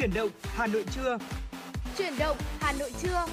[0.00, 1.18] Chuyển động Hà Nội trưa.
[1.98, 3.26] Chuyển động Hà Nội trưa.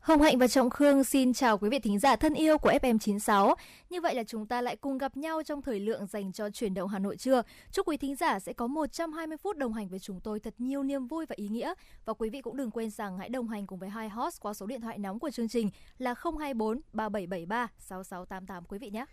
[0.00, 3.54] Hồng Hạnh và Trọng Khương xin chào quý vị thính giả thân yêu của FM96.
[3.90, 6.74] Như vậy là chúng ta lại cùng gặp nhau trong thời lượng dành cho chuyển
[6.74, 7.42] động Hà Nội trưa.
[7.72, 10.82] Chúc quý thính giả sẽ có 120 phút đồng hành với chúng tôi thật nhiều
[10.82, 11.74] niềm vui và ý nghĩa.
[12.04, 14.54] Và quý vị cũng đừng quên rằng hãy đồng hành cùng với hai host qua
[14.54, 19.04] số điện thoại nóng của chương trình là 024 3773 6688 quý vị nhé.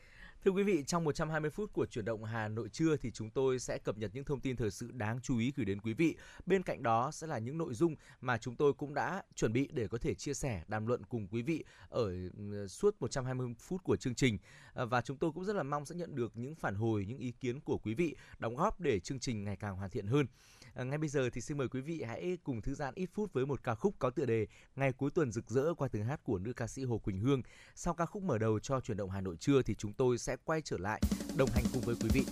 [0.48, 3.60] Thưa quý vị, trong 120 phút của chuyển động Hà Nội trưa thì chúng tôi
[3.60, 6.16] sẽ cập nhật những thông tin thời sự đáng chú ý gửi đến quý vị.
[6.46, 9.70] Bên cạnh đó sẽ là những nội dung mà chúng tôi cũng đã chuẩn bị
[9.74, 13.84] để có thể chia sẻ, đàm luận cùng quý vị ở ừ, suốt 120 phút
[13.84, 14.38] của chương trình.
[14.74, 17.20] À, và chúng tôi cũng rất là mong sẽ nhận được những phản hồi, những
[17.20, 20.26] ý kiến của quý vị đóng góp để chương trình ngày càng hoàn thiện hơn.
[20.78, 23.34] À, ngay bây giờ thì xin mời quý vị hãy cùng thư giãn ít phút
[23.34, 26.24] với một ca khúc có tựa đề Ngày cuối tuần rực rỡ qua tiếng hát
[26.24, 27.42] của nữ ca sĩ Hồ Quỳnh Hương.
[27.76, 30.36] Sau ca khúc mở đầu cho chuyển động Hà Nội trưa thì chúng tôi sẽ
[30.46, 31.02] quay trở lại
[31.38, 32.24] đồng hành cùng với quý vị.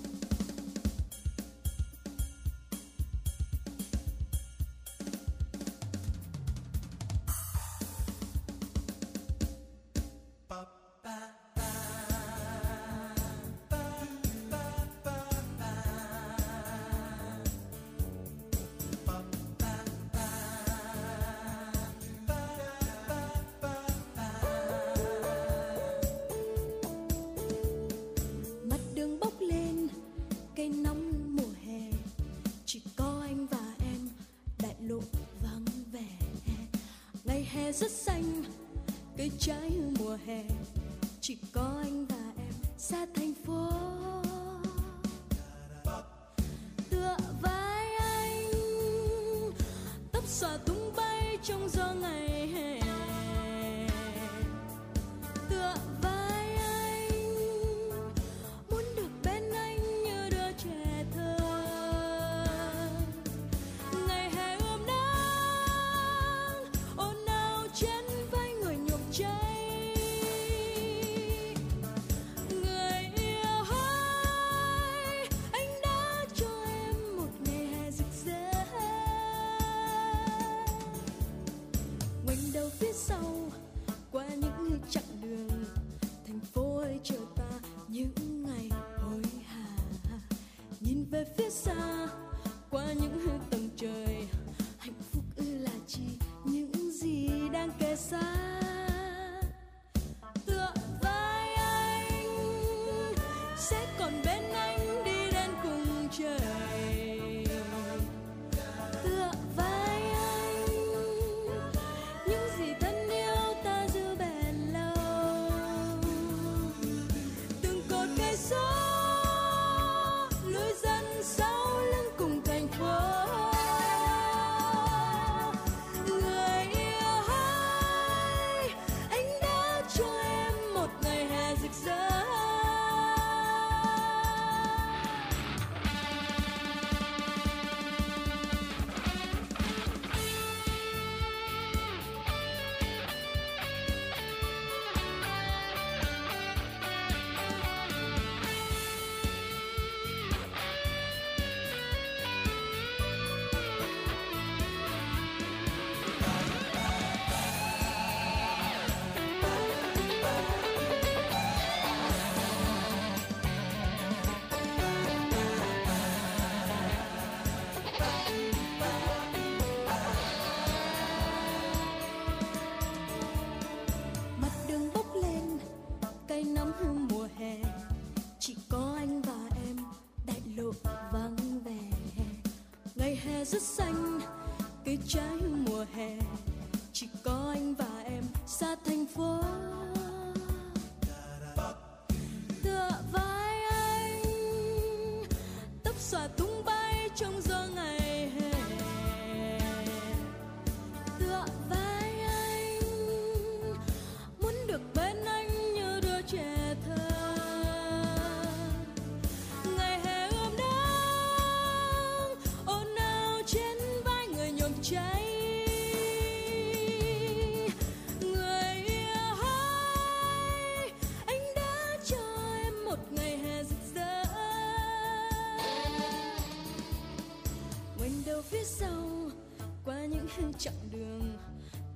[230.57, 231.37] chặng đường.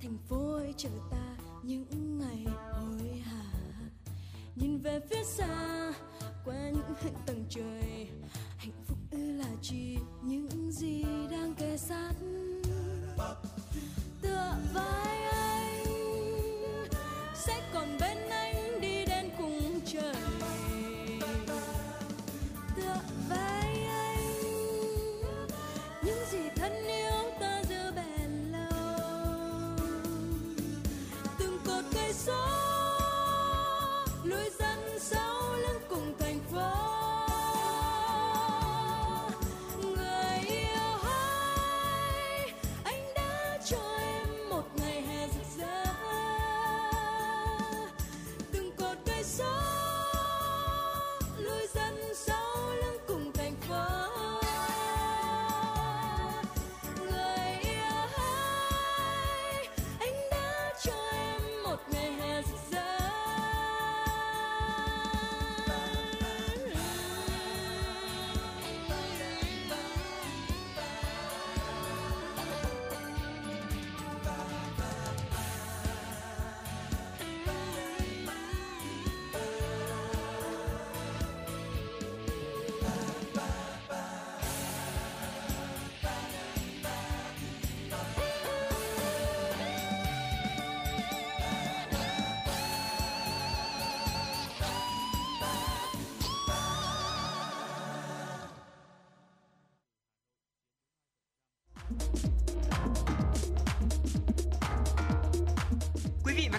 [0.01, 1.18] Thành phố ơi chờ ta.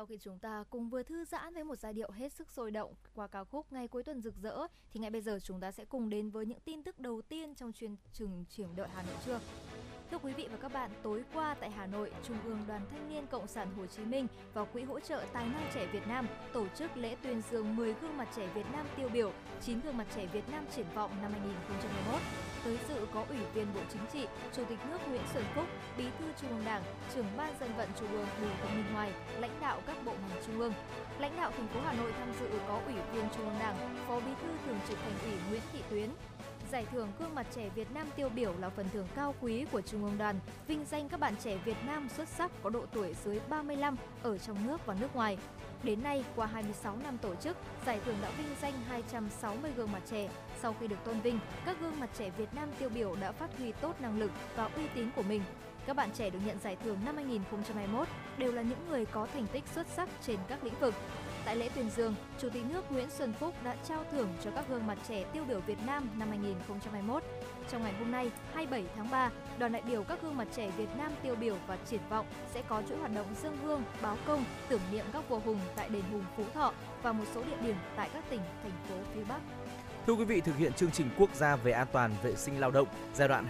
[0.00, 2.70] Sau khi chúng ta cùng vừa thư giãn với một giai điệu hết sức sôi
[2.70, 5.72] động qua ca khúc Ngày cuối tuần rực rỡ, thì ngay bây giờ chúng ta
[5.72, 9.02] sẽ cùng đến với những tin tức đầu tiên trong chuyên trường chuyển đợi Hà
[9.02, 9.40] Nội trưa.
[10.10, 13.08] Thưa quý vị và các bạn, tối qua tại Hà Nội, Trung ương Đoàn Thanh
[13.08, 16.26] niên Cộng sản Hồ Chí Minh và Quỹ hỗ trợ tài năng trẻ Việt Nam
[16.52, 19.96] tổ chức lễ tuyên dương 10 gương mặt trẻ Việt Nam tiêu biểu, 9 gương
[19.96, 22.20] mặt trẻ Việt Nam triển vọng năm 2021.
[22.64, 25.64] Tới dự có Ủy viên Bộ Chính trị, Chủ tịch nước Nguyễn Xuân Phúc,
[25.98, 26.82] Bí thư Trung ương Đảng,
[27.14, 30.42] Trưởng ban Dân vận Trung ương Bùi Thị Minh Hoài, lãnh đạo các bộ ngành
[30.46, 30.72] trung ương.
[31.18, 34.20] Lãnh đạo thành phố Hà Nội tham dự có Ủy viên Trung ương Đảng, Phó
[34.20, 36.10] Bí thư Thường trực Thành ủy Nguyễn Thị Tuyến,
[36.72, 39.80] Giải thưởng gương mặt trẻ Việt Nam tiêu biểu là phần thưởng cao quý của
[39.80, 40.36] Trung ương đoàn,
[40.66, 44.38] vinh danh các bạn trẻ Việt Nam xuất sắc có độ tuổi dưới 35 ở
[44.38, 45.38] trong nước và nước ngoài.
[45.82, 47.56] Đến nay, qua 26 năm tổ chức,
[47.86, 50.28] giải thưởng đã vinh danh 260 gương mặt trẻ.
[50.62, 53.58] Sau khi được tôn vinh, các gương mặt trẻ Việt Nam tiêu biểu đã phát
[53.58, 55.42] huy tốt năng lực và uy tín của mình.
[55.86, 58.08] Các bạn trẻ được nhận giải thưởng năm 2021
[58.38, 60.94] đều là những người có thành tích xuất sắc trên các lĩnh vực.
[61.44, 64.64] Tại lễ tuyên dương, Chủ tịch nước Nguyễn Xuân Phúc đã trao thưởng cho các
[64.68, 67.22] gương mặt trẻ tiêu biểu Việt Nam năm 2021.
[67.70, 70.88] Trong ngày hôm nay, 27 tháng 3, đoàn đại biểu các gương mặt trẻ Việt
[70.98, 74.44] Nam tiêu biểu và triển vọng sẽ có chuỗi hoạt động dân hương, báo công,
[74.68, 76.72] tưởng niệm các vua hùng tại đền Hùng Phú Thọ
[77.02, 79.40] và một số địa điểm tại các tỉnh, thành phố phía Bắc.
[80.06, 82.70] Thưa quý vị, thực hiện chương trình quốc gia về an toàn vệ sinh lao
[82.70, 83.46] động giai đoạn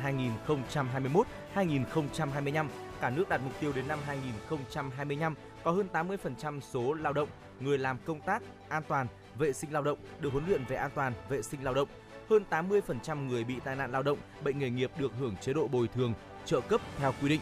[1.54, 2.66] 2021-2025,
[3.00, 7.28] cả nước đạt mục tiêu đến năm 2025 có hơn 80% số lao động,
[7.61, 9.07] người làm công tác an toàn
[9.38, 11.88] vệ sinh lao động được huấn luyện về an toàn vệ sinh lao động.
[12.31, 15.69] Hơn 80% người bị tai nạn lao động, bệnh nghề nghiệp được hưởng chế độ
[15.69, 16.14] bồi thường,
[16.45, 17.40] trợ cấp theo quy định.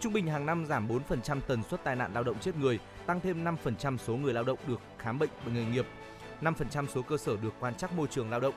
[0.00, 3.20] Trung bình hàng năm giảm 4% tần suất tai nạn lao động chết người, tăng
[3.20, 5.86] thêm 5% số người lao động được khám bệnh bệnh nghề nghiệp.
[6.40, 8.54] 5% số cơ sở được quan trắc môi trường lao động.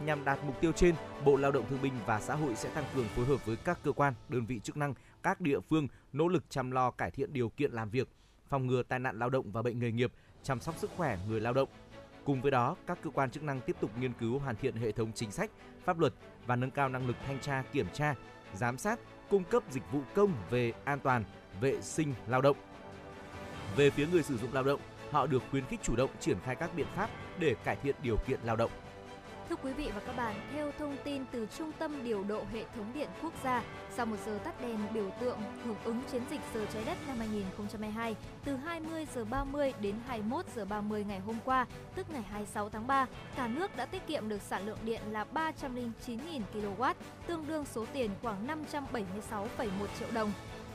[0.00, 0.94] Nhằm đạt mục tiêu trên,
[1.24, 3.78] Bộ Lao động Thương binh và Xã hội sẽ tăng cường phối hợp với các
[3.84, 7.32] cơ quan, đơn vị chức năng, các địa phương nỗ lực chăm lo cải thiện
[7.32, 8.08] điều kiện làm việc,
[8.48, 11.40] phòng ngừa tai nạn lao động và bệnh nghề nghiệp, chăm sóc sức khỏe người
[11.40, 11.68] lao động.
[12.24, 14.92] Cùng với đó, các cơ quan chức năng tiếp tục nghiên cứu hoàn thiện hệ
[14.92, 15.50] thống chính sách,
[15.84, 16.14] pháp luật
[16.46, 18.14] và nâng cao năng lực thanh tra, kiểm tra,
[18.54, 21.24] giám sát, cung cấp dịch vụ công về an toàn,
[21.60, 22.56] vệ sinh lao động.
[23.76, 24.80] Về phía người sử dụng lao động,
[25.10, 28.16] họ được khuyến khích chủ động triển khai các biện pháp để cải thiện điều
[28.26, 28.70] kiện lao động.
[29.52, 32.64] Thưa quý vị và các bạn, theo thông tin từ Trung tâm Điều độ Hệ
[32.76, 33.62] thống Điện Quốc gia,
[33.96, 37.18] sau một giờ tắt đèn biểu tượng hưởng ứng chiến dịch giờ trái đất năm
[37.18, 42.68] 2022, từ 20 giờ 30 đến 21 giờ 30 ngày hôm qua, tức ngày 26
[42.68, 43.06] tháng 3,
[43.36, 46.94] cả nước đã tiết kiệm được sản lượng điện là 309.000 kW,
[47.26, 49.68] tương đương số tiền khoảng 576,1
[49.98, 50.32] triệu đồng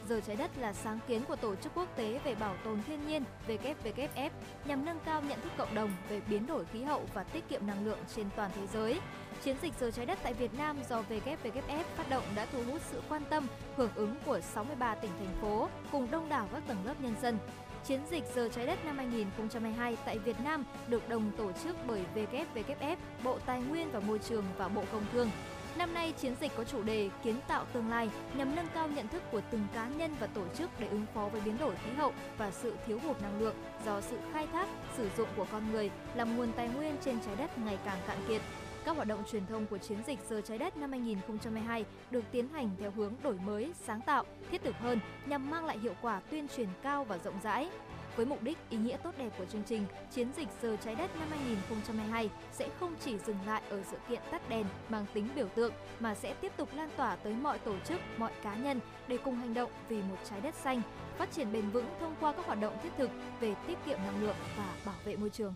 [0.09, 3.07] giờ trái đất là sáng kiến của Tổ chức Quốc tế về Bảo tồn Thiên
[3.07, 4.29] nhiên WWF
[4.65, 7.67] nhằm nâng cao nhận thức cộng đồng về biến đổi khí hậu và tiết kiệm
[7.67, 8.99] năng lượng trên toàn thế giới.
[9.43, 12.81] Chiến dịch giờ trái đất tại Việt Nam do WWF phát động đã thu hút
[12.91, 16.85] sự quan tâm, hưởng ứng của 63 tỉnh thành phố cùng đông đảo các tầng
[16.85, 17.37] lớp nhân dân.
[17.85, 22.01] Chiến dịch giờ trái đất năm 2022 tại Việt Nam được đồng tổ chức bởi
[22.15, 25.29] WWF, Bộ Tài nguyên và Môi trường và Bộ Công Thương.
[25.77, 29.07] Năm nay, chiến dịch có chủ đề Kiến tạo tương lai nhằm nâng cao nhận
[29.07, 31.91] thức của từng cá nhân và tổ chức để ứng phó với biến đổi khí
[31.97, 33.55] hậu và sự thiếu hụt năng lượng
[33.85, 34.67] do sự khai thác,
[34.97, 38.17] sử dụng của con người làm nguồn tài nguyên trên trái đất ngày càng cạn
[38.27, 38.41] kiệt.
[38.85, 42.47] Các hoạt động truyền thông của chiến dịch Giờ Trái Đất năm 2022 được tiến
[42.49, 46.21] hành theo hướng đổi mới, sáng tạo, thiết thực hơn nhằm mang lại hiệu quả
[46.31, 47.69] tuyên truyền cao và rộng rãi.
[48.17, 51.15] Với mục đích ý nghĩa tốt đẹp của chương trình, chiến dịch Giờ Trái Đất
[51.19, 55.47] năm 2022 sẽ không chỉ dừng lại ở sự kiện tắt đèn mang tính biểu
[55.47, 59.17] tượng mà sẽ tiếp tục lan tỏa tới mọi tổ chức, mọi cá nhân để
[59.17, 60.81] cùng hành động vì một trái đất xanh,
[61.17, 63.09] phát triển bền vững thông qua các hoạt động thiết thực
[63.39, 65.53] về tiết kiệm năng lượng và bảo vệ môi trường.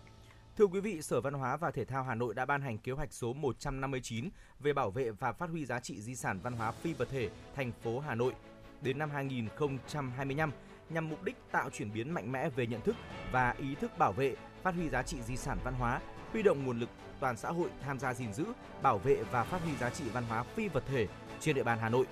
[0.57, 2.91] Thưa quý vị, Sở Văn hóa và Thể thao Hà Nội đã ban hành kế
[2.91, 6.71] hoạch số 159 về bảo vệ và phát huy giá trị di sản văn hóa
[6.71, 8.33] phi vật thể thành phố Hà Nội
[8.81, 10.51] đến năm 2025
[10.93, 12.95] nhằm mục đích tạo chuyển biến mạnh mẽ về nhận thức
[13.31, 15.99] và ý thức bảo vệ, phát huy giá trị di sản văn hóa,
[16.31, 18.45] huy động nguồn lực toàn xã hội tham gia gìn giữ,
[18.81, 21.07] bảo vệ và phát huy giá trị văn hóa phi vật thể
[21.39, 22.05] trên địa bàn Hà Nội.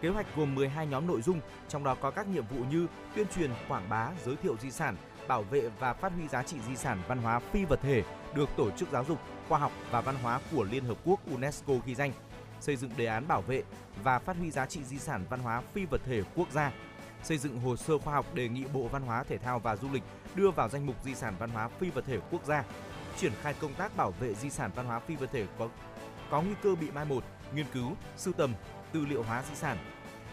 [0.00, 3.26] Kế hoạch gồm 12 nhóm nội dung, trong đó có các nhiệm vụ như tuyên
[3.36, 4.96] truyền, quảng bá, giới thiệu di sản,
[5.28, 8.02] bảo vệ và phát huy giá trị di sản văn hóa phi vật thể
[8.34, 9.18] được Tổ chức Giáo dục,
[9.48, 12.12] Khoa học và Văn hóa của Liên Hợp Quốc UNESCO ghi danh,
[12.60, 13.62] xây dựng đề án bảo vệ
[14.02, 16.72] và phát huy giá trị di sản văn hóa phi vật thể quốc gia,
[17.26, 19.88] xây dựng hồ sơ khoa học đề nghị Bộ Văn hóa Thể thao và Du
[19.92, 20.02] lịch
[20.34, 22.64] đưa vào danh mục di sản văn hóa phi vật thể quốc gia,
[23.16, 25.68] triển khai công tác bảo vệ di sản văn hóa phi vật thể có
[26.30, 28.54] có nguy cơ bị mai một, nghiên cứu, sưu tầm,
[28.92, 29.78] tư liệu hóa di sản,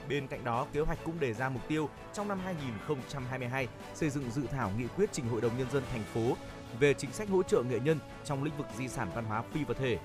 [0.09, 4.31] Bên cạnh đó, kế hoạch cũng đề ra mục tiêu trong năm 2022 xây dựng
[4.31, 6.35] dự thảo nghị quyết trình Hội đồng nhân dân thành phố
[6.79, 9.63] về chính sách hỗ trợ nghệ nhân trong lĩnh vực di sản văn hóa phi
[9.63, 9.97] vật thể.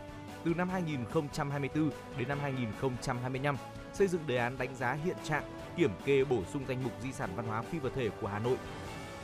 [0.45, 3.57] Từ năm 2024 đến năm 2025,
[3.93, 5.45] xây dựng đề án đánh giá hiện trạng,
[5.77, 8.39] kiểm kê bổ sung danh mục di sản văn hóa phi vật thể của Hà
[8.39, 8.57] Nội.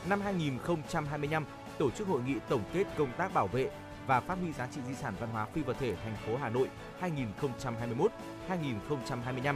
[0.09, 1.45] Năm 2025,
[1.77, 3.69] tổ chức hội nghị tổng kết công tác bảo vệ
[4.07, 6.49] và phát huy giá trị di sản văn hóa phi vật thể thành phố Hà
[6.49, 6.69] Nội
[7.01, 9.55] 2021-2025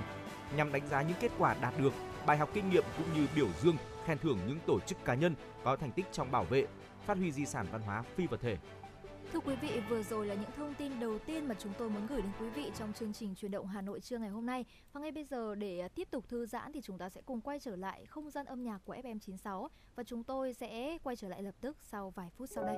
[0.55, 1.93] nhằm đánh giá những kết quả đạt được,
[2.25, 5.35] bài học kinh nghiệm cũng như biểu dương, khen thưởng những tổ chức cá nhân
[5.63, 6.65] có thành tích trong bảo vệ,
[7.05, 8.57] phát huy di sản văn hóa phi vật thể.
[9.33, 12.07] Thưa quý vị, vừa rồi là những thông tin đầu tiên mà chúng tôi muốn
[12.07, 14.65] gửi đến quý vị trong chương trình truyền động Hà Nội trưa ngày hôm nay.
[14.93, 17.41] Và ngay bây giờ để à, tiếp tục thư giãn thì chúng ta sẽ cùng
[17.41, 21.29] quay trở lại không gian âm nhạc của FM96 và chúng tôi sẽ quay trở
[21.29, 22.77] lại lập tức sau vài phút sau đây.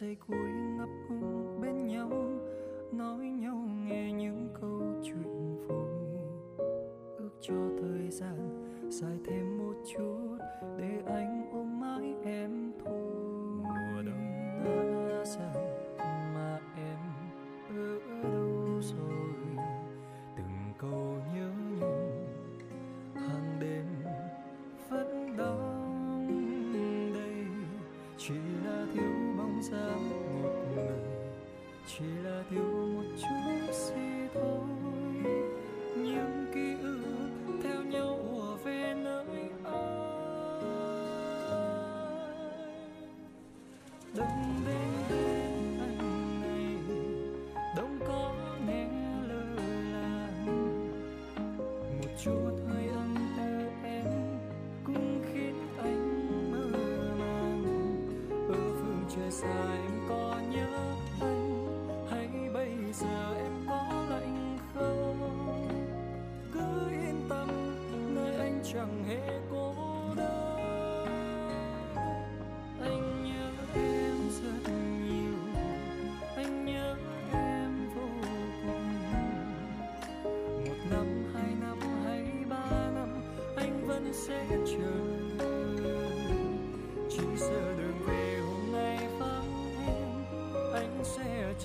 [0.00, 2.10] Giây cuối ngập ngừng bên nhau,
[2.92, 5.86] nói nhau nghe những câu chuyện vui.
[7.18, 10.27] Ước cho thời gian dài thêm một chút.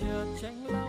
[0.08, 0.83] Chợt tránh lòng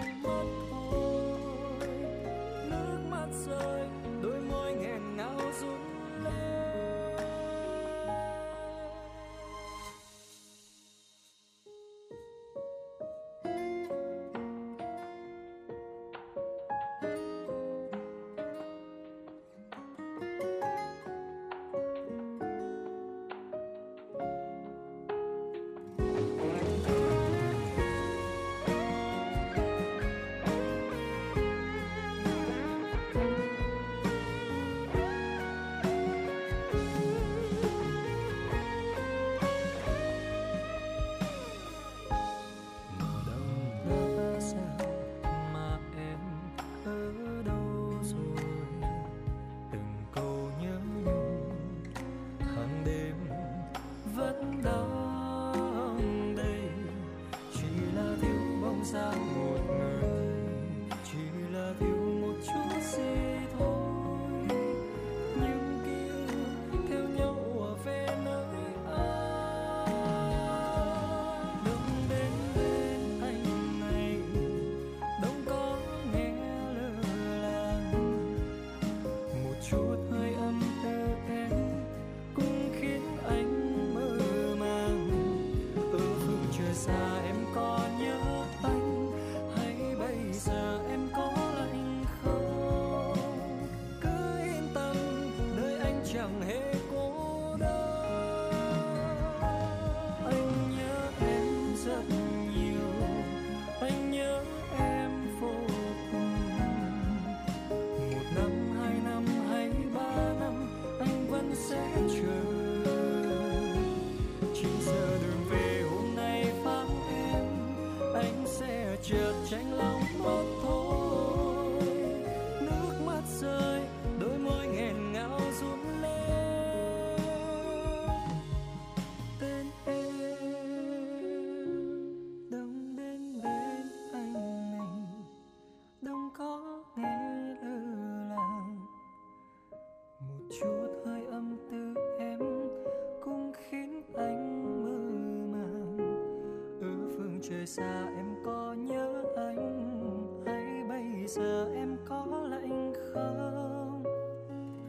[147.65, 154.05] rời xa em có nhớ anh hay bây giờ em có lạnh không?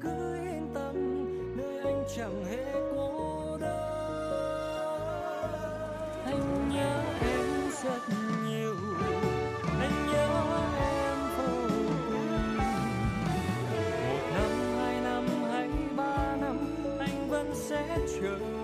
[0.02, 0.96] Cứ yên tâm,
[1.58, 3.80] nơi anh chẳng hề cô đơn.
[6.26, 8.02] Anh nhớ em rất
[8.48, 8.76] nhiều,
[9.80, 10.28] anh nhớ
[10.80, 11.70] em vô
[12.10, 12.58] cùng.
[14.08, 16.58] Một năm, hai năm hay ba năm,
[17.00, 18.55] anh vẫn sẽ chờ.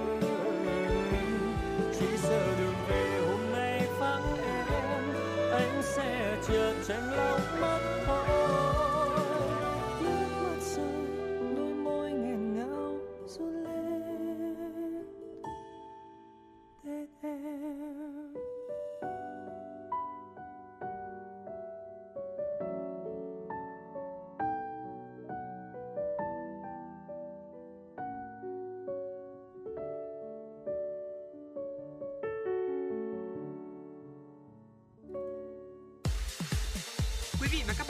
[6.91, 7.90] Chợt tranh lòng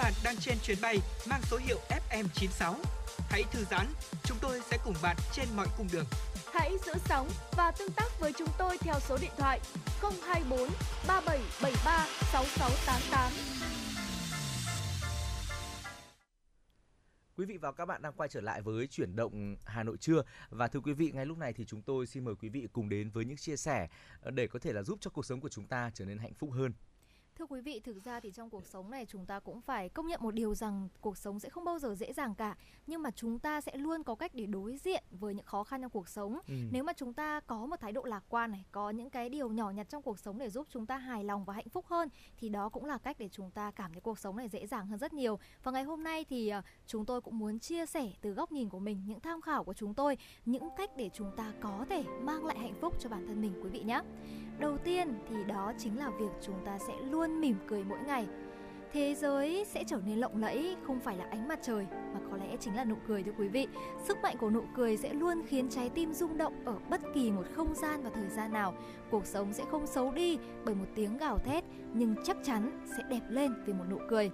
[0.02, 0.98] bạn đang trên chuyến bay
[1.30, 2.76] mang số hiệu FM96.
[3.30, 3.86] Hãy thư giãn,
[4.24, 6.06] chúng tôi sẽ cùng bạn trên mọi cung đường.
[6.54, 9.60] Hãy giữ sóng và tương tác với chúng tôi theo số điện thoại
[10.02, 10.60] 024
[11.08, 13.32] 3773 6688.
[17.38, 20.24] Quý vị và các bạn đang quay trở lại với chuyển động Hà Nội trưa
[20.50, 22.90] và thưa quý vị ngay lúc này thì chúng tôi xin mời quý vị cùng
[22.90, 23.88] đến với những chia sẻ
[24.22, 26.34] ờ, để có thể là giúp cho cuộc sống của chúng ta trở nên hạnh
[26.34, 26.74] phúc hơn.
[27.36, 30.08] Thưa quý vị, thực ra thì trong cuộc sống này chúng ta cũng phải công
[30.08, 33.12] nhận một điều rằng cuộc sống sẽ không bao giờ dễ dàng cả, nhưng mà
[33.12, 36.08] chúng ta sẽ luôn có cách để đối diện với những khó khăn trong cuộc
[36.10, 36.40] sống.
[36.48, 36.54] Ừ.
[36.72, 39.50] Nếu mà chúng ta có một thái độ lạc quan này, có những cái điều
[39.50, 42.10] nhỏ nhặt trong cuộc sống để giúp chúng ta hài lòng và hạnh phúc hơn
[42.38, 44.88] thì đó cũng là cách để chúng ta cảm thấy cuộc sống này dễ dàng
[44.88, 45.40] hơn rất nhiều.
[45.64, 48.70] Và ngày hôm nay thì ờ, chúng tôi cũng muốn chia sẻ từ góc nhìn
[48.70, 52.04] của mình, những tham khảo của chúng tôi, những cách để chúng ta có thể
[52.22, 54.02] mang lại hạnh phúc cho bản thân mình quý vị nhé.
[54.60, 58.00] Đầu tiên thì đó chính là việc chúng ta sẽ luôn luôn mỉm cười mỗi
[58.08, 58.28] ngày.
[58.94, 62.38] Thế giới sẽ trở nên lộng lẫy, không phải là ánh mặt trời, mà có
[62.38, 63.68] lẽ chính là nụ cười thưa quý vị.
[64.04, 67.32] Sức mạnh của nụ cười sẽ luôn khiến trái tim rung động ở bất kỳ
[67.32, 68.74] một không gian và thời gian nào.
[69.12, 73.04] Cuộc sống sẽ không xấu đi bởi một tiếng gào thét, nhưng chắc chắn sẽ
[73.10, 74.32] đẹp lên vì một nụ cười.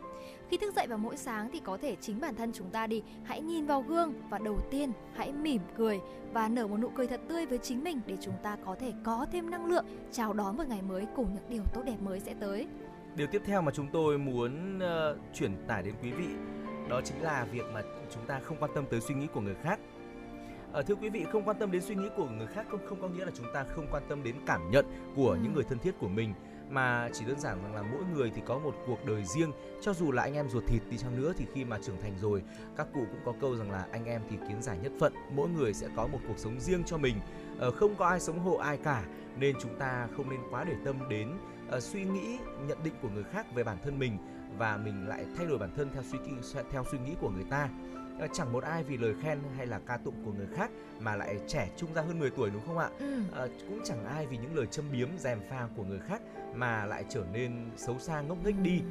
[0.49, 3.03] Khi thức dậy vào mỗi sáng thì có thể chính bản thân chúng ta đi,
[3.23, 5.99] hãy nhìn vào gương và đầu tiên hãy mỉm cười
[6.33, 8.93] và nở một nụ cười thật tươi với chính mình để chúng ta có thể
[9.03, 12.19] có thêm năng lượng chào đón một ngày mới cùng những điều tốt đẹp mới
[12.19, 12.67] sẽ tới.
[13.15, 16.27] Điều tiếp theo mà chúng tôi muốn ờ, truyền tải đến quý vị
[16.89, 17.81] đó chính là việc mà
[18.13, 19.79] chúng ta không quan tâm tới suy nghĩ của người khác.
[20.71, 23.01] Ờ, thưa quý vị, không quan tâm đến suy nghĩ của người khác không không
[23.01, 25.37] có nghĩa là chúng ta không quan tâm đến cảm nhận của Ừ.
[25.43, 26.33] những người thân thiết của mình
[26.69, 29.51] mà chỉ đơn giản rằng là mỗi người thì có một cuộc đời riêng.
[29.81, 32.13] Cho dù là anh em ruột thịt đi chăng nữa thì khi mà trưởng thành
[32.21, 32.43] rồi,
[32.77, 35.49] các cụ cũng có câu rằng là anh em thì kiến giải nhất phận, mỗi
[35.49, 37.15] người sẽ có một cuộc sống riêng cho mình.
[37.59, 39.03] Ờ, không có ai sống hộ ai cả,
[39.39, 41.31] nên chúng ta không nên quá để tâm đến
[41.69, 44.17] ờ, suy nghĩ, nhận định của người khác về bản thân mình
[44.57, 46.31] và mình lại thay đổi bản thân theo suy nghĩ
[46.71, 47.69] theo suy nghĩ của người ta
[48.33, 51.39] chẳng một ai vì lời khen hay là ca tụng của người khác mà lại
[51.47, 52.89] trẻ trung ra hơn 10 tuổi đúng không ạ?
[52.99, 53.21] Ừ.
[53.31, 56.21] Ờ, cũng chẳng ai vì những lời châm biếm dèm pha của người khác
[56.55, 58.81] mà lại trở nên xấu xa ngốc nghếch đi.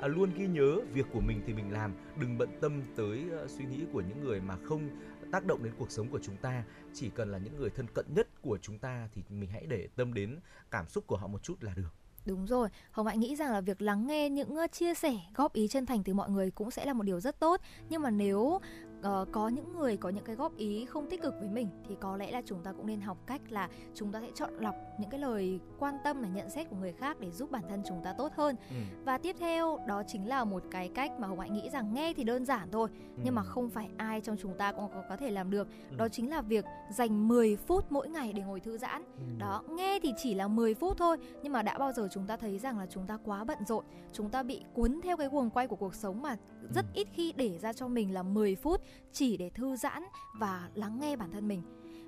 [0.00, 1.92] À, luôn ghi nhớ việc của mình thì mình làm.
[2.20, 4.88] Đừng bận tâm tới ờ, suy nghĩ của những người mà không
[5.32, 6.64] tác động đến cuộc sống của chúng ta.
[6.94, 9.88] Chỉ cần là những người thân cận nhất của chúng ta thì mình hãy để
[9.96, 11.94] tâm đến cảm xúc của họ một chút là được
[12.26, 15.68] Đúng rồi, Hồng Hạnh nghĩ rằng là việc lắng nghe những chia sẻ, góp ý
[15.68, 17.60] chân thành từ mọi người cũng sẽ là một điều rất tốt.
[17.88, 18.60] Nhưng mà nếu
[19.02, 21.96] ờ, có những người có những cái góp ý không tích cực với mình thì
[22.00, 24.74] có lẽ là chúng ta cũng nên học cách là chúng ta sẽ chọn lọc
[24.98, 27.82] những cái lời quan tâm là nhận xét của người khác để giúp bản thân
[27.88, 28.56] chúng ta tốt hơn.
[28.70, 28.76] Ừ.
[29.04, 32.12] Và tiếp theo đó chính là một cái cách mà Hồng Hạnh nghĩ rằng nghe
[32.12, 32.88] thì đơn giản thôi,
[33.24, 33.46] nhưng mà Ừ.
[33.48, 35.68] không phải ai trong chúng ta cũng có, có thể làm được.
[35.90, 35.96] Ừ.
[35.96, 39.02] Đó chính là việc dành 10 phút mỗi ngày để ngồi thư giãn.
[39.18, 39.22] Ừ.
[39.38, 42.36] Đó, nghe thì chỉ là 10 phút thôi Nhưng mà đã bao giờ chúng ta
[42.36, 45.50] thấy rằng là chúng ta quá bận rộn Chúng ta bị cuốn theo cái guồng
[45.50, 46.36] quay của cuộc sống mà
[46.74, 46.90] rất Ừ.
[46.94, 48.80] ít khi để ra cho mình là 10 phút
[49.12, 50.02] Chỉ để thư giãn
[50.38, 51.62] và lắng nghe bản thân mình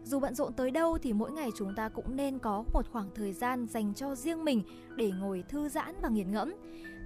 [0.04, 3.10] dù bận rộn tới đâu thì mỗi ngày chúng ta cũng nên có một khoảng
[3.14, 4.62] thời gian dành cho riêng mình
[4.96, 6.54] để ngồi thư giãn và nghiền ngẫm.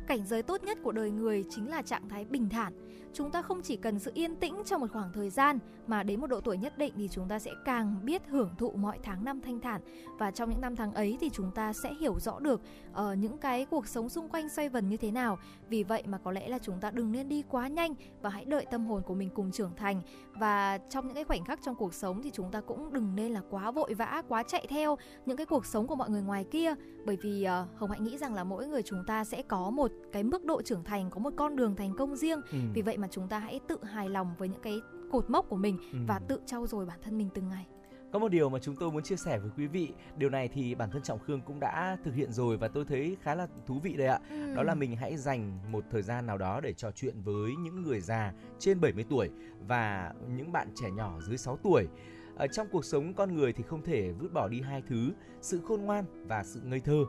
[0.06, 2.72] Cảnh giới tốt nhất của đời người chính là trạng thái bình thản.
[3.14, 6.20] Chúng ta không chỉ cần sự yên tĩnh trong một khoảng thời gian mà đến
[6.20, 9.24] một độ tuổi nhất định thì chúng ta sẽ càng biết hưởng thụ mọi tháng
[9.24, 9.80] năm thanh thản
[10.18, 12.60] và trong những năm tháng ấy thì chúng ta sẽ hiểu rõ được
[12.92, 15.38] ờ, những cái cuộc sống xung quanh xoay vần như thế nào.
[15.68, 18.44] Vì vậy mà có lẽ là chúng ta đừng nên đi quá nhanh và hãy
[18.44, 20.02] đợi tâm hồn của mình cùng trưởng thành
[20.34, 23.32] và trong những cái khoảnh khắc trong cuộc sống thì chúng ta cũng đừng nên
[23.32, 26.44] là quá vội vã, quá chạy theo những cái cuộc sống của mọi người ngoài
[26.50, 29.70] kia bởi vì ờ, Hồng Hạnh nghĩ rằng là mỗi người chúng ta sẽ có
[29.70, 32.40] một cái mức độ trưởng thành, có một con đường thành công riêng.
[32.52, 32.58] Ừ.
[32.74, 34.80] Vì vậy mà chúng ta hãy tự hài lòng với những cái
[35.12, 35.98] cột mốc của mình Ừ.
[36.08, 37.66] và tự trau dồi bản thân mình từng ngày.
[38.12, 40.74] Có một điều mà chúng tôi muốn chia sẻ với quý vị, điều này thì
[40.74, 43.80] bản thân Trọng Khương cũng đã thực hiện rồi và tôi thấy khá là thú
[43.82, 44.18] vị đây ạ.
[44.30, 44.54] Ừ.
[44.54, 47.82] Đó là mình hãy dành một thời gian nào đó để trò chuyện với những
[47.82, 49.30] người già trên 70 tuổi
[49.68, 51.88] và những bạn trẻ nhỏ dưới 6 tuổi.
[52.36, 55.10] Ở trong cuộc sống con người thì không thể vứt bỏ đi hai thứ,
[55.40, 57.04] sự khôn ngoan và sự ngây thơ.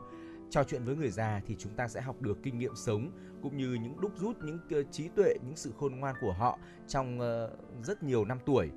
[0.50, 3.10] Trò chuyện với người già thì chúng ta sẽ học được kinh nghiệm sống
[3.42, 6.58] cũng như những đúc rút những ờ, trí tuệ, những sự khôn ngoan của họ
[6.88, 8.70] trong ờ, rất nhiều năm tuổi.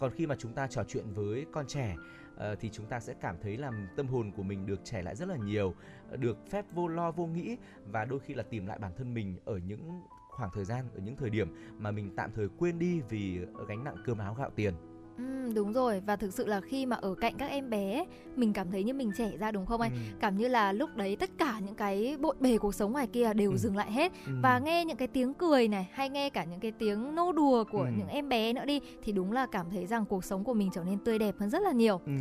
[0.00, 1.96] Còn khi mà chúng ta trò chuyện với con trẻ
[2.36, 5.16] ờ, thì chúng ta sẽ cảm thấy là tâm hồn của mình được trẻ lại
[5.16, 5.74] rất là nhiều,
[6.16, 9.36] được phép vô lo vô nghĩ và đôi khi là tìm lại bản thân mình
[9.44, 13.00] ở những khoảng thời gian ở những thời điểm mà mình tạm thời quên đi
[13.08, 14.74] vì gánh nặng cơm áo gạo tiền.
[15.18, 18.06] Ừ, đúng rồi và thực sự là khi mà ở cạnh các em bé ấy,
[18.36, 19.90] mình cảm thấy như mình trẻ ra đúng không anh?
[19.92, 19.98] Ừ.
[20.20, 23.34] Cảm như là lúc đấy tất cả những cái bộn bề cuộc sống ngoài kia
[23.34, 23.56] đều Ừ.
[23.56, 24.32] dừng lại hết Ừ.
[24.42, 27.64] và nghe những cái tiếng cười này hay nghe cả những cái tiếng nô đùa
[27.72, 27.86] của Ừ.
[27.98, 30.70] những em bé nữa đi thì đúng là cảm thấy rằng cuộc sống của mình
[30.74, 32.00] trở nên tươi đẹp hơn rất là nhiều.
[32.06, 32.12] Ừ.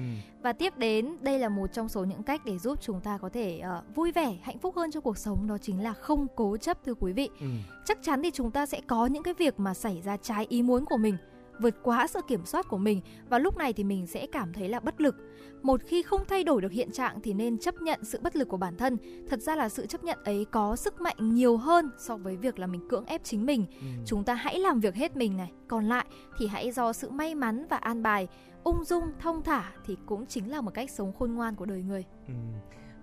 [0.43, 3.29] Và tiếp đến đây là một trong số những cách để giúp chúng ta có
[3.29, 6.57] thể ờ, vui vẻ, hạnh phúc hơn trong cuộc sống đó chính là không cố
[6.57, 7.29] chấp thưa quý vị.
[7.39, 7.47] Ừ.
[7.85, 10.61] Chắc chắn thì chúng ta sẽ có những cái việc mà xảy ra trái ý
[10.63, 11.17] muốn của mình
[11.63, 14.69] vượt quá sự kiểm soát của mình và lúc này thì mình sẽ cảm thấy
[14.69, 15.15] là bất lực.
[15.61, 18.47] Một khi không thay đổi được hiện trạng thì nên chấp nhận sự bất lực
[18.47, 18.97] của bản thân.
[19.29, 22.59] Thật ra là sự chấp nhận ấy có sức mạnh nhiều hơn so với việc
[22.59, 23.65] là mình cưỡng ép chính mình.
[23.79, 23.85] Ừ.
[24.05, 26.05] Chúng ta hãy làm việc hết mình này, còn lại
[26.37, 28.27] thì hãy do sự may mắn và an bài,
[28.63, 31.81] ung dung, thông thả thì cũng chính là một cách sống khôn ngoan của đời
[31.81, 32.05] người.
[32.27, 32.33] Ừ.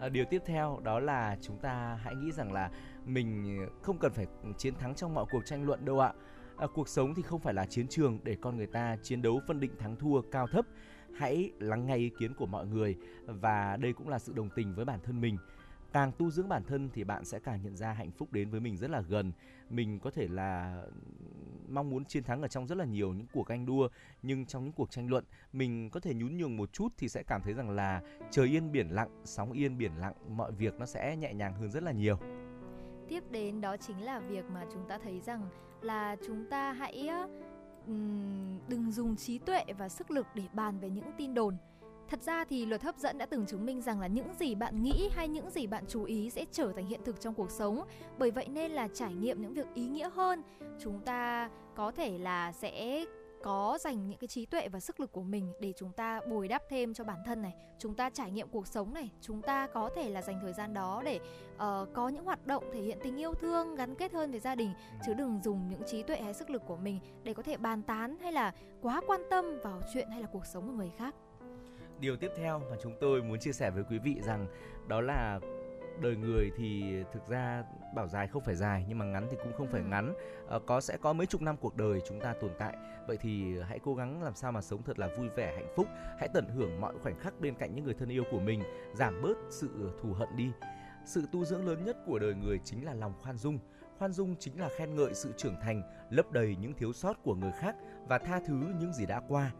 [0.00, 2.70] À, điều tiếp theo đó là chúng ta hãy nghĩ rằng là
[3.06, 4.26] mình không cần phải
[4.58, 6.12] chiến thắng trong mọi cuộc tranh luận đâu ạ.
[6.16, 6.20] À,
[6.60, 9.40] À, cuộc sống thì không phải là chiến trường để con người ta chiến đấu
[9.46, 10.66] phân định thắng thua cao thấp.
[11.14, 12.96] Hãy lắng nghe ý kiến của mọi người
[13.26, 15.36] và đây cũng là sự đồng tình với bản thân mình.
[15.92, 18.60] Càng tu dưỡng bản thân thì bạn sẽ càng nhận ra hạnh phúc đến với
[18.60, 19.32] mình rất là gần.
[19.70, 20.82] Mình có thể là
[21.68, 23.88] mong muốn chiến thắng ở trong rất là nhiều những cuộc anh đua
[24.22, 27.22] nhưng trong những cuộc tranh luận mình có thể nhún nhường một chút thì sẽ
[27.26, 30.86] cảm thấy rằng là trời yên biển lặng, sóng yên biển lặng, mọi việc nó
[30.86, 32.16] sẽ nhẹ nhàng hơn rất là nhiều.
[33.08, 35.48] Tiếp đến đó chính là việc mà chúng ta thấy rằng
[35.82, 37.08] là chúng ta hãy
[38.68, 41.56] đừng dùng trí tuệ và sức lực để bàn về những tin đồn.
[42.08, 44.82] Thật ra thì luật hấp dẫn đã từng chứng minh rằng là những gì bạn
[44.82, 47.82] nghĩ hay những gì bạn chú ý sẽ trở thành hiện thực trong cuộc sống.
[48.18, 50.42] Bởi vậy nên là trải nghiệm những việc ý nghĩa hơn.
[50.80, 53.04] Chúng ta có thể là sẽ
[53.42, 56.48] có dành những cái trí tuệ và sức lực của mình để chúng ta bồi
[56.48, 59.66] đắp thêm cho bản thân này, chúng ta trải nghiệm cuộc sống này, chúng ta
[59.66, 61.20] có thể là dành thời gian đó để
[61.54, 64.54] uh, có những hoạt động thể hiện tình yêu thương, gắn kết hơn với gia
[64.54, 64.72] đình
[65.06, 67.82] chứ đừng dùng những trí tuệ hay sức lực của mình để có thể bàn
[67.82, 71.14] tán hay là quá quan tâm vào chuyện hay là cuộc sống của người khác.
[72.00, 74.46] Điều tiếp theo mà chúng tôi muốn chia sẻ với quý vị rằng
[74.88, 75.40] đó là
[76.00, 79.52] đời người thì thực ra bảo dài không phải dài nhưng mà ngắn thì cũng
[79.52, 79.86] không phải Ừ.
[79.86, 80.14] ngắn.
[80.46, 82.76] Ờ, có sẽ có mấy chục năm cuộc đời chúng ta tồn tại.
[83.06, 85.86] Vậy thì hãy cố gắng làm sao mà sống thật là vui vẻ hạnh phúc.
[86.18, 88.62] Hãy tận hưởng mọi khoảnh khắc bên cạnh những người thân yêu của mình.
[88.94, 90.50] Giảm bớt sự thù hận đi.
[91.04, 93.58] Sự tu dưỡng lớn nhất của đời người chính là lòng khoan dung.
[93.98, 97.34] Khoan dung chính là khen ngợi sự trưởng thành lấp đầy những thiếu sót của
[97.34, 97.76] người khác
[98.08, 99.50] và tha thứ những gì đã qua.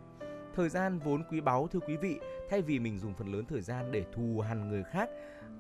[0.55, 2.19] Thời gian vốn quý báu thưa quý vị
[2.51, 5.11] thay vì mình dùng phần lớn thời gian để thù hằn người khác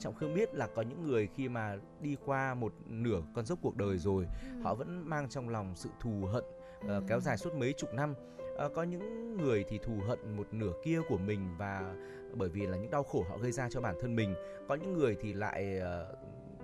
[0.00, 3.58] trọng khương biết là có những người khi mà đi qua một nửa con dốc
[3.62, 4.26] cuộc đời rồi
[4.62, 6.44] họ vẫn mang trong lòng sự thù hận
[6.88, 8.14] ờ, kéo dài suốt mấy chục năm.
[8.56, 11.94] Ờ, có những người thì thù hận một nửa kia của mình và
[12.34, 14.34] bởi vì là những đau khổ họ gây ra cho bản thân mình.
[14.68, 16.14] Có những người thì lại ờ,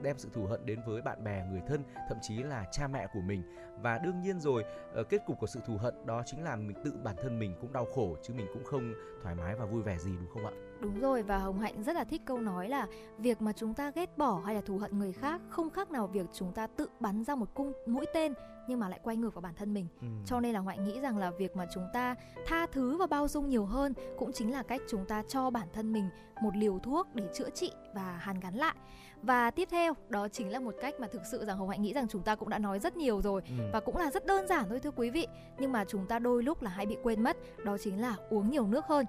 [0.02, 3.06] đem sự thù hận đến với bạn bè người thân thậm chí là cha mẹ
[3.14, 3.42] của mình.
[3.82, 4.64] Và đương nhiên rồi
[5.08, 7.72] kết cục của sự thù hận đó chính là mình tự bản thân mình cũng
[7.72, 10.65] đau khổ chứ mình cũng không thoải mái và vui vẻ gì đúng không ạ
[10.80, 12.86] Đúng rồi và Hồng Hạnh rất là thích câu nói là
[13.18, 16.06] việc mà chúng ta ghét bỏ hay là thù hận người khác không khác nào
[16.06, 18.32] việc chúng ta tự bắn ra một cung mũi tên
[18.68, 19.86] nhưng mà lại quay ngược vào bản thân mình.
[20.00, 20.06] Ừ.
[20.26, 22.14] Cho nên là Hồng Hạnh nghĩ rằng là việc mà chúng ta
[22.46, 25.68] tha thứ và bao dung nhiều hơn cũng chính là cách chúng ta cho bản
[25.72, 26.08] thân mình
[26.42, 28.74] một liều thuốc để chữa trị và hàn gắn lại.
[29.22, 31.92] Và tiếp theo đó chính là một cách mà thực sự rằng Hồng Hạnh nghĩ
[31.92, 33.64] rằng chúng ta cũng đã nói rất nhiều rồi Ừ.
[33.72, 35.26] và cũng là rất đơn giản thôi thưa quý vị
[35.58, 38.50] nhưng mà chúng ta đôi lúc là hay bị quên mất đó chính là uống
[38.50, 39.06] nhiều nước hơn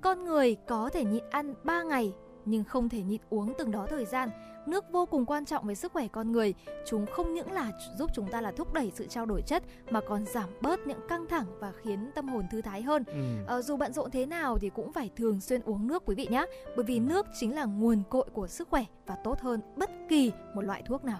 [0.00, 3.86] con người có thể nhịn ăn 3 ngày nhưng không thể nhịn uống từng đó
[3.90, 4.30] thời gian.
[4.66, 6.54] Nước vô cùng quan trọng với sức khỏe con người.
[6.86, 10.00] Chúng không những là giúp chúng ta là thúc đẩy sự trao đổi chất mà
[10.00, 13.04] còn giảm bớt những căng thẳng và khiến tâm hồn thư thái hơn.
[13.06, 13.14] Ừ.
[13.46, 16.26] Ờ, dù bận rộn thế nào thì cũng phải thường xuyên uống nước quý vị
[16.30, 19.90] nhé bởi vì nước chính là nguồn cội của sức khỏe và tốt hơn bất
[20.08, 21.18] kỳ một loại thuốc nào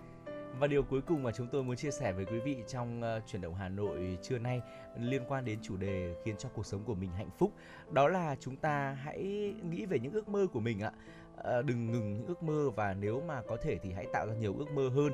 [0.61, 3.23] Và điều cuối cùng mà chúng tôi muốn chia sẻ với quý vị trong uh,
[3.27, 4.61] chuyển động Hà Nội trưa nay
[5.01, 7.53] liên quan đến chủ đề khiến cho cuộc sống của mình hạnh phúc
[7.91, 10.93] đó là chúng ta hãy nghĩ về những ước mơ của mình ạ.
[11.37, 14.35] Ờ, đừng ngừng những ước mơ và nếu mà có thể thì hãy tạo ra
[14.35, 15.13] nhiều ước mơ hơn.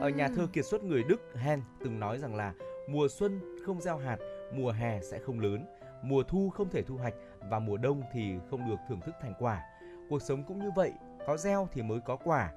[0.00, 2.54] Ở nhà thơ kiệt xuất người Đức Hen từng nói rằng là
[2.88, 4.18] mùa xuân không gieo hạt,
[4.54, 5.64] mùa hè sẽ không lớn,
[6.02, 7.14] mùa thu không thể thu hoạch
[7.50, 9.62] và mùa đông thì không được thưởng thức thành quả.
[10.08, 10.92] Cuộc sống cũng như vậy,
[11.26, 12.52] có gieo thì mới có quả,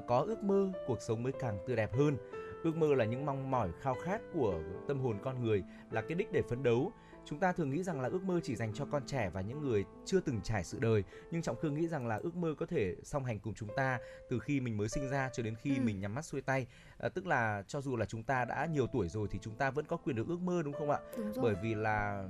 [0.00, 2.16] có ước mơ cuộc sống mới càng tươi đẹp hơn.
[2.64, 6.14] Ước mơ là những mong mỏi khao khát của tâm hồn con người, là cái
[6.14, 6.92] đích để phấn đấu
[7.24, 9.60] chúng ta thường nghĩ rằng là ước mơ chỉ dành cho con trẻ và những
[9.60, 12.66] người chưa từng trải sự đời nhưng trọng khương nghĩ rằng là ước mơ có
[12.66, 13.98] thể song hành cùng chúng ta
[14.30, 15.82] từ khi mình mới sinh ra cho đến khi ừ.
[15.82, 16.66] mình nhắm mắt xuôi tay
[17.02, 19.70] à, tức là cho dù là chúng ta đã nhiều tuổi rồi thì chúng ta
[19.70, 21.44] vẫn có quyền được ước mơ đúng không ạ đúng rồi.
[21.44, 22.24] bởi vì là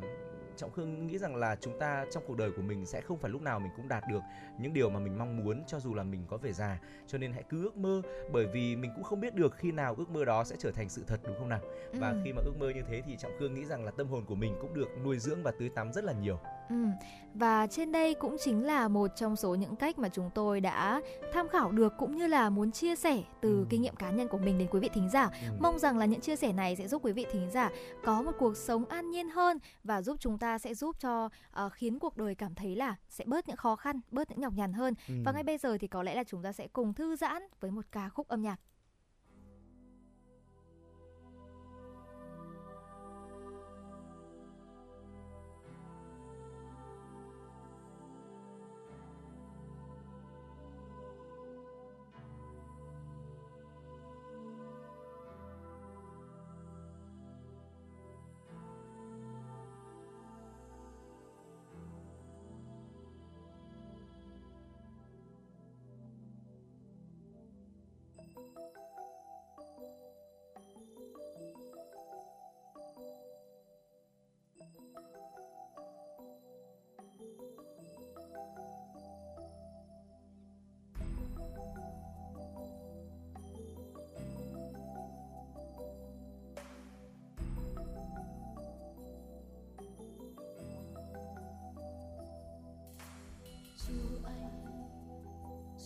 [0.56, 3.30] trọng khương nghĩ rằng là chúng ta trong cuộc đời của mình sẽ không phải
[3.30, 4.20] lúc nào mình cũng đạt được
[4.58, 7.32] những điều mà mình mong muốn cho dù là mình có về già cho nên
[7.32, 10.24] hãy cứ ước mơ bởi vì mình cũng không biết được khi nào ước mơ
[10.24, 11.60] đó sẽ trở thành sự thật đúng không nào
[11.92, 12.20] và ừ.
[12.24, 14.34] khi mà ước mơ như thế thì trọng khương nghĩ rằng là tâm hồn của
[14.34, 16.38] mình cũng được nuôi dưỡng và tưới tắm rất là nhiều
[16.72, 17.06] Ừ.
[17.34, 21.00] Và trên đây cũng chính là một trong số những cách mà chúng tôi đã
[21.32, 23.66] tham khảo được cũng như là muốn chia sẻ từ ừ.
[23.70, 25.30] kinh nghiệm cá nhân của mình đến quý vị thính giả.
[25.32, 25.56] Ừ.
[25.60, 27.70] Mong rằng là những chia sẻ này sẽ giúp quý vị thính giả
[28.04, 31.72] có một cuộc sống an nhiên hơn và giúp chúng ta sẽ giúp cho uh,
[31.72, 34.72] khiến cuộc đời cảm thấy là sẽ bớt những khó khăn, bớt những nhọc nhằn
[34.72, 34.94] hơn.
[35.08, 35.14] Ừ.
[35.24, 37.70] Và ngay bây giờ thì có lẽ là chúng ta sẽ cùng thư giãn với
[37.70, 38.60] một ca khúc âm nhạc.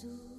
[0.07, 0.36] Jesús.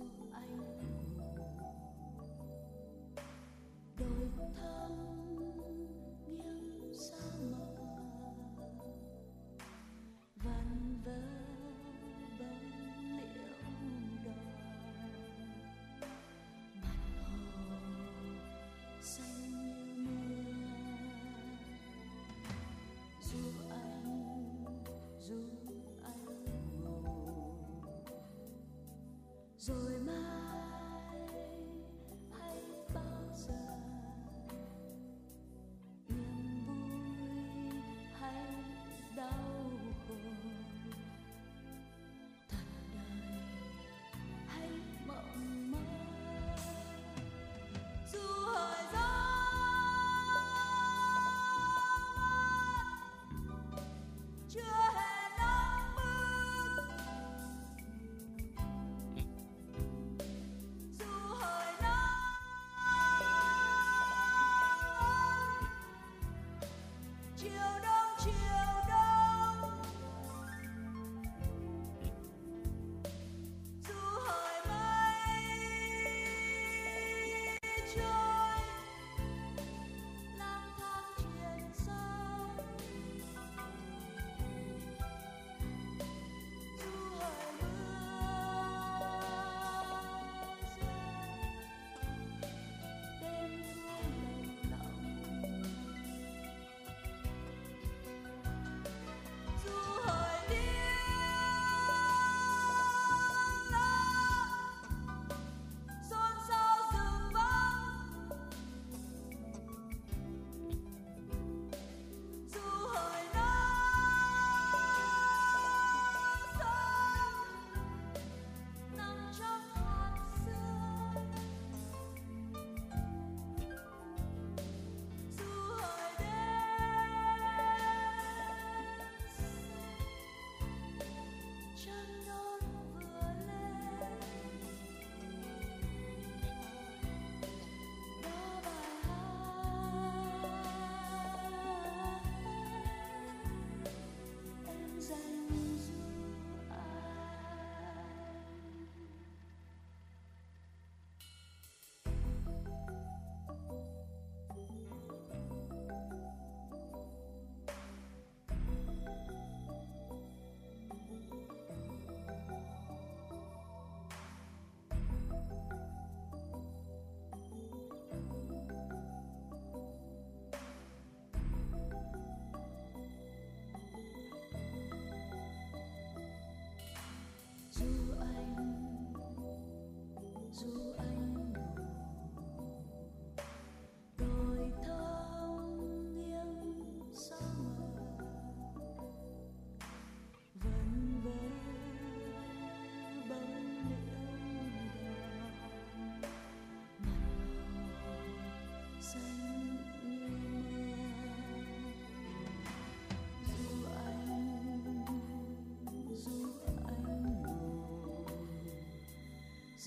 [29.67, 29.73] 在
[30.05, 30.46] 吗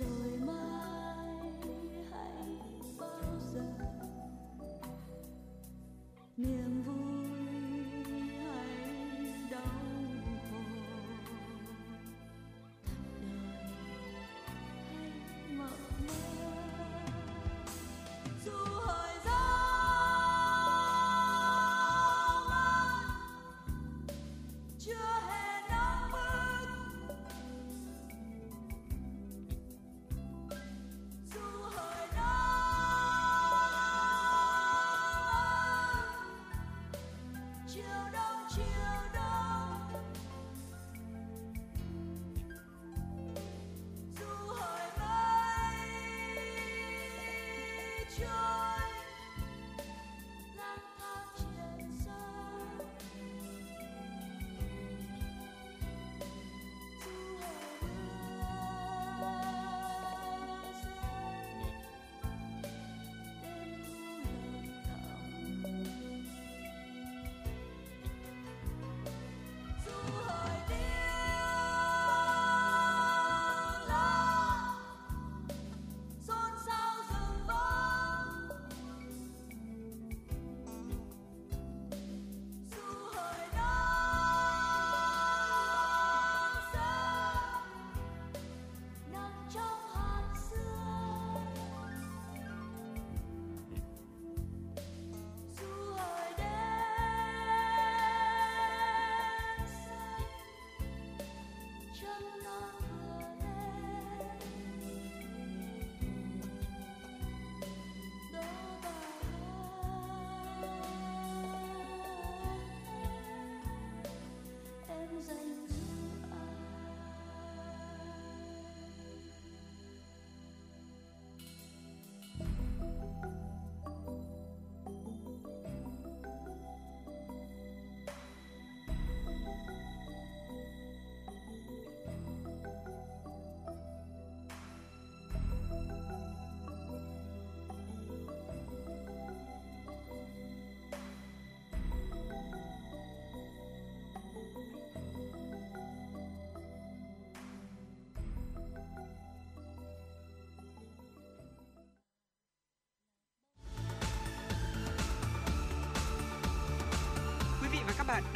[0.01, 0.30] So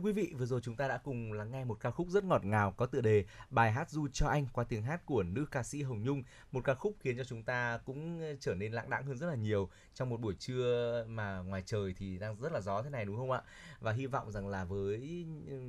[0.00, 2.44] quý vị, vừa rồi chúng ta đã cùng lắng nghe một ca khúc rất ngọt
[2.44, 5.62] ngào có tựa đề Bài hát du cho anh qua tiếng hát của nữ ca
[5.62, 6.22] sĩ Hồng Nhung.
[6.52, 9.26] Một ca khúc khiến cho chúng ta cũng ờ, trở nên lãng đãng hơn rất
[9.26, 12.90] là nhiều trong một buổi trưa mà ngoài trời thì đang rất là gió thế
[12.90, 13.42] này đúng không ạ?
[13.80, 14.98] Và hy vọng rằng là với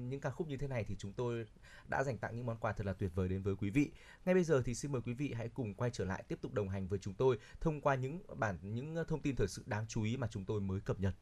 [0.09, 1.45] những ca khúc như thế này thì chúng tôi
[1.89, 3.91] đã dành tặng những món quà thật là tuyệt vời đến với quý vị.
[4.25, 6.53] Ngay bây giờ thì xin mời quý vị hãy cùng quay trở lại tiếp tục
[6.53, 9.63] đồng hành với chúng tôi thông qua những bản những ờ, thông tin thời sự
[9.65, 11.13] đáng chú ý mà chúng tôi mới cập nhật.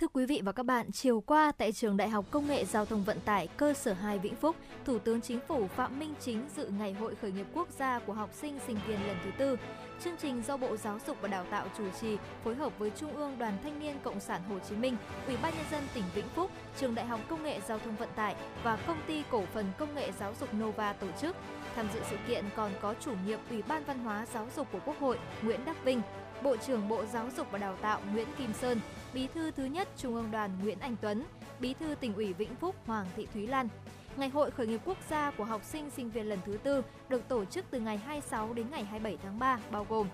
[0.00, 2.84] Thưa quý vị và các bạn, chiều qua tại Trường Đại học Công nghệ Giao
[2.84, 6.42] thông Vận tải cơ sở 2 Vĩnh Phúc, Thủ tướng Chính phủ Phạm Minh Chính
[6.56, 9.56] dự Ngày hội khởi nghiệp quốc gia của học sinh sinh viên lần thứ tư.
[10.04, 13.16] Chương trình do Bộ Giáo dục và Đào tạo chủ trì, phối hợp với Trung
[13.16, 14.96] ương Đoàn Thanh niên Cộng sản Hồ Chí Minh,
[15.26, 18.08] Ủy ban nhân dân tỉnh Vĩnh Phúc, Trường Đại học Công nghệ Giao thông Vận
[18.16, 21.36] tải và Công ty Cổ phần Công nghệ Giáo dục Nova tổ chức.
[21.76, 24.80] Tham dự sự kiện còn có chủ nhiệm Ủy ban Văn hóa Giáo dục của
[24.84, 26.02] Quốc hội Nguyễn Đắc Vinh,
[26.42, 28.80] Bộ trưởng Bộ Giáo dục và Đào tạo Nguyễn Kim Sơn,
[29.14, 31.24] Bí thư thứ nhất Trung ương Đoàn Nguyễn Anh Tuấn,
[31.60, 33.68] Bí thư tỉnh ủy Vĩnh Phúc Hoàng Thị Thúy Lan.
[34.16, 37.28] Ngày hội khởi nghiệp quốc gia của học sinh sinh viên lần thứ tư được
[37.28, 40.06] tổ chức từ ngày 26 đến ngày 27 tháng 3 bao gồm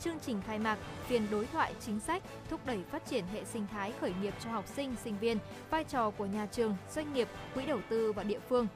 [0.00, 3.66] chương trình khai mạc, phiên đối thoại chính sách, thúc đẩy phát triển hệ sinh
[3.72, 5.38] thái khởi nghiệp cho học sinh, sinh viên,
[5.70, 8.66] vai trò của nhà trường, doanh nghiệp, quỹ đầu tư và địa phương.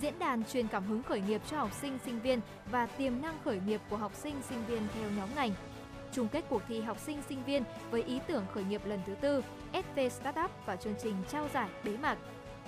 [0.00, 3.38] Diễn đàn truyền cảm hứng khởi nghiệp cho học sinh, sinh viên và tiềm năng
[3.44, 5.50] khởi nghiệp của học sinh, sinh viên theo nhóm ngành.
[6.12, 9.14] Chung kết cuộc thi học sinh, sinh viên với ý tưởng khởi nghiệp lần thứ
[9.14, 9.42] tư,
[9.72, 12.18] SV Startup và chương trình trao giải bế mạc.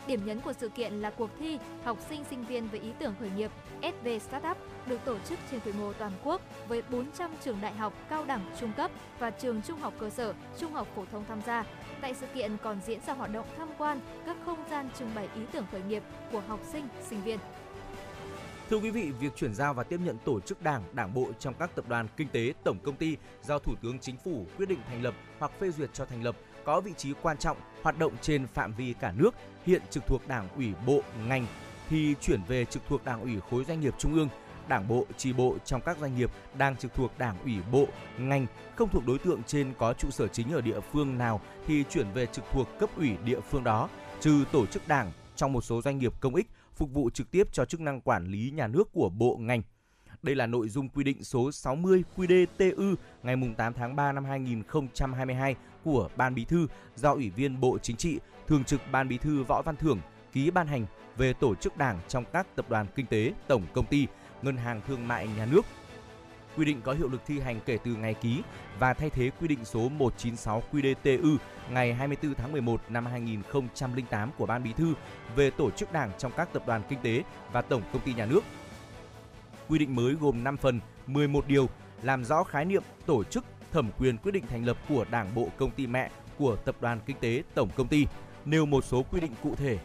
[0.07, 3.14] Điểm nhấn của sự kiện là cuộc thi học sinh sinh viên với ý tưởng
[3.20, 3.51] khởi nghiệp
[3.82, 7.92] SV Startup được tổ chức trên quy mô toàn quốc với 400 trường đại học,
[8.09, 11.40] cao đẳng, trung cấp và trường trung học cơ sở, trung học phổ thông tham
[11.47, 11.64] gia.
[12.01, 15.28] Tại sự kiện còn diễn ra hoạt động tham quan các không gian trưng bày
[15.34, 17.38] ý tưởng khởi nghiệp của học sinh, sinh viên.
[18.70, 21.54] Thưa quý vị, việc chuyển giao và tiếp nhận tổ chức đảng, đảng bộ trong
[21.54, 24.78] các tập đoàn kinh tế, tổng công ty do Thủ tướng Chính phủ quyết định
[24.86, 28.12] thành lập hoặc phê duyệt cho thành lập có vị trí quan trọng, hoạt động
[28.20, 29.34] trên phạm vi cả nước,
[29.66, 31.46] hiện trực thuộc Đảng ủy bộ ngành
[31.88, 34.28] thì chuyển về trực thuộc Đảng ủy khối doanh nghiệp trung ương,
[34.68, 37.86] Đảng bộ, chi bộ trong các doanh nghiệp đang trực thuộc Đảng ủy bộ,
[38.18, 38.46] ngành
[38.76, 42.06] không thuộc đối tượng trên có trụ sở chính ở địa phương nào thì chuyển
[42.14, 43.88] về trực thuộc cấp ủy địa phương đó,
[44.20, 46.46] trừ tổ chức đảng trong một số doanh nghiệp công ích
[46.77, 49.62] phục vụ trực tiếp cho chức năng quản lý nhà nước của bộ ngành.
[50.22, 55.57] Đây là nội dung quy định số 60 QĐ-TU ngày 8 tháng 3 năm 2022
[55.85, 56.66] của Ban Bí thư
[56.97, 60.01] do Ủy viên Bộ Chính trị, Thường trực Ban Bí thư Võ Văn Thưởng
[60.33, 63.87] ký ban hành về tổ chức đảng trong các tập đoàn kinh tế, tổng công
[63.87, 64.07] ty,
[64.43, 65.62] ngân hàng thương mại nhà nước.
[66.57, 68.42] Quy định có hiệu lực thi hành kể từ ngày ký
[68.78, 71.36] và thay thế quy định số 196 QĐ-TU
[71.70, 74.94] ngày 24 tháng 11 năm 2008 của Ban Bí thư
[75.36, 78.26] về tổ chức đảng trong các tập đoàn kinh tế và tổng công ty nhà
[78.26, 78.40] nước.
[79.68, 81.68] Quy định mới gồm 5 phần, 11 điều,
[82.02, 85.48] làm rõ khái niệm tổ chức, thẩm quyền quyết định thành lập của Đảng bộ
[85.57, 88.07] công ty mẹ của tập đoàn kinh tế tổng công ty,
[88.44, 89.78] nêu một số quy định cụ thể.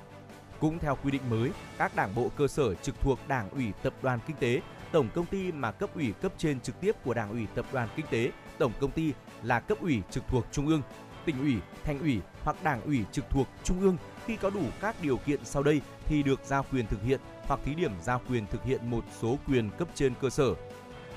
[0.60, 3.94] Cũng theo quy định mới, các đảng bộ cơ sở trực thuộc Đảng ủy tập
[4.02, 4.62] đoàn kinh tế,
[4.92, 7.90] tổng công ty mà cấp ủy cấp trên trực tiếp của Đảng ủy tập đoàn
[7.96, 9.14] kinh tế, tổng công ty
[9.44, 10.82] là cấp ủy trực thuộc trung ương,
[11.26, 14.96] tỉnh ủy, thành ủy hoặc đảng ủy trực thuộc trung ương khi có đủ các
[15.02, 18.46] điều kiện sau đây thì được giao quyền thực hiện hoặc thí điểm giao quyền
[18.48, 20.54] thực hiện một số quyền cấp trên cơ sở.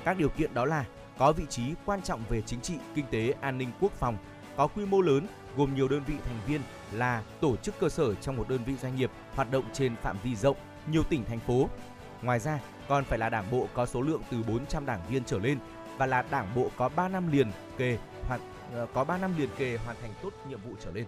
[0.04, 0.84] Các điều kiện đó là
[1.18, 4.16] có vị trí quan trọng về chính trị, kinh tế, an ninh quốc phòng,
[4.56, 6.60] có quy mô lớn gồm nhiều đơn vị thành viên
[6.92, 10.16] là tổ chức cơ sở trong một đơn vị doanh nghiệp hoạt động trên phạm
[10.22, 10.56] vi rộng,
[10.90, 11.68] nhiều tỉnh thành phố.
[12.22, 15.38] Ngoài ra, còn phải là đảng bộ có số lượng từ 400 đảng viên trở
[15.38, 15.58] lên
[15.98, 18.40] và là đảng bộ có 3 năm liền kề hoặc
[18.74, 21.06] ờ, có 3 năm liền kề hoàn thành tốt nhiệm vụ trở lên.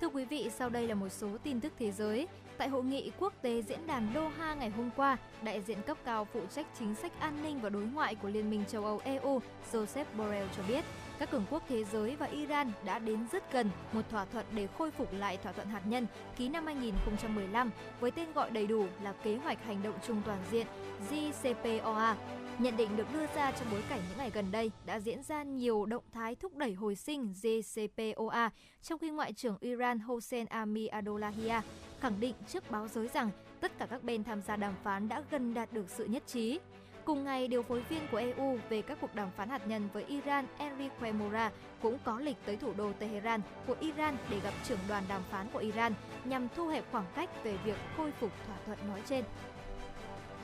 [0.00, 2.28] Thưa quý vị, sau đây là một số tin tức thế giới.
[2.58, 6.26] Tại hội nghị quốc tế diễn đàn Doha ngày hôm qua, đại diện cấp cao
[6.32, 9.40] phụ trách chính sách an ninh và đối ngoại của Liên minh châu Âu EU,
[9.72, 10.84] Joseph Borrell cho biết,
[11.18, 14.68] các cường quốc thế giới và Iran đã đến rất gần một thỏa thuận để
[14.78, 16.06] khôi phục lại thỏa thuận hạt nhân
[16.36, 20.38] ký năm 2015 với tên gọi đầy đủ là Kế hoạch Hành động chung toàn
[20.50, 20.66] diện
[21.10, 22.14] JCPOA.
[22.58, 25.42] Nhận định được đưa ra trong bối cảnh những ngày gần đây đã diễn ra
[25.42, 28.50] nhiều động thái thúc đẩy hồi sinh JCPOA,
[28.82, 31.60] trong khi Ngoại trưởng Iran Hossein Ami Adolahia
[32.00, 35.22] khẳng định trước báo giới rằng tất cả các bên tham gia đàm phán đã
[35.30, 36.58] gần đạt được sự nhất trí.
[37.04, 40.04] Cùng ngày, điều phối viên của EU về các cuộc đàm phán hạt nhân với
[40.04, 41.50] Iran Enrique Mora
[41.82, 45.46] cũng có lịch tới thủ đô Tehran của Iran để gặp trưởng đoàn đàm phán
[45.52, 45.94] của Iran
[46.24, 49.24] nhằm thu hẹp khoảng cách về việc khôi phục thỏa thuận nói trên.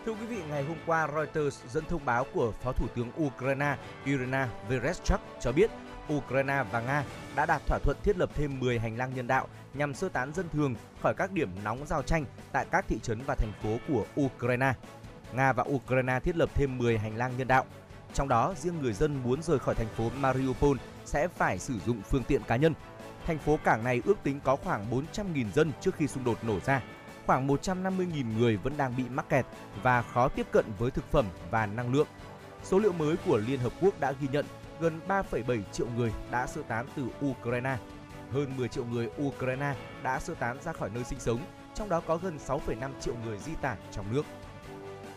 [0.07, 3.77] Thưa quý vị, ngày hôm qua Reuters dẫn thông báo của Phó Thủ tướng Ukraine
[4.05, 5.71] Irina Vereshchuk cho biết
[6.15, 7.05] Ukraine và Nga
[7.37, 10.33] đã đạt thỏa thuận thiết lập thêm 10 hành lang nhân đạo nhằm sơ tán
[10.35, 13.77] dân thường khỏi các điểm nóng giao tranh tại các thị trấn và thành phố
[13.89, 14.73] của Ukraine.
[15.33, 17.65] Nga và Ukraine thiết lập thêm 10 hành lang nhân đạo.
[18.15, 22.03] Trong đó, riêng người dân muốn rời khỏi thành phố Mariupol sẽ phải sử dụng
[22.03, 22.75] phương tiện cá nhân.
[23.27, 26.61] Thành phố cảng này ước tính có khoảng 400.000 dân trước khi xung đột nổ
[26.61, 26.83] ra.
[27.27, 29.47] Khoảng 150.000 người vẫn đang bị mắc kẹt
[29.83, 32.07] và khó tiếp cận với thực phẩm và năng lượng.
[32.63, 34.47] Số liệu mới của Liên Hợp Quốc đã ghi nhận
[34.81, 37.77] gần 3,7 triệu người đã sơ tán từ Ukraine.
[38.33, 41.41] Hơn 10 triệu người Ukraine đã sơ tán ra khỏi nơi sinh sống,
[41.75, 44.23] trong đó có gần 6,5 triệu người di tản trong nước.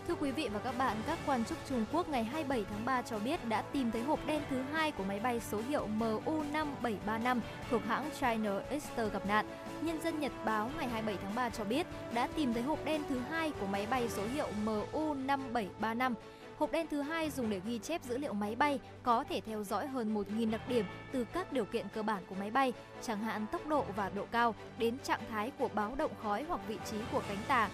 [0.07, 3.01] Thưa quý vị và các bạn, các quan chức Trung Quốc ngày 27 tháng 3
[3.01, 7.39] cho biết đã tìm thấy hộp đen thứ hai của máy bay số hiệu MU-5735
[7.69, 9.45] thuộc hãng China Easter gặp nạn.
[9.81, 13.01] Nhân dân Nhật báo ngày 27 tháng 3 cho biết đã tìm thấy hộp đen
[13.09, 16.13] thứ hai của máy bay số hiệu MU-5735.
[16.57, 19.63] Hộp đen thứ hai dùng để ghi chép dữ liệu máy bay có thể theo
[19.63, 23.19] dõi hơn 1.000 đặc điểm từ các điều kiện cơ bản của máy bay, chẳng
[23.19, 26.77] hạn tốc độ và độ cao, đến trạng thái của báo động khói hoặc vị
[26.91, 27.69] trí của cánh tà.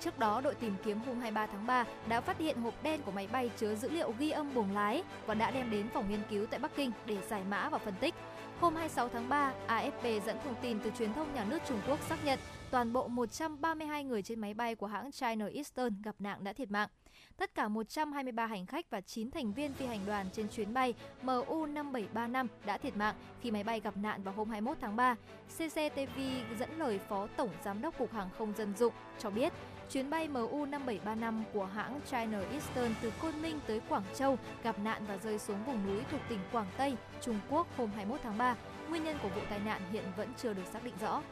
[0.00, 3.10] Trước đó, đội tìm kiếm hôm 23 tháng 3 đã phát hiện hộp đen của
[3.10, 6.22] máy bay chứa dữ liệu ghi âm buồng lái và đã đem đến phòng nghiên
[6.30, 8.14] cứu tại Bắc Kinh để giải mã và phân tích.
[8.60, 12.00] Hôm 26 tháng 3, AFP dẫn thông tin từ truyền thông nhà nước Trung Quốc
[12.08, 12.38] xác nhận
[12.70, 16.70] toàn bộ 132 người trên máy bay của hãng China Eastern gặp nạn đã thiệt
[16.70, 16.88] mạng.
[17.36, 20.94] Tất cả 123 hành khách và 9 thành viên phi hành đoàn trên chuyến bay
[21.24, 25.16] MU5735 đã thiệt mạng khi máy bay gặp nạn vào hôm 21 tháng 3.
[25.56, 26.20] CCTV
[26.58, 29.52] dẫn lời Phó Tổng Giám đốc Cục Hàng không Dân dụng cho biết
[29.90, 35.04] chuyến bay MU5735 của hãng China Eastern từ Côn Minh tới Quảng Châu gặp nạn
[35.08, 38.56] và rơi xuống vùng núi thuộc tỉnh Quảng Tây, Trung Quốc hôm 21 tháng 3.
[38.88, 41.22] Nguyên nhân của vụ tai nạn hiện vẫn chưa được xác định rõ.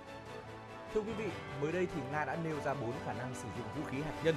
[0.94, 1.26] Thưa quý vị,
[1.62, 4.14] mới đây thì Nga đã nêu ra 4 khả năng sử dụng vũ khí hạt
[4.24, 4.34] nhân.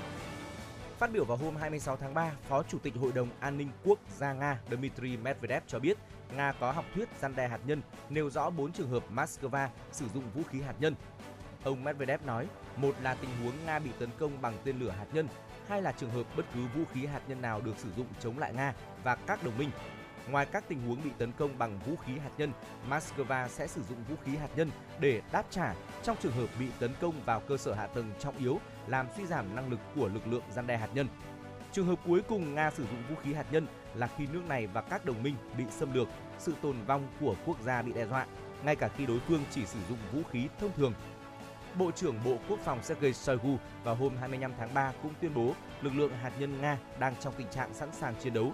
[0.97, 3.99] Phát biểu vào hôm 26 tháng 3, Phó Chủ tịch Hội đồng An ninh Quốc
[4.17, 5.97] gia Nga Dmitry Medvedev cho biết
[6.35, 10.05] Nga có học thuyết gian đe hạt nhân, nêu rõ 4 trường hợp Moscow sử
[10.13, 10.95] dụng vũ khí hạt nhân.
[11.63, 15.05] Ông Medvedev nói, một là tình huống Nga bị tấn công bằng tên lửa hạt
[15.13, 15.27] nhân,
[15.67, 18.39] hai là trường hợp bất cứ vũ khí hạt nhân nào được sử dụng chống
[18.39, 19.69] lại Nga và các đồng minh.
[20.29, 22.51] Ngoài các tình huống bị tấn công bằng vũ khí hạt nhân,
[22.89, 26.65] Moscow sẽ sử dụng vũ khí hạt nhân để đáp trả trong trường hợp bị
[26.79, 30.07] tấn công vào cơ sở hạ tầng trọng yếu làm suy giảm năng lực của
[30.07, 31.07] lực lượng gian đe hạt nhân.
[31.71, 34.67] Trường hợp cuối cùng Nga sử dụng vũ khí hạt nhân là khi nước này
[34.67, 36.07] và các đồng minh bị xâm lược,
[36.39, 38.25] sự tồn vong của quốc gia bị đe dọa,
[38.63, 40.93] ngay cả khi đối phương chỉ sử dụng vũ khí thông thường.
[41.75, 45.53] Bộ trưởng Bộ Quốc phòng Sergei Shoigu vào hôm 25 tháng 3 cũng tuyên bố
[45.81, 48.51] lực lượng hạt nhân Nga đang trong tình trạng sẵn sàng chiến đấu.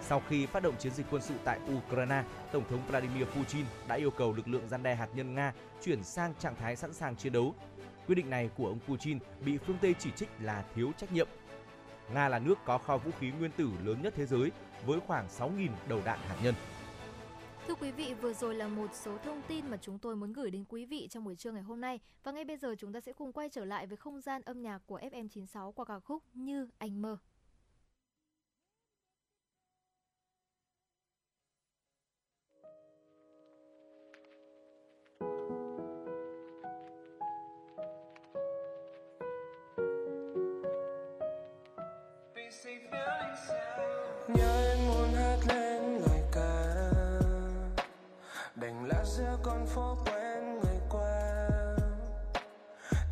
[0.00, 3.94] Sau khi phát động chiến dịch quân sự tại Ukraine, Tổng thống Vladimir Putin đã
[3.94, 5.52] yêu cầu lực lượng gian đe hạt nhân Nga
[5.84, 7.54] chuyển sang trạng thái sẵn sàng chiến đấu.
[8.06, 11.28] Quyết định này của ông Putin bị phương Tây chỉ trích là thiếu trách nhiệm.
[12.14, 14.50] Nga là nước có kho vũ khí nguyên tử lớn nhất thế giới
[14.86, 16.54] với khoảng 6.000 đầu đạn hạt nhân.
[17.68, 20.50] Thưa quý vị, vừa rồi là một số thông tin mà chúng tôi muốn gửi
[20.50, 22.00] đến quý vị trong buổi trưa ngày hôm nay.
[22.24, 24.62] Và ngay bây giờ chúng ta sẽ cùng quay trở lại với không gian âm
[24.62, 27.16] nhạc của FM96 qua ca khúc Như Anh Mơ.
[44.28, 45.65] nhớ em muốn hát lên
[49.42, 51.48] con phố quen ngày qua.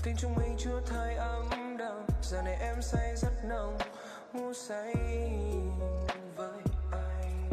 [0.02, 3.78] Tình chúng mình chưa thấy ấm đâu giờ này em say rất nồng
[4.32, 4.94] ngủ say
[6.36, 6.60] với
[6.92, 7.50] anh.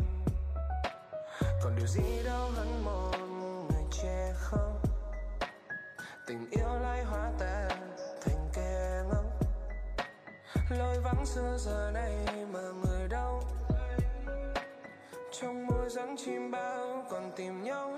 [1.63, 3.17] Còn điều gì đâu hơn một
[3.69, 4.81] người che không?
[6.27, 7.95] Tình yêu lại hóa tan
[8.25, 9.25] thành kẻ ngốc.
[10.69, 13.43] Lối vắng xưa giờ này mà người đâu.
[15.41, 17.97] Trong mưa dáng chim bao còn tìm nhau.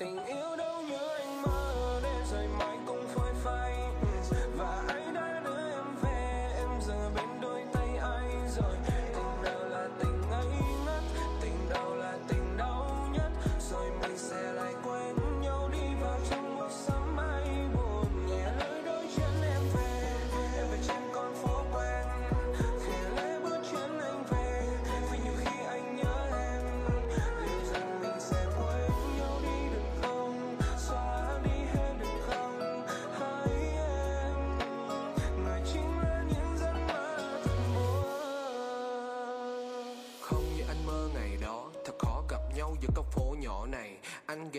[0.00, 1.39] Tình yêu đâu như anh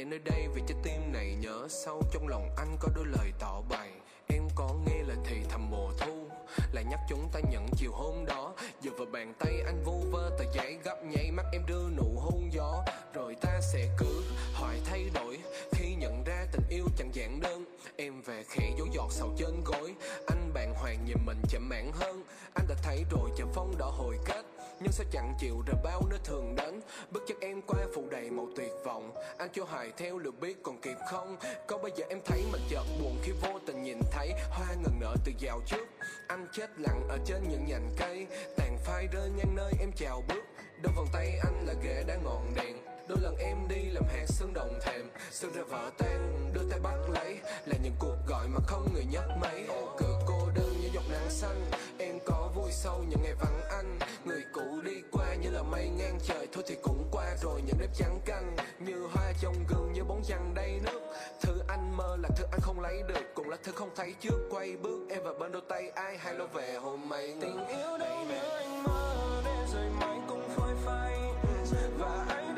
[0.01, 2.01] anh nơi đây vì trái tim này nhớ sâu.
[2.11, 3.89] Trong lòng anh có đôi lời tỏ bày,
[4.27, 6.27] em có nghe lời thì thầm mùa thu.
[6.71, 10.29] Lại nhắc chúng ta nhận chiều hôm đó, giờ vào bàn tay anh vu vơ
[10.39, 12.83] tờ giấy gấp nháy mắt em đưa nụ hôn gió.
[13.13, 14.23] Rồi ta sẽ cứ
[14.53, 15.37] hỏi thay đổi,
[15.71, 17.65] khi nhận ra tình yêu chẳng giản đơn.
[17.97, 19.93] Em về khẽ dấu giọt sầu trên gối,
[20.27, 22.23] anh bàng hoàng nhìn mình chậm mãn hơn.
[22.53, 24.43] Anh đã thấy rồi, chờ phong đỏ hồi kết
[24.83, 28.29] nhưng sao chẳng chịu rời bao nơi thường đến bước chân em qua phủ đầy
[28.29, 29.11] màu tuyệt vọng.
[29.37, 31.37] Anh cho hài theo lượt biết còn kịp không?
[31.67, 34.99] Có bây giờ em thấy mình chợt buồn khi vô tình nhìn thấy hoa ngừng
[34.99, 35.87] nở từ dạo trước?
[36.27, 38.27] Anh chết lặng ở trên những nhành cây,
[38.57, 40.43] tàn phai rơi ngang nơi em chào bước.
[40.83, 42.77] Đôi vòng tay anh là ghế đã ngọn đèn.
[43.07, 46.79] Đôi lần em đi làm hạt sương đồng thèm sương ra vỡ tan, đưa tay
[46.79, 49.65] bắt lấy là những cuộc gọi mà không người nhắc mấy.
[49.67, 51.65] Ô cửa cô đơn như giọt nắng xanh
[52.25, 56.19] có vui sâu những ngày vắng anh người cũ đi qua như là mây ngang
[56.23, 58.55] trời, thôi thì cũng qua rồi những đêm trắng căng.
[58.79, 60.99] Như hoa trong gương, như bóng trăng đầy nước.
[61.41, 64.47] Thứ anh mơ là thứ anh không lấy được, cũng là thứ không thấy trước.
[64.51, 67.97] Quay bước em và bên đôi tay ai hay lo về hôm mây tình yêu
[67.97, 71.19] đâu như anh mơ, để rồi mai cũng phôi phai.
[71.97, 72.50] Và anh.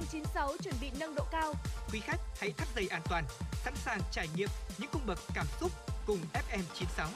[0.00, 1.54] FM96 chuẩn bị nâng độ cao.
[1.92, 3.24] Quý khách hãy thắt dây an toàn,
[3.64, 4.48] sẵn sàng trải nghiệm
[4.78, 5.70] những cung bậc cảm xúc
[6.06, 7.06] cùng FM96.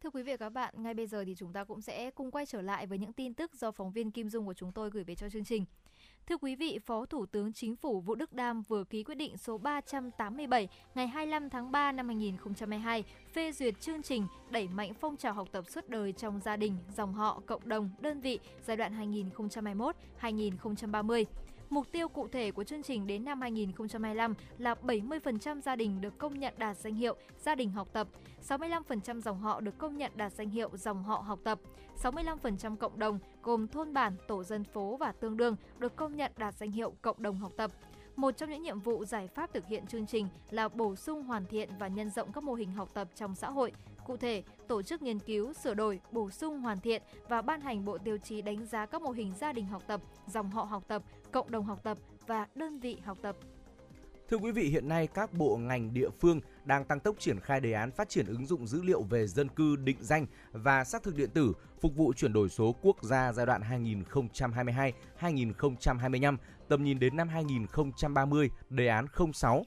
[0.00, 2.30] Thưa quý vị và các bạn, ngay bây giờ thì chúng ta cũng sẽ cùng
[2.30, 4.90] quay trở lại với những tin tức do phóng viên Kim Dung của chúng tôi
[4.90, 5.64] gửi về cho chương trình.
[6.28, 9.36] Thưa quý vị, Phó Thủ tướng Chính phủ Vũ Đức Đam vừa ký quyết định
[9.36, 15.16] số 387 ngày 25 tháng 3 năm 2022 phê duyệt chương trình đẩy mạnh phong
[15.16, 18.76] trào học tập suốt đời trong gia đình, dòng họ, cộng đồng, đơn vị giai
[18.76, 19.12] đoạn
[20.20, 21.24] 2021-2030.
[21.70, 26.18] Mục tiêu cụ thể của chương trình đến năm 2025 là 70% gia đình được
[26.18, 28.08] công nhận đạt danh hiệu gia đình học tập,
[28.48, 31.58] 65% dòng họ được công nhận đạt danh hiệu dòng họ học tập,
[32.02, 36.32] 65% cộng đồng gồm thôn bản, tổ dân phố và tương đương được công nhận
[36.36, 37.70] đạt danh hiệu cộng đồng học tập.
[38.16, 41.46] Một trong những nhiệm vụ giải pháp thực hiện chương trình là bổ sung hoàn
[41.46, 43.72] thiện và nhân rộng các mô hình học tập trong xã hội.
[44.06, 47.84] Cụ thể, tổ chức nghiên cứu, sửa đổi, bổ sung hoàn thiện và ban hành
[47.84, 50.84] bộ tiêu chí đánh giá các mô hình gia đình học tập, dòng họ học
[50.88, 51.02] tập,
[51.34, 53.36] cộng đồng học tập và đơn vị học tập.
[54.30, 57.60] Thưa quý vị, hiện nay các bộ ngành địa phương đang tăng tốc triển khai
[57.60, 61.02] đề án phát triển ứng dụng dữ liệu về dân cư định danh và xác
[61.02, 63.62] thực điện tử phục vụ chuyển đổi số quốc gia giai đoạn
[65.20, 66.36] 2022-2025,
[66.68, 69.64] tầm nhìn đến năm 2030, đề án 06.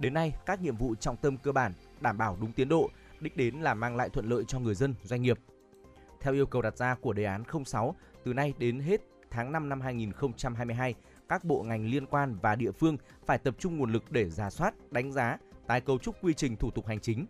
[0.00, 2.90] Đến nay, các nhiệm vụ trọng tâm cơ bản đảm bảo đúng tiến độ,
[3.20, 5.38] đích đến là mang lại thuận lợi cho người dân, doanh nghiệp.
[6.20, 7.94] Theo yêu cầu đặt ra của đề án 06,
[8.24, 9.00] từ nay đến hết
[9.30, 10.94] tháng 5 năm 2022,
[11.30, 14.50] các bộ ngành liên quan và địa phương phải tập trung nguồn lực để giả
[14.50, 17.26] soát, đánh giá, tái cấu trúc quy trình thủ tục hành chính.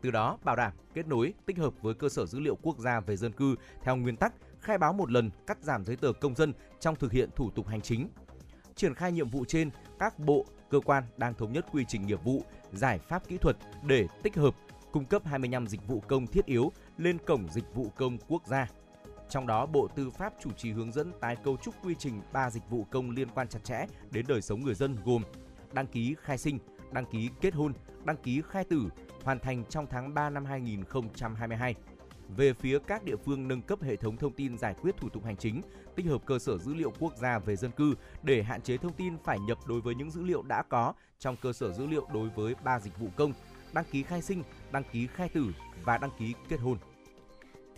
[0.00, 3.00] Từ đó bảo đảm kết nối, tích hợp với cơ sở dữ liệu quốc gia
[3.00, 6.34] về dân cư theo nguyên tắc khai báo một lần, cắt giảm giấy tờ công
[6.34, 8.08] dân trong thực hiện thủ tục hành chính.
[8.74, 12.24] Triển khai nhiệm vụ trên, các bộ, cơ quan đang thống nhất quy trình nghiệp
[12.24, 12.42] vụ,
[12.72, 14.54] giải pháp kỹ thuật để tích hợp,
[14.92, 18.68] cung cấp 25 dịch vụ công thiết yếu lên cổng dịch vụ công quốc gia
[19.34, 22.50] trong đó, Bộ Tư pháp chủ trì hướng dẫn tái cấu trúc quy trình 3
[22.50, 25.22] dịch vụ công liên quan chặt chẽ đến đời sống người dân gồm
[25.72, 26.58] đăng ký khai sinh,
[26.92, 27.72] đăng ký kết hôn,
[28.04, 28.88] đăng ký khai tử
[29.24, 31.74] hoàn thành trong tháng 3 năm 2022.
[32.36, 35.24] Về phía các địa phương nâng cấp hệ thống thông tin giải quyết thủ tục
[35.24, 35.62] hành chính,
[35.96, 38.92] tích hợp cơ sở dữ liệu quốc gia về dân cư để hạn chế thông
[38.92, 42.06] tin phải nhập đối với những dữ liệu đã có trong cơ sở dữ liệu
[42.12, 43.32] đối với 3 dịch vụ công,
[43.72, 45.46] đăng ký khai sinh, đăng ký khai tử
[45.84, 46.78] và đăng ký kết hôn.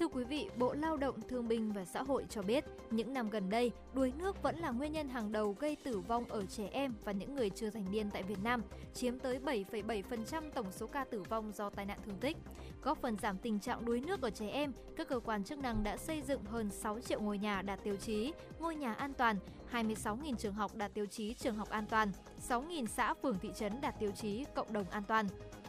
[0.01, 3.31] Thưa quý vị, Bộ Lao động Thương binh và Xã hội cho biết, những năm
[3.31, 6.69] gần đây, đuối nước vẫn là nguyên nhân hàng đầu gây tử vong ở trẻ
[6.73, 8.63] em và những người chưa thành niên tại Việt Nam,
[8.95, 12.37] chiếm tới 7,7% tổng số ca tử vong do tai nạn thương tích.
[12.83, 15.85] Góp phần giảm tình trạng đuối nước ở trẻ em, các cơ quan chức năng
[15.85, 19.37] đã xây dựng hơn 6 triệu ngôi nhà đạt tiêu chí, ngôi nhà an toàn,
[19.73, 22.13] 26.000 trường học đạt tiêu chí trường học an toàn,
[22.49, 25.27] 6.000 xã phường thị trấn đạt tiêu chí cộng đồng an toàn.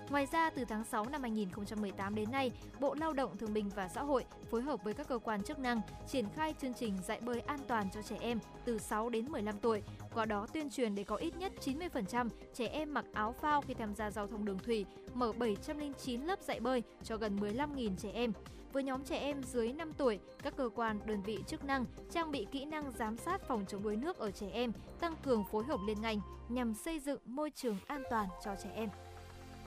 [0.09, 3.87] Ngoài ra, từ tháng 6 năm 2018 đến nay, Bộ Lao động Thương binh và
[3.87, 7.19] Xã hội phối hợp với các cơ quan chức năng triển khai chương trình dạy
[7.21, 9.81] bơi an toàn cho trẻ em từ 6 đến 15 tuổi,
[10.13, 13.73] qua đó tuyên truyền để có ít nhất 90% trẻ em mặc áo phao khi
[13.73, 18.09] tham gia giao thông đường thủy, mở 709 lớp dạy bơi cho gần 15.000 trẻ
[18.13, 18.31] em.
[18.73, 22.31] Với nhóm trẻ em dưới 5 tuổi, các cơ quan, đơn vị chức năng trang
[22.31, 25.63] bị kỹ năng giám sát phòng chống đuối nước ở trẻ em, tăng cường phối
[25.63, 28.89] hợp liên ngành nhằm xây dựng môi trường an toàn cho trẻ em.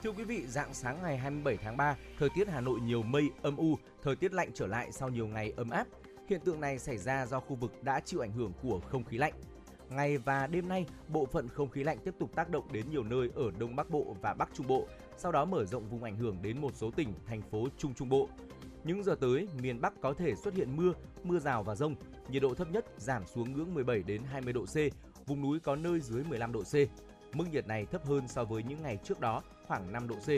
[0.03, 3.29] Thưa quý vị, dạng sáng ngày 27 tháng 3, thời tiết Hà Nội nhiều mây,
[3.41, 5.87] âm u, thời tiết lạnh trở lại sau nhiều ngày ấm áp.
[6.29, 9.17] Hiện tượng này xảy ra do khu vực đã chịu ảnh hưởng của không khí
[9.17, 9.33] lạnh.
[9.89, 13.03] Ngày và đêm nay, bộ phận không khí lạnh tiếp tục tác động đến nhiều
[13.03, 14.87] nơi ở Đông Bắc Bộ và Bắc Trung Bộ,
[15.17, 18.09] sau đó mở rộng vùng ảnh hưởng đến một số tỉnh, thành phố Trung Trung
[18.09, 18.29] Bộ.
[18.83, 20.93] Những giờ tới, miền Bắc có thể xuất hiện mưa,
[21.23, 21.95] mưa rào và rông.
[22.29, 24.75] Nhiệt độ thấp nhất giảm xuống ngưỡng 17 đến 20 độ C,
[25.27, 26.75] vùng núi có nơi dưới 15 độ C.
[27.33, 30.29] Mức nhiệt này thấp hơn so với những ngày trước đó khoảng 5 độ C.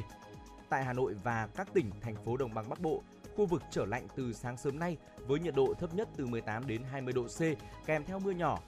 [0.69, 3.03] Tại Hà Nội và các tỉnh, thành phố đồng bằng Bắc Bộ,
[3.35, 6.67] khu vực trở lạnh từ sáng sớm nay với nhiệt độ thấp nhất từ 18
[6.67, 7.39] đến 20 độ C
[7.85, 8.59] kèm theo mưa nhỏ.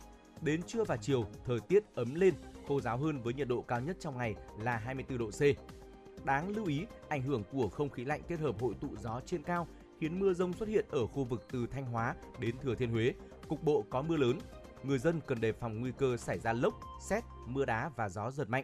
[0.41, 2.33] Đến trưa và chiều, thời tiết ấm lên,
[2.67, 5.41] khô ráo hơn với nhiệt độ cao nhất trong ngày là 24 độ C.
[6.25, 9.43] Đáng lưu ý, ảnh hưởng của không khí lạnh kết hợp hội tụ gió trên
[9.43, 9.67] cao
[9.99, 13.13] khiến mưa rông xuất hiện ở khu vực từ Thanh Hóa đến Thừa Thiên Huế.
[13.47, 14.39] Cục bộ có mưa lớn.
[14.87, 18.31] Người dân cần đề phòng nguy cơ xảy ra lốc, xét, mưa đá và gió
[18.31, 18.63] giật mạnh.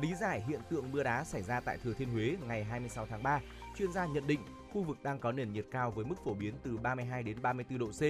[0.00, 3.22] Lý giải hiện tượng mưa đá xảy ra tại Thừa Thiên Huế ngày 26 tháng
[3.22, 3.40] 3,
[3.76, 4.40] chuyên gia nhận định
[4.72, 7.78] khu vực đang có nền nhiệt cao với mức phổ biến từ 32 đến 34
[7.78, 8.02] độ C.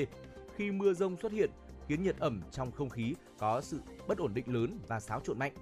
[0.56, 1.50] Khi mưa rông xuất hiện,
[1.88, 5.38] khiến nhiệt ẩm trong không khí có sự bất ổn định lớn và xáo trộn
[5.38, 5.52] mạnh.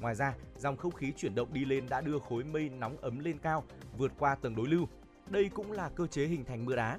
[0.00, 3.18] Ngoài ra, dòng không khí chuyển động đi lên đã đưa khối mây nóng ấm
[3.18, 3.64] lên cao,
[3.98, 4.88] vượt qua tầng đối lưu.
[5.30, 6.98] Đây cũng là cơ chế hình thành mưa đá.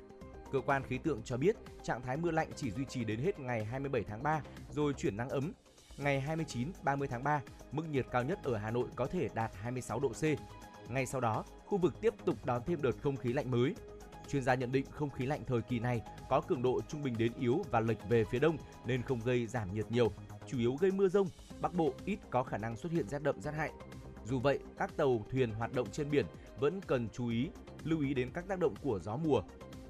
[0.53, 3.39] Cơ quan khí tượng cho biết trạng thái mưa lạnh chỉ duy trì đến hết
[3.39, 5.51] ngày 27 tháng 3 rồi chuyển nắng ấm.
[5.97, 7.41] Ngày 29, 30 tháng 3,
[7.71, 10.23] mức nhiệt cao nhất ở Hà Nội có thể đạt 26 độ C.
[10.91, 13.75] Ngay sau đó, khu vực tiếp tục đón thêm đợt không khí lạnh mới.
[14.27, 17.13] Chuyên gia nhận định không khí lạnh thời kỳ này có cường độ trung bình
[17.17, 20.11] đến yếu và lệch về phía đông nên không gây giảm nhiệt nhiều,
[20.47, 21.27] chủ yếu gây mưa rông.
[21.61, 23.71] Bắc Bộ ít có khả năng xuất hiện rét đậm rét hại.
[24.25, 26.25] Dù vậy, các tàu thuyền hoạt động trên biển
[26.59, 27.49] vẫn cần chú ý,
[27.83, 29.41] lưu ý đến các tác động của gió mùa.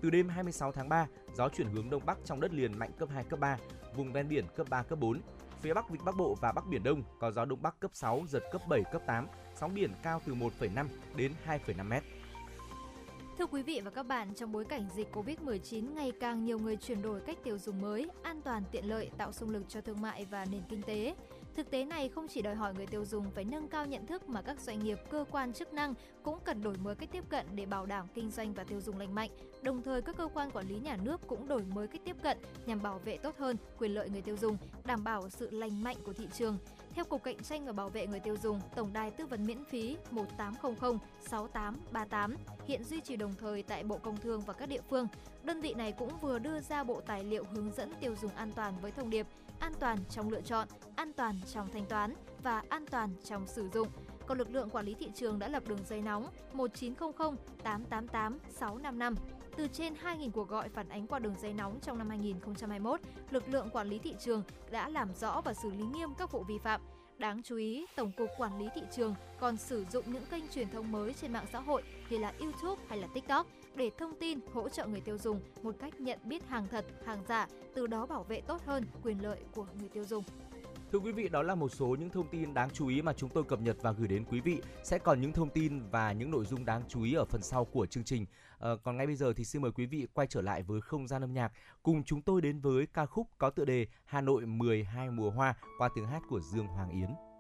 [0.04, 3.10] Từ đêm 26 tháng 3, gió chuyển hướng đông bắc trong đất liền mạnh cấp
[3.14, 3.58] 2 cấp 3,
[3.96, 5.22] vùng ven biển cấp 3 cấp 4.
[5.62, 8.24] Phía Bắc Vịnh Bắc Bộ và Bắc Biển Đông có gió đông bắc cấp 6,
[8.30, 10.86] giật cấp 7 cấp 8, sóng biển cao từ 1,5
[11.16, 12.04] đến 2,5 mét.
[13.38, 16.78] Thưa quý vị và các bạn, trong bối cảnh dịch Covid-19 ngày càng nhiều người
[16.78, 20.02] chuyển đổi cách tiêu dùng mới, an toàn tiện lợi tạo xung lực cho thương
[20.02, 21.16] mại và nền kinh tế.
[21.56, 24.30] Thực tế này không chỉ đòi hỏi người tiêu dùng phải nâng cao nhận thức
[24.30, 25.94] mà các doanh nghiệp, cơ quan chức năng
[26.24, 29.00] cũng cần đổi mới cách tiếp cận để bảo đảm kinh doanh và tiêu dùng
[29.00, 29.30] lành mạnh.
[29.62, 32.38] Đồng thời các cơ quan quản lý nhà nước cũng đổi mới cách tiếp cận
[32.66, 35.98] nhằm bảo vệ tốt hơn quyền lợi người tiêu dùng, đảm bảo sự lành mạnh
[36.06, 36.58] của thị trường.
[36.96, 39.66] Theo Cục Cạnh tranh và Bảo vệ người tiêu dùng, Tổng đài tư vấn miễn
[39.66, 40.98] phí 1800
[41.30, 42.36] 6838
[42.68, 45.08] hiện duy trì đồng thời tại Bộ Công Thương và các địa phương.
[45.44, 48.52] Đơn vị này cũng vừa đưa ra bộ tài liệu hướng dẫn tiêu dùng an
[48.56, 49.28] toàn với thông điệp
[49.64, 53.70] an toàn trong lựa chọn, an toàn trong thanh toán và an toàn trong sử
[53.74, 53.88] dụng.
[54.28, 59.16] Còn lực lượng quản lý thị trường đã lập đường dây nóng 1900 888 655
[59.58, 63.00] từ trên 2.000 cuộc gọi phản ánh qua đường dây nóng trong năm 2021,
[63.30, 66.44] lực lượng quản lý thị trường đã làm rõ và xử lý nghiêm các vụ
[66.44, 66.82] vi phạm.
[67.18, 70.70] Đáng chú ý, Tổng cục Quản lý thị trường còn sử dụng những kênh truyền
[70.70, 74.40] thông mới trên mạng xã hội như là YouTube hay là TikTok để thông tin
[74.54, 78.06] hỗ trợ người tiêu dùng một cách nhận biết hàng thật, hàng giả, từ đó
[78.06, 80.24] bảo vệ tốt hơn quyền lợi của người tiêu dùng.
[80.92, 83.30] Thưa quý vị, đó là một số những thông tin đáng chú ý mà chúng
[83.30, 84.62] tôi cập nhật và gửi đến quý vị.
[84.84, 87.66] Sẽ còn những thông tin và những nội dung đáng chú ý ở phần sau
[87.66, 88.26] của chương trình.
[88.60, 91.08] À, còn ngay bây giờ thì xin mời quý vị quay trở lại với không
[91.08, 91.52] gian âm nhạc,
[91.84, 95.56] cùng chúng tôi đến với ca khúc có tựa đề Hà Nội 12 mùa hoa
[95.78, 97.33] qua tiếng hát của Dương Hoàng Yến.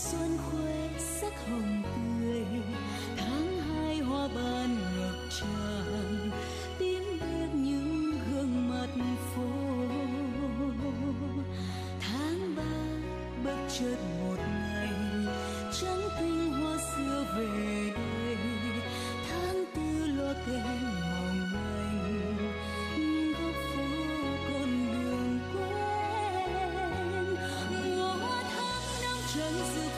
[0.00, 2.44] Xuân khoe sắc hồng tươi,
[3.16, 6.30] tháng hai hoa ban ngập tràn,
[6.78, 8.88] tiếng biết những gương mặt
[9.34, 9.50] phố
[12.00, 12.72] tháng ba
[13.44, 14.92] bất chợt một ngày,
[15.80, 18.36] trắng tinh hoa xưa về đây
[19.28, 20.62] tháng tư lo kèn
[21.10, 22.36] mong manh,
[22.98, 23.86] nhưng góc phố
[24.48, 27.36] còn đường quên.
[27.70, 28.14] mùa
[28.54, 29.89] tháng năm cháy rực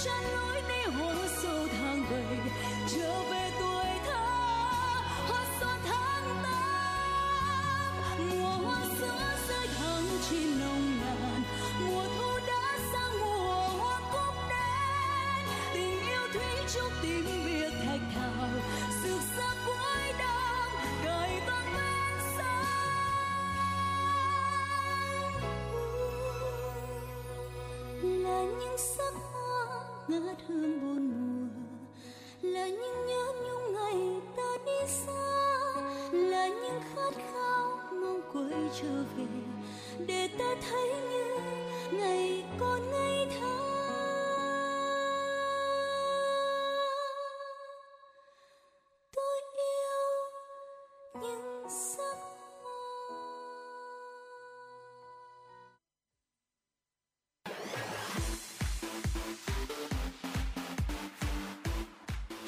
[0.00, 2.24] ngược chân lối đi hồ sâu thang về,
[2.88, 4.26] trở về tuổi thơ.
[5.28, 7.94] Hoa xuân tháng tám,
[8.30, 11.42] mùa hoa sữa rơi tháng chín nồng nàn.
[11.80, 18.00] Mùa thu đã sang mùa hoa cúc đến tình yêu thủy chung tình biệt thạch
[18.14, 18.48] thảo.
[19.02, 20.72] Rực rỡ cuối đông
[21.04, 22.66] đời vang bên sông.
[28.02, 28.78] Là những
[30.10, 31.48] ngát hương buồn mùa.
[32.42, 35.22] Là những nhớ nhung ngày ta đi xa.
[36.12, 39.26] Là những khát khao mong quay trở về.
[40.06, 41.36] Để ta thấy như
[41.92, 43.58] ngày còn ngây thơ.
[49.16, 50.10] Tôi yêu
[51.22, 52.29] những giấc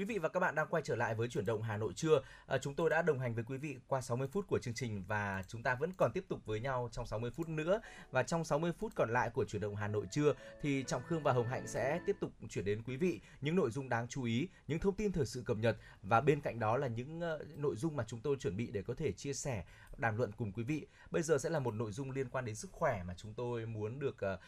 [0.00, 2.22] Quý vị và các bạn đang quay trở lại với chuyển động Hà Nội trưa.
[2.46, 5.04] À, chúng tôi đã đồng hành với quý vị qua 60 phút của chương trình
[5.08, 7.80] và chúng ta vẫn còn tiếp tục với nhau trong 60 phút nữa.
[8.10, 10.32] Và trong 60 phút còn lại của chuyển động Hà Nội trưa
[10.62, 13.70] thì Trọng Khương và Hồng Hạnh sẽ tiếp tục chuyển đến quý vị những nội
[13.70, 16.76] dung đáng chú ý, những thông tin thời sự cập nhật và bên cạnh đó
[16.76, 19.64] là những uh, nội dung mà chúng tôi chuẩn bị để có thể chia sẻ
[19.96, 20.86] đàm luận cùng quý vị.
[21.10, 23.66] Bây giờ sẽ là một nội dung liên quan đến sức khỏe mà chúng tôi
[23.66, 24.40] muốn được uh,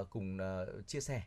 [0.00, 1.22] uh, cùng uh, chia sẻ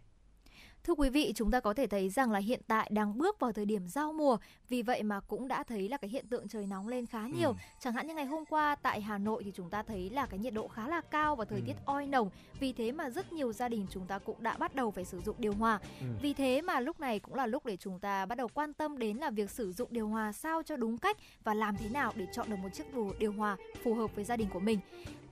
[0.84, 3.52] Thưa quý vị, chúng ta có thể thấy rằng là hiện tại đang bước vào
[3.52, 4.38] thời điểm giao mùa,
[4.70, 7.50] vì vậy mà cũng đã thấy là cái hiện tượng trời nóng lên khá nhiều.
[7.50, 7.56] Ừ.
[7.80, 10.40] Chẳng hạn như ngày hôm qua tại Hà Nội thì chúng ta thấy là cái
[10.40, 11.64] nhiệt độ khá là cao và thời Ừ.
[11.68, 12.30] tiết oi nồng.
[12.60, 15.22] Vì thế mà rất nhiều gia đình chúng ta cũng đã bắt đầu phải sử
[15.22, 15.80] dụng điều hòa.
[16.00, 16.06] Ừ.
[16.22, 18.98] Vì thế mà lúc này cũng là lúc để chúng ta bắt đầu quan tâm
[18.98, 22.12] đến là việc sử dụng điều hòa sao cho đúng cách và làm thế nào
[22.16, 24.80] để chọn được một chiếc điều- điều hòa phù hợp với gia đình của mình.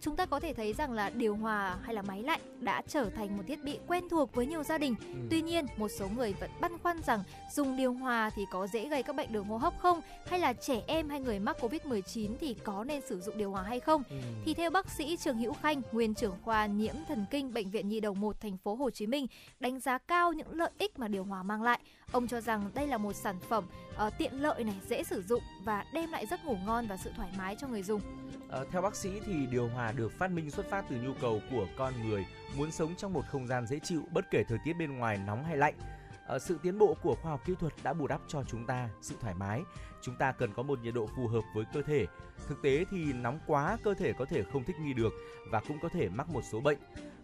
[0.02, 3.10] Chúng ta có thể thấy rằng là điều hòa hay là máy lạnh đã trở
[3.16, 4.96] thành một thiết bị quen thuộc với nhiều gia đình.
[5.08, 5.14] Ừ.
[5.30, 8.90] Tuy nhiên, một số người vẫn băn khoăn rằng dùng điều hòa thì có dễ
[8.90, 10.02] gây các bệnh đường hô hấp không?
[10.26, 13.64] Hay là trẻ em hay người mắc Covid-19 thì có nên sử dụng điều hòa
[13.64, 14.04] hay không?
[14.10, 14.16] Ừ.
[14.46, 17.88] Thì theo bác sĩ Trường Hữu Khanh, nguyên trưởng khoa nhiễm thần kinh bệnh viện
[17.88, 19.28] Nhi đồng 1 thành phố Hồ Chí Minh
[19.60, 21.80] đánh giá cao những lợi ích mà điều hòa mang lại.
[22.12, 23.66] Ông cho rằng đây là một sản phẩm
[24.08, 27.12] uh, tiện lợi này, dễ sử dụng và đem lại giấc ngủ ngon và sự
[27.16, 28.02] thoải mái cho người dùng.
[28.50, 31.42] Ờ, theo bác sĩ thì điều hòa được phát minh xuất phát từ nhu cầu
[31.52, 32.26] của con người
[32.58, 35.44] muốn sống trong một không gian dễ chịu bất kể thời tiết bên ngoài nóng
[35.44, 35.74] hay lạnh.
[36.28, 38.90] Ờ, sự tiến bộ của khoa học kỹ thuật đã bù đắp cho chúng ta
[39.02, 39.62] sự thoải mái.
[40.02, 42.06] Chúng ta cần có một nhiệt độ phù hợp với cơ thể.
[42.48, 45.14] Thực tế thì nóng quá cơ thể có thể không thích nghi được
[45.52, 46.78] và cũng có thể mắc một số bệnh.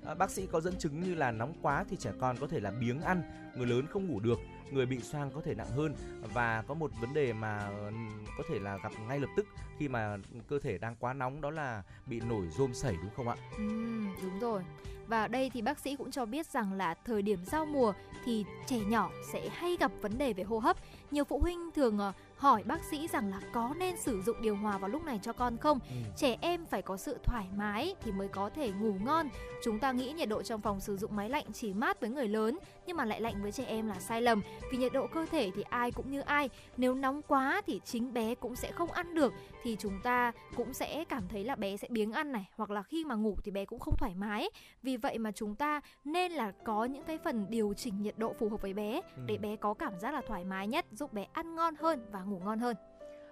[0.04, 2.60] Ờ, bác sĩ có dẫn chứng như là nóng quá thì trẻ con có thể
[2.60, 3.22] là biếng ăn,
[3.58, 4.40] người lớn không ngủ được,
[4.72, 5.96] người bị xoang có thể nặng hơn
[6.34, 9.46] và có một vấn đề mà ừm, có thể là gặp ngay lập tức
[9.78, 13.30] khi mà cơ thể đang quá nóng đó là bị nổi rôm sẩy đúng không
[13.30, 13.36] ạ?
[13.58, 14.64] Ừm, đúng rồi.
[15.08, 17.94] Và đây thì bác sĩ cũng cho biết rằng là thời điểm giao mùa
[18.26, 20.78] thì trẻ nhỏ sẽ hay gặp vấn đề về hô hấp.
[21.12, 24.56] Nhiều phụ huynh thường ờ, hỏi bác sĩ rằng là có nên sử dụng điều
[24.56, 25.80] hòa vào lúc này cho con không?
[26.18, 29.30] Trẻ em phải có sự thoải mái thì mới có thể ngủ ngon.
[29.64, 32.28] Chúng ta nghĩ nhiệt độ trong phòng sử dụng máy lạnh chỉ mát với người
[32.28, 34.42] lớn nhưng mà lại lạnh với trẻ em là sai lầm.
[34.72, 36.50] Vì nhiệt độ cơ thể thì ai cũng như ai.
[36.78, 39.34] Nếu nóng quá thì chính bé cũng sẽ không ăn được
[39.64, 42.84] thì chúng ta cũng sẽ cảm thấy là bé sẽ biếng ăn này hoặc là
[42.84, 44.50] khi mà ngủ thì bé cũng không thoải mái.
[44.84, 48.34] Vì vậy mà chúng ta nên là có những cái phần điều chỉnh nhiệt độ
[48.40, 49.40] phù hợp với bé để Ừ.
[49.42, 52.40] bé có cảm giác là thoải mái nhất, giúp bé ăn ngon hơn và ngủ
[52.40, 52.76] ngon hơn.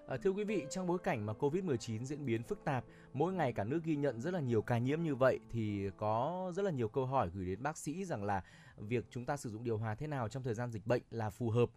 [0.08, 2.84] À, thưa quý vị, trong bối cảnh mà Covid-19 diễn biến phức tạp,
[3.14, 6.52] mỗi ngày cả nước ghi nhận rất là nhiều ca nhiễm như vậy thì có
[6.56, 8.42] rất là nhiều câu hỏi gửi đến bác sĩ rằng là
[8.78, 11.30] việc chúng ta sử dụng điều hòa thế nào trong thời gian dịch bệnh là
[11.30, 11.70] phù hợp.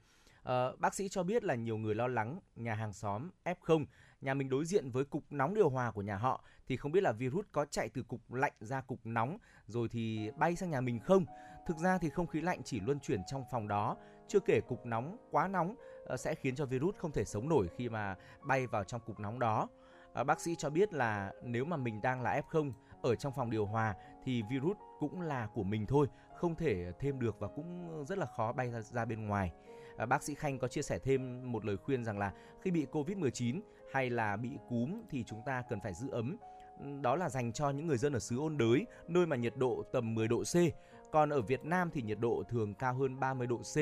[0.42, 3.84] À, bác sĩ cho biết là nhiều người lo lắng nhà hàng xóm F0,
[4.20, 7.02] nhà mình đối diện với cục nóng điều hòa của nhà họ thì không biết
[7.02, 10.80] là virus có chạy từ cục lạnh ra cục nóng rồi thì bay sang nhà
[10.80, 11.24] mình không.
[11.66, 13.96] Thực ra thì không khí lạnh chỉ luân chuyển trong phòng đó,
[14.28, 15.74] chưa kể cục nóng quá nóng
[16.06, 19.20] ờ, sẽ khiến cho virus không thể sống nổi khi mà bay vào trong cục
[19.20, 19.68] nóng đó.
[20.14, 22.72] À, bác sĩ cho biết là nếu mà mình đang là F0
[23.02, 23.94] ở trong phòng điều hòa
[24.24, 26.06] thì virus cũng là của mình thôi,
[26.38, 29.52] không thể thêm được và cũng rất là khó bay ra, ra bên ngoài.
[29.96, 32.32] À, bác sĩ Khanh có chia sẻ thêm một lời khuyên rằng là
[32.62, 33.60] khi bị Covid-19
[33.92, 36.36] hay là bị cúm thì chúng ta cần phải giữ ấm.
[37.02, 39.82] Đó là dành cho những người dân ở xứ ôn đới, nơi mà nhiệt độ
[39.92, 40.56] tầm 10 độ C.
[41.12, 43.76] Còn ở Việt Nam thì nhiệt độ thường cao hơn 30 độ C,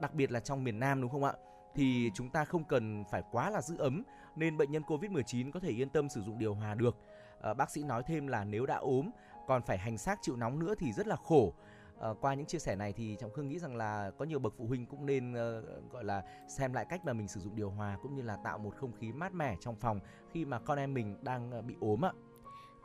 [0.00, 1.32] đặc biệt là trong miền Nam đúng không ạ?
[1.74, 4.02] Thì chúng ta không cần phải quá là giữ ấm
[4.36, 6.96] nên bệnh nhân Covid-19 có thể yên tâm sử dụng điều hòa được.
[7.40, 9.10] À, bác sĩ nói thêm là nếu đã ốm
[9.46, 11.52] còn phải hành xác chịu nóng nữa thì rất là khổ
[12.10, 14.54] uh, qua những chia sẻ này thì trọng khương nghĩ rằng là có nhiều bậc
[14.56, 17.70] phụ huynh cũng nên uh, gọi là xem lại cách mà mình sử dụng điều
[17.70, 20.00] hòa cũng như là tạo một không khí mát mẻ trong phòng
[20.32, 22.12] khi mà con em mình đang ờ, bị ốm ạ.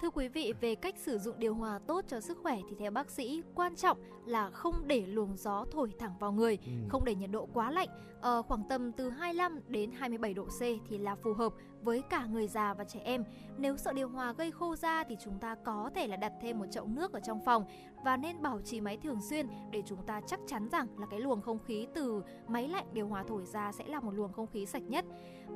[0.02, 2.92] Thưa quý vị, về cách sử dụng điều hòa tốt cho sức khỏe thì theo
[2.92, 6.72] bác sĩ, quan trọng là không để luồng gió thổi thẳng vào người, ừ.
[6.90, 7.88] không để nhiệt độ quá lạnh,
[8.22, 12.26] ờ, khoảng tầm từ 25 đến 27 độ C thì là phù hợp với cả
[12.26, 13.24] người già và trẻ em.
[13.58, 16.60] Nếu sợ điều hòa gây khô da thì chúng ta có thể là đặt thêm
[16.60, 17.66] một chậu nước ở trong phòng
[18.04, 21.20] và nên bảo trì máy thường xuyên để chúng ta chắc chắn rằng là cái
[21.20, 24.48] luồng không khí từ máy lạnh điều hòa thổi ra sẽ là một luồng không
[24.48, 25.06] khí sạch nhất.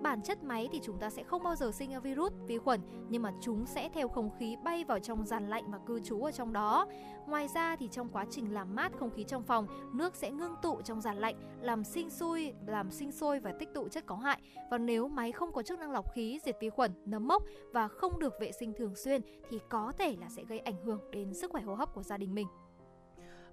[0.04, 2.80] Bản chất máy thì chúng ta sẽ không bao giờ sinh ra virus, vi khuẩn
[3.10, 6.22] nhưng mà chúng sẽ theo không khí bay vào trong giàn lạnh và cư trú
[6.24, 6.88] ở trong đó.
[7.28, 10.56] Ngoài ra thì trong quá trình làm mát không khí trong phòng, nước sẽ ngưng
[10.62, 14.16] tụ trong giàn lạnh làm sinh sôi, làm sinh sôi và tích tụ chất có
[14.16, 14.42] hại.
[14.72, 17.88] Và nếu máy không có chức năng lọc khí, diệt vi khuẩn, nấm mốc và
[17.88, 21.34] không được vệ sinh thường xuyên thì có thể là sẽ gây ảnh hưởng đến
[21.34, 22.48] sức khỏe hô hấp của gia đình mình.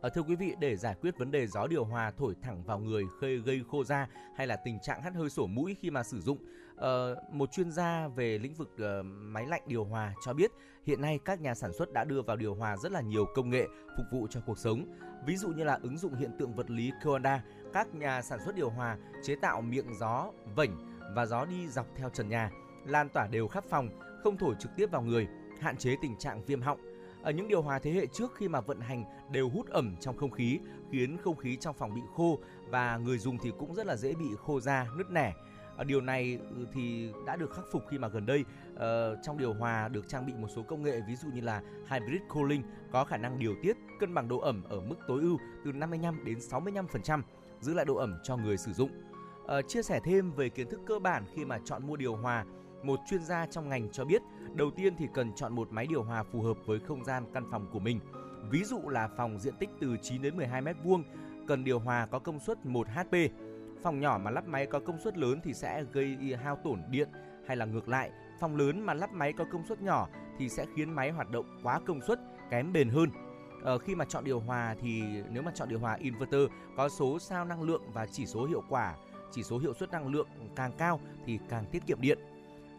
[0.03, 2.79] À, thưa quý vị, để giải quyết vấn đề gió điều hòa thổi thẳng vào
[2.79, 6.03] người khơi gây khô da hay là tình trạng hắt hơi sổ mũi khi mà
[6.03, 6.39] sử dụng,
[6.77, 10.51] ờ, một chuyên gia về lĩnh vực ờ, máy lạnh điều hòa cho biết
[10.87, 13.51] hiện nay các nhà sản xuất đã đưa vào điều hòa rất là nhiều công
[13.51, 14.85] nghệ phục vụ cho cuộc sống.
[15.27, 18.55] Ví dụ như là ứng dụng hiện tượng vật lý Coanda, các nhà sản xuất
[18.55, 22.51] điều hòa chế tạo miệng gió vảnh và gió đi dọc theo trần nhà,
[22.87, 23.89] lan tỏa đều khắp phòng,
[24.23, 25.29] không thổi trực tiếp vào người,
[25.61, 26.90] hạn chế tình trạng viêm họng
[27.23, 30.17] ở những điều hòa thế hệ trước khi mà vận hành đều hút ẩm trong
[30.17, 30.59] không khí,
[30.93, 34.15] khiến không khí trong phòng bị khô và người dùng thì cũng rất là dễ
[34.15, 35.35] bị khô da, nứt nẻ.
[35.77, 38.79] Ờ, điều này ừ, thì đã được khắc phục khi mà gần đây uh,
[39.23, 42.21] trong điều hòa được trang bị một số công nghệ ví dụ như là hybrid
[42.29, 42.63] cooling
[42.93, 46.25] có khả năng điều tiết cân bằng độ ẩm ở mức tối ưu từ 55
[46.25, 47.23] đến 65%,
[47.61, 48.91] giữ lại độ ẩm cho người sử dụng.
[49.45, 52.45] Uh, chia sẻ thêm về kiến thức cơ bản khi mà chọn mua điều hòa,
[52.83, 54.23] một chuyên gia trong ngành cho biết
[54.55, 57.45] Đầu tiên thì cần chọn một máy điều hòa phù hợp với không gian căn
[57.51, 58.01] phòng của mình.
[58.51, 61.05] Ví dụ là phòng diện tích từ 9 đến 12 mét vuông
[61.49, 63.17] cần điều hòa có công suất 1 HP.
[63.83, 67.09] Phòng nhỏ mà lắp máy có công suất lớn thì sẽ gây hao tổn điện
[67.47, 68.11] hay là ngược lại,
[68.41, 70.09] phòng lớn mà lắp máy có công suất nhỏ
[70.39, 72.21] thì sẽ khiến máy hoạt động quá công suất,
[72.51, 73.11] kém bền hơn.
[73.63, 76.43] Ờ, khi mà chọn điều hòa thì nếu mà chọn điều hòa inverter
[76.77, 78.95] có số sao năng lượng và chỉ số hiệu quả,
[79.33, 82.19] chỉ số hiệu suất năng lượng càng cao thì càng tiết kiệm điện.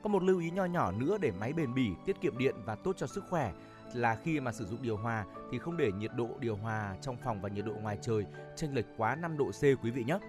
[0.03, 2.75] Có một lưu ý nho nhỏ nữa để máy bền bỉ, tiết kiệm điện và
[2.75, 3.53] tốt cho sức khỏe
[3.93, 7.17] là khi mà sử dụng điều hòa thì không để nhiệt độ điều hòa trong
[7.23, 8.25] phòng và nhiệt độ ngoài trời
[8.55, 10.19] chênh lệch quá 5 độ C quý vị nhé.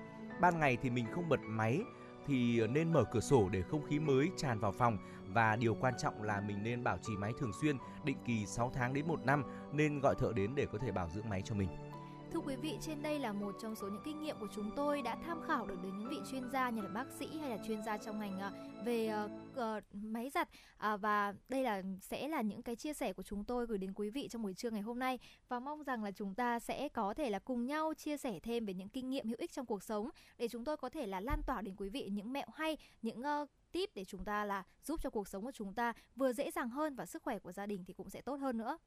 [0.41, 1.83] Ban ngày thì mình không bật máy
[2.27, 5.95] thì nên mở cửa sổ để không khí mới tràn vào phòng và điều quan
[5.99, 9.25] trọng là mình nên bảo trì máy thường xuyên, định kỳ 6 tháng đến 1
[9.25, 11.69] năm nên gọi thợ đến để có thể bảo dưỡng máy cho mình.
[12.33, 15.03] Thưa quý vị, trên đây là một trong số những kinh nghiệm của chúng tôi
[15.03, 17.59] đã tham khảo được đến những vị chuyên gia như là bác sĩ hay là
[17.67, 18.53] chuyên gia trong ngành ờ,
[18.85, 19.13] về
[19.51, 23.45] uh, máy giặt à, và đây là sẽ là những cái chia sẻ của chúng
[23.45, 25.19] tôi gửi đến quý vị trong buổi trưa ngày hôm nay
[25.49, 28.67] và mong rằng là chúng ta sẽ có thể là cùng nhau chia sẻ thêm
[28.67, 31.21] về những kinh nghiệm hữu ích trong cuộc sống để chúng tôi có thể là
[31.21, 34.65] lan tỏa đến quý vị những mẹo hay, những uh, tip để chúng ta là
[34.85, 37.53] giúp cho cuộc sống của chúng ta vừa dễ dàng hơn và sức khỏe của
[37.53, 38.79] gia đình thì cũng sẽ tốt hơn nữa.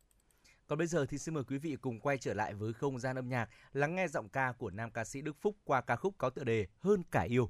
[0.68, 3.16] Còn bây giờ thì xin mời quý vị cùng quay trở lại với không gian
[3.16, 6.16] âm nhạc, lắng nghe giọng ca của nam ca sĩ Đức Phúc qua ca khúc
[6.18, 7.50] có tựa đề Hơn cả yêu.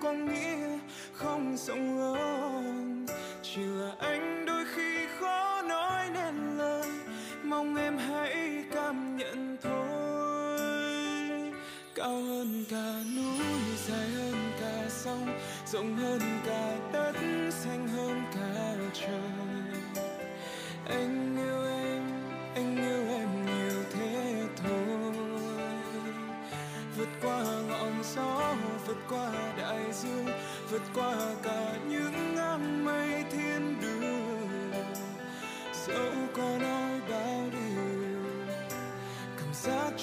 [0.00, 0.78] có nghĩa
[1.12, 3.06] không rộng lớn.
[3.42, 6.90] Chỉ là anh đôi khi khó nói nên lời,
[7.42, 11.52] mong em hãy cảm nhận thôi.
[11.94, 13.46] Cao hơn cả núi,
[13.86, 16.87] dài hơn cả sông, rộng hơn cả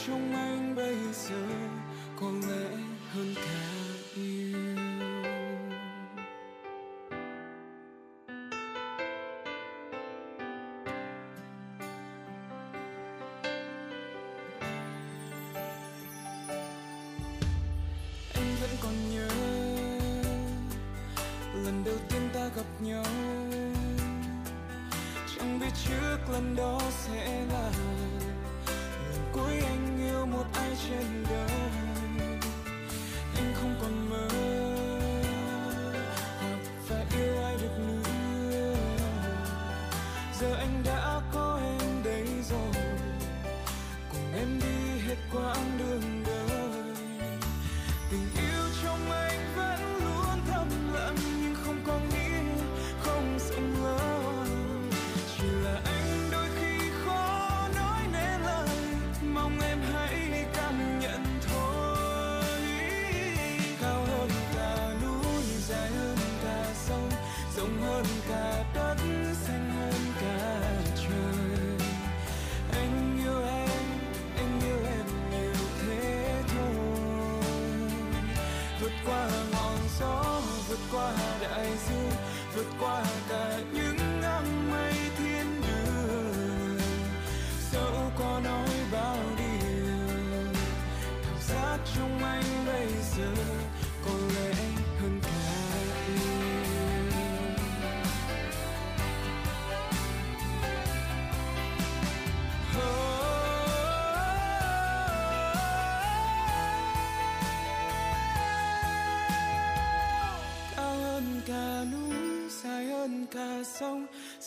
[0.07, 1.35] trong anh bây giờ
[2.19, 2.77] có lẽ
[3.13, 3.64] hơn cả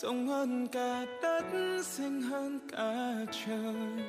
[0.01, 1.43] rộng hơn cả đất
[1.83, 3.15] xanh hơn cả
[3.45, 4.05] trời.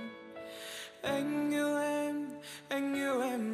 [1.03, 2.29] Anh yêu em
[2.69, 3.50] anh yêu em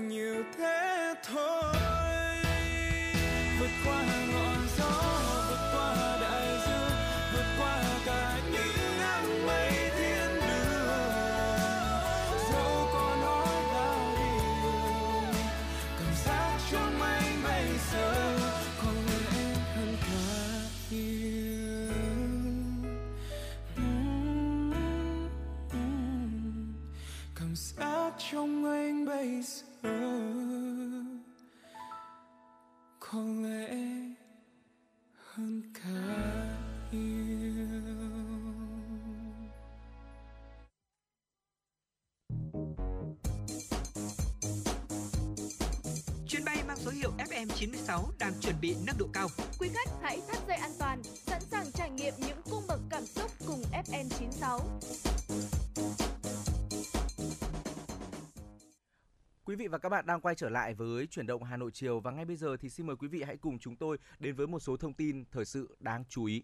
[47.97, 49.29] FM96 đang chuẩn bị nâng độ cao.
[49.59, 53.07] Quý khách hãy thắt dây an toàn, sẵn sàng trải nghiệm những cung bậc cảm
[53.07, 54.61] xúc cùng FN96.
[59.45, 62.01] Quý vị và các bạn đang quay trở lại với chuyển động Hà Nội chiều
[62.01, 64.47] và ngay bây giờ thì xin mời quý vị hãy cùng chúng tôi đến với
[64.47, 66.43] một số thông tin thời sự đáng chú ý.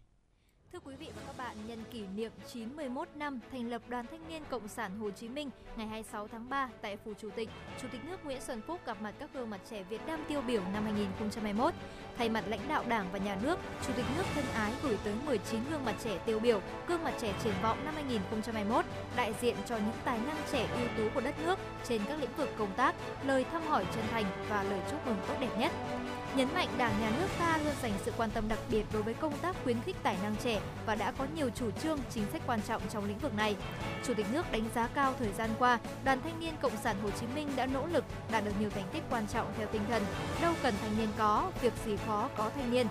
[0.72, 4.28] Thưa quý vị và các bạn, nhân kỷ niệm 91 năm thành lập Đoàn Thanh
[4.28, 7.48] niên Cộng sản Hồ Chí Minh ngày 26 tháng 3 tại Phủ Chủ tịch,
[7.82, 10.40] Chủ tịch nước Nguyễn Xuân Phúc gặp mặt các gương mặt trẻ Việt Nam tiêu
[10.46, 11.74] biểu năm 2021.
[12.18, 15.14] Thay mặt lãnh đạo Đảng và Nhà nước, Chủ tịch nước thân ái gửi tới
[15.26, 18.84] 19 gương mặt trẻ tiêu biểu, gương mặt trẻ triển vọng năm 2021,
[19.16, 22.36] đại diện cho những tài năng trẻ ưu tú của đất nước trên các lĩnh
[22.36, 22.94] vực công tác,
[23.26, 25.72] lời thăm hỏi chân thành và lời chúc mừng tốt đẹp nhất
[26.36, 29.14] nhấn mạnh Đảng nhà nước ta luôn dành sự quan tâm đặc biệt đối với
[29.14, 32.42] công tác khuyến khích tài năng trẻ và đã có nhiều chủ trương chính sách
[32.46, 33.56] quan trọng trong lĩnh vực này.
[34.06, 37.10] Chủ tịch nước đánh giá cao thời gian qua, Đoàn Thanh niên Cộng sản Hồ
[37.10, 40.02] Chí Minh đã nỗ lực đạt được nhiều thành tích quan trọng theo tinh thần
[40.42, 42.86] đâu cần thanh niên có, việc gì khó có thanh niên.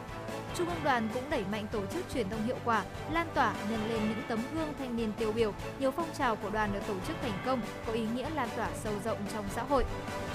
[0.55, 3.89] Trung ương đoàn cũng đẩy mạnh tổ chức truyền thông hiệu quả, lan tỏa nhân
[3.89, 6.93] lên những tấm gương thanh niên tiêu biểu, nhiều phong trào của đoàn được tổ
[7.07, 9.85] chức thành công, có ý nghĩa lan tỏa sâu rộng trong xã hội.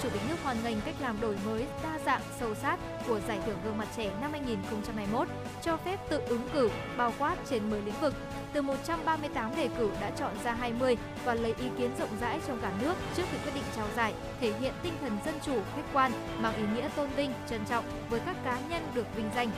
[0.03, 2.77] Chủ tịch nước hoan nghênh cách làm đổi mới, đa dạng, sâu sát
[3.07, 5.27] của giải thưởng gương mặt trẻ năm 2021,
[5.61, 8.13] cho phép tự ứng cử, bao quát trên 10 lĩnh vực.
[8.53, 12.59] Từ 138 đề cử đã chọn ra 20 và lấy ý kiến rộng rãi trong
[12.61, 15.93] cả nước trước khi quyết định trao giải, thể hiện tinh thần dân chủ, khách
[15.93, 19.49] quan, mang ý nghĩa tôn vinh, trân trọng với các cá nhân được vinh danh.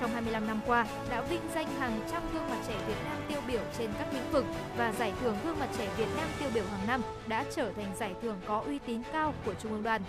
[0.00, 3.40] Trong 25 năm qua, đã vinh danh hàng trăm gương mặt trẻ Việt Nam tiêu
[3.48, 4.44] biểu trên các lĩnh vực
[4.76, 7.96] và giải thưởng gương mặt trẻ Việt Nam tiêu biểu hàng năm đã trở thành
[7.98, 10.02] giải thưởng có uy tín cao của Trung ương đoàn.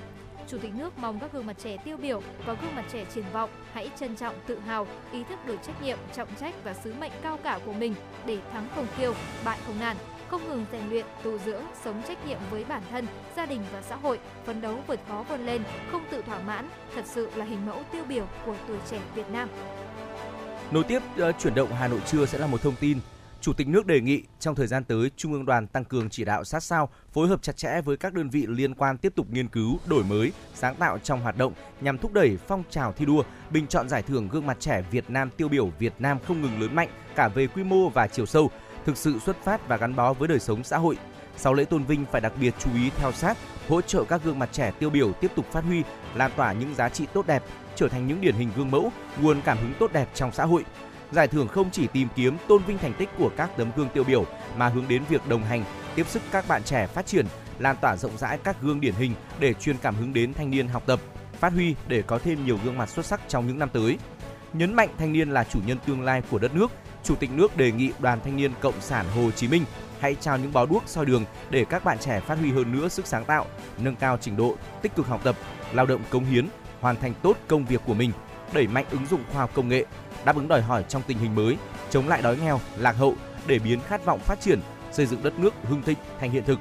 [0.47, 3.23] Chủ tịch nước mong các gương mặt trẻ tiêu biểu và gương mặt trẻ triển
[3.33, 6.93] vọng hãy trân trọng, tự hào, ý thức được trách nhiệm, trọng trách và sứ
[6.99, 7.93] mệnh cao cả của mình
[8.25, 9.13] để thắng không kiêu,
[9.45, 9.97] bại không nản,
[10.27, 13.81] không ngừng rèn luyện, tu dưỡng, sống trách nhiệm với bản thân, gia đình và
[13.81, 15.61] xã hội, phấn đấu vượt khó vươn lên,
[15.91, 19.29] không tự thỏa mãn, thật sự là hình mẫu tiêu biểu của tuổi trẻ Việt
[19.31, 19.49] Nam.
[20.71, 22.99] Nối tiếp uh, chuyển động Hà Nội trưa sẽ là một thông tin.
[23.41, 26.25] Chủ tịch nước đề nghị trong thời gian tới, Trung ương đoàn tăng cường chỉ
[26.25, 29.27] đạo sát sao, phối hợp chặt chẽ với các đơn vị liên quan tiếp tục
[29.31, 33.05] nghiên cứu, đổi mới, sáng tạo trong hoạt động nhằm thúc đẩy phong trào thi
[33.05, 36.41] đua, bình chọn giải thưởng gương mặt trẻ Việt Nam tiêu biểu Việt Nam không
[36.41, 38.49] ngừng lớn mạnh cả về quy mô và chiều sâu,
[38.85, 40.97] thực sự xuất phát và gắn bó với đời sống xã hội.
[41.37, 43.37] Sau lễ tôn vinh phải đặc biệt chú ý theo sát,
[43.69, 45.83] hỗ trợ các gương mặt trẻ tiêu biểu tiếp tục phát huy,
[46.15, 47.43] lan tỏa những giá trị tốt đẹp,
[47.75, 48.91] trở thành những điển hình gương mẫu,
[49.21, 50.65] nguồn cảm hứng tốt đẹp trong xã hội.
[51.11, 54.03] Giải thưởng không chỉ tìm kiếm tôn vinh thành tích của các tấm gương tiêu
[54.03, 54.25] biểu
[54.57, 55.63] mà hướng đến việc đồng hành,
[55.95, 57.25] tiếp sức các bạn trẻ phát triển,
[57.59, 60.67] lan tỏa rộng rãi các gương điển hình để truyền cảm hứng đến thanh niên
[60.67, 60.99] học tập,
[61.33, 63.97] phát huy để có thêm nhiều gương mặt xuất sắc trong những năm tới.
[64.53, 66.71] Nhấn mạnh thanh niên là chủ nhân tương lai của đất nước,
[67.03, 69.63] Chủ tịch nước đề nghị Đoàn Thanh niên Cộng sản Hồ Chí Minh
[69.99, 72.87] hãy trao những bó đuốc soi đường để các bạn trẻ phát huy hơn nữa
[72.87, 73.45] sức sáng tạo,
[73.77, 75.35] nâng cao trình độ, tích cực học tập,
[75.73, 76.47] lao động cống hiến,
[76.79, 78.11] hoàn thành tốt công việc của mình,
[78.53, 79.85] đẩy mạnh ứng dụng khoa học công nghệ,
[80.27, 81.57] đáp ứng đòi hỏi trong tình hình mới,
[81.89, 84.59] chống lại đói nghèo, lạc hậu để biến khát vọng phát triển,
[84.91, 86.59] xây dựng đất nước hưng thịnh thành hiện thực.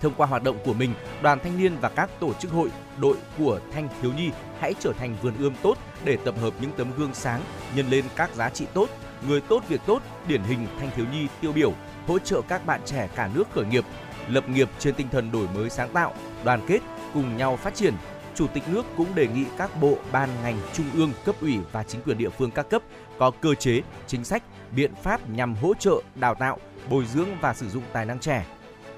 [0.00, 3.16] Thông qua hoạt động của mình, đoàn thanh niên và các tổ chức hội, đội
[3.38, 4.30] của thanh thiếu nhi
[4.60, 7.40] hãy trở thành vườn ươm tốt để tập hợp những tấm gương sáng,
[7.76, 8.88] nhân lên các giá trị tốt,
[9.28, 11.72] người tốt việc tốt, điển hình thanh thiếu nhi tiêu biểu,
[12.06, 13.84] hỗ trợ các bạn trẻ cả nước khởi nghiệp,
[14.28, 16.14] lập nghiệp trên tinh thần đổi mới sáng tạo,
[16.44, 16.78] đoàn kết,
[17.14, 17.94] cùng nhau phát triển.
[18.34, 21.82] Chủ tịch nước cũng đề nghị các bộ, ban, ngành, trung ương, cấp ủy và
[21.82, 22.82] chính quyền địa phương các cấp
[23.18, 24.42] có cơ chế, chính sách,
[24.76, 26.58] biện pháp nhằm hỗ trợ, đào tạo,
[26.90, 28.46] bồi dưỡng và sử dụng tài năng trẻ.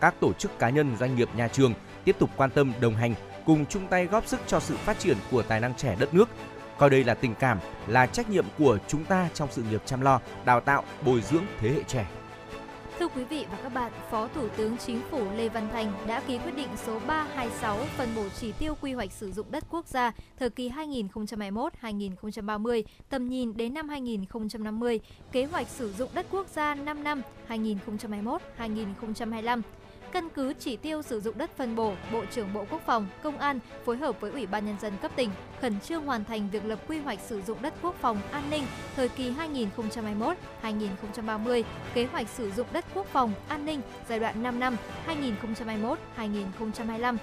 [0.01, 3.15] Các tổ chức cá nhân, doanh nghiệp, nhà trường tiếp tục quan tâm, đồng hành,
[3.47, 6.29] cùng chung tay góp sức cho sự phát triển của tài năng trẻ đất nước,
[6.79, 10.01] coi đây là tình cảm, là trách nhiệm của chúng ta trong sự nghiệp chăm
[10.01, 12.07] lo, đào tạo, bồi dưỡng thế hệ trẻ.
[12.99, 16.21] Thưa quý vị và các bạn, Phó Thủ tướng Chính phủ Lê Văn Thành đã
[16.21, 19.87] ký quyết định số 326 phân bổ chỉ tiêu quy hoạch sử dụng đất quốc
[19.87, 25.01] gia thời kỳ 2021-2030, tầm nhìn đến năm 2050,
[25.33, 29.63] kế hoạch sử dụng đất quốc gia 5 năm 2021-2025
[30.17, 33.39] Căn cứ chỉ tiêu sử dụng đất phân bổ, Bộ trưởng Bộ Quốc phòng, Công
[33.39, 35.31] an phối hợp với Ủy ban nhân dân cấp tỉnh
[35.61, 38.63] khẩn trương hoàn thành việc lập quy hoạch sử dụng đất quốc phòng an ninh
[38.97, 39.33] thời kỳ
[40.63, 41.63] 2021-2030,
[41.95, 44.77] kế hoạch sử dụng đất quốc phòng an ninh giai đoạn 5 năm
[46.17, 47.17] 2021-2025.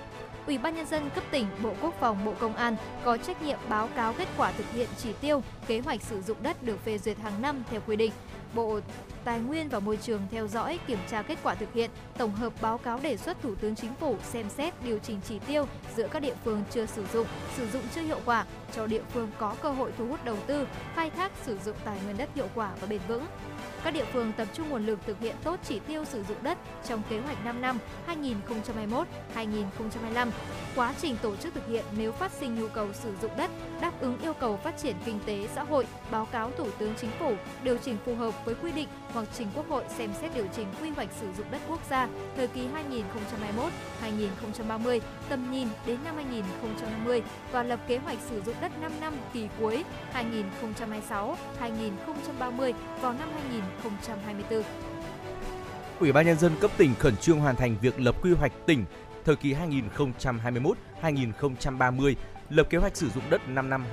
[0.47, 3.59] Ủy ban nhân dân cấp tỉnh, Bộ Quốc phòng, Bộ Công an có trách nhiệm
[3.69, 6.97] báo cáo kết quả thực hiện chỉ tiêu, kế hoạch sử dụng đất được phê
[6.97, 8.11] duyệt hàng năm theo quy định.
[8.53, 8.79] Bộ
[9.23, 12.53] Tài nguyên và Môi trường theo dõi, kiểm tra kết quả thực hiện, tổng hợp
[12.61, 15.65] báo cáo đề xuất Thủ tướng Chính phủ xem xét điều chỉnh chỉ tiêu
[15.97, 17.27] giữa các địa phương chưa sử dụng,
[17.57, 20.67] sử dụng chưa hiệu quả cho địa phương có cơ hội thu hút đầu tư,
[20.95, 23.25] khai thác sử dụng tài nguyên đất hiệu quả và bền vững.
[23.83, 26.57] Các địa phương tập trung nguồn lực thực hiện tốt chỉ tiêu sử dụng đất
[26.87, 27.77] trong kế hoạch 5 năm
[29.35, 30.29] 2021-2025.
[30.75, 33.51] Quá trình tổ chức thực hiện nếu phát sinh nhu cầu sử dụng đất
[33.81, 37.11] đáp ứng yêu cầu phát triển kinh tế xã hội, báo cáo Thủ tướng Chính
[37.19, 40.45] phủ điều chỉnh phù hợp với quy định hoặc trình Quốc hội xem xét điều
[40.55, 42.07] chỉnh quy hoạch sử dụng đất quốc gia
[42.37, 42.67] thời kỳ
[44.01, 44.99] 2021-2030,
[45.29, 47.21] tầm nhìn đến năm 2050
[47.51, 49.83] và lập kế hoạch sử dụng đất 5 năm kỳ cuối
[50.13, 54.63] 2026-2030 vào năm 2024.
[55.99, 58.85] Ủy ban nhân dân cấp tỉnh khẩn trương hoàn thành việc lập quy hoạch tỉnh
[59.25, 59.53] thời kỳ
[61.01, 62.15] 2021-2030,
[62.49, 63.85] lập kế hoạch sử dụng đất 5 năm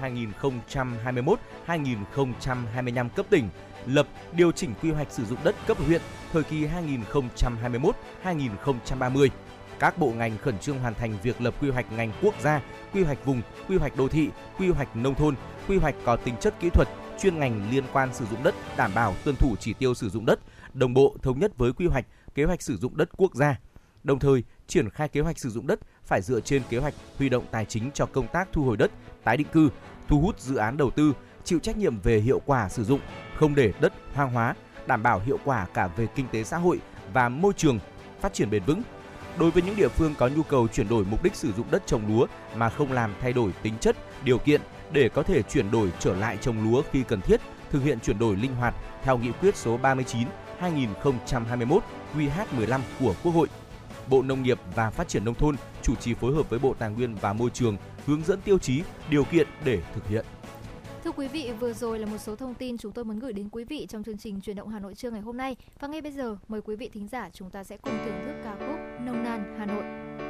[1.67, 3.49] 2021-2025 cấp tỉnh,
[3.87, 6.01] lập điều chỉnh quy hoạch sử dụng đất cấp huyện
[6.33, 6.67] thời kỳ
[8.25, 9.29] 2021-2030.
[9.79, 12.63] Các bộ ngành khẩn trương hoàn thành việc lập quy hoạch ngành quốc gia,
[12.93, 14.29] quy hoạch vùng, quy hoạch đô thị,
[14.59, 15.35] quy hoạch nông thôn,
[15.69, 16.89] quy hoạch có tính chất kỹ thuật,
[17.21, 20.27] chuyên ngành liên quan sử dụng đất đảm bảo tuân thủ chỉ tiêu sử dụng
[20.27, 20.41] đất,
[20.75, 23.59] đồng bộ thống nhất với quy hoạch, kế hoạch sử dụng đất quốc gia.
[24.03, 27.29] Đồng thời, triển khai kế hoạch sử dụng đất phải dựa trên kế hoạch huy
[27.29, 28.91] động tài chính cho công tác thu hồi đất,
[29.25, 29.69] tái định cư,
[30.09, 31.13] thu hút dự án đầu tư,
[31.45, 33.01] chịu trách nhiệm về hiệu quả sử dụng,
[33.37, 34.55] không để đất hoang hóa,
[34.87, 36.81] đảm bảo hiệu quả cả về kinh tế xã hội
[37.13, 37.79] và môi trường,
[38.21, 38.83] phát triển bền vững.
[39.39, 41.83] Đối với những địa phương có nhu cầu chuyển đổi mục đích sử dụng đất
[41.87, 44.61] trồng lúa mà không làm thay đổi tính chất, điều kiện
[44.93, 47.41] để có thể chuyển đổi trở lại trồng lúa khi cần thiết,
[47.71, 51.83] thực hiện chuyển đổi linh hoạt theo nghị quyết số 39 2021
[52.15, 53.49] QH15 của Quốc hội.
[54.09, 56.91] Bộ Nông nghiệp và Phát triển nông thôn chủ trì phối hợp với Bộ Tài
[56.91, 57.77] nguyên và Môi trường
[58.07, 60.25] hướng dẫn tiêu chí, điều kiện để thực hiện.
[61.05, 63.49] Thưa quý vị, vừa rồi là một số thông tin chúng tôi muốn gửi đến
[63.53, 65.57] quý vị trong chương trình truyền động Hà Nội trưa ngày hôm nay.
[65.81, 68.35] Và ngay bây giờ, mời quý vị thính giả chúng ta sẽ cùng thưởng thức
[68.45, 70.30] ca khúc Nông Nan Hà Nội.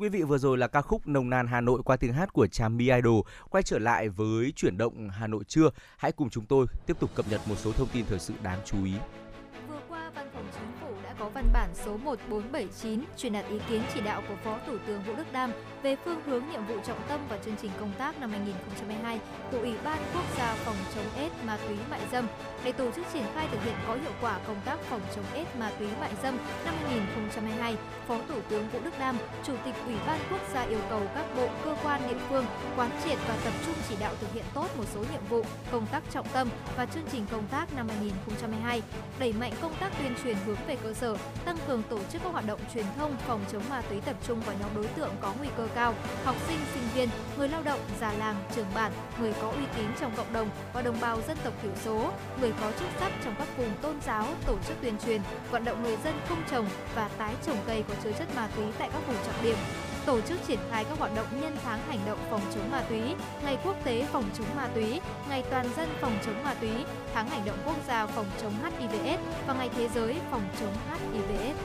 [0.00, 2.46] quý vị, vừa rồi là ca khúc Nồng nàn Hà Nội qua tiếng hát của
[2.46, 3.20] Trà Mi Idol.
[3.50, 7.10] Quay trở lại với chuyển động Hà Nội trưa, hãy cùng chúng tôi tiếp tục
[7.14, 8.92] cập nhật một số thông tin thời sự đáng chú ý.
[9.68, 10.69] Vừa qua, Văn phòng Chính
[11.40, 15.14] văn bản số 1479 truyền đạt ý kiến chỉ đạo của Phó Thủ tướng Vũ
[15.16, 15.52] Đức Đam
[15.82, 19.58] về phương hướng nhiệm vụ trọng tâm và chương trình công tác năm 2022 của
[19.58, 22.26] Ủy ban Quốc gia phòng chống AIDS ma túy mại dâm
[22.64, 25.56] để tổ chức triển khai thực hiện có hiệu quả công tác phòng chống AIDS
[25.58, 27.76] ma túy mại dâm năm 2022.
[28.08, 31.24] Phó Thủ tướng Vũ Đức Đam, Chủ tịch Ủy ban Quốc gia yêu cầu các
[31.36, 32.44] bộ, cơ quan, địa phương
[32.76, 35.86] quán triệt và tập trung chỉ đạo thực hiện tốt một số nhiệm vụ, công
[35.86, 38.82] tác trọng tâm và chương trình công tác năm 2022,
[39.18, 42.32] đẩy mạnh công tác tuyên truyền hướng về cơ sở, tăng cường tổ chức các
[42.32, 45.34] hoạt động truyền thông phòng chống ma túy tập trung vào nhóm đối tượng có
[45.38, 45.94] nguy cơ cao,
[46.24, 47.08] học sinh, sinh viên,
[47.38, 50.82] người lao động, già làng, trường bản, người có uy tín trong cộng đồng và
[50.82, 54.26] đồng bào dân tộc thiểu số, người có chức sắc trong các vùng tôn giáo,
[54.46, 55.20] tổ chức tuyên truyền,
[55.50, 58.64] vận động người dân không trồng và tái trồng cây có chứa chất ma túy
[58.78, 59.56] tại các vùng trọng điểm
[60.06, 63.00] tổ chức triển khai các hoạt động nhân tháng hành động phòng chống ma túy,
[63.44, 66.70] ngày quốc tế phòng chống ma túy, ngày toàn dân phòng chống ma túy,
[67.14, 70.74] tháng hành động quốc gia phòng chống HIVS và ngày thế giới phòng chống
[71.12, 71.56] HIVS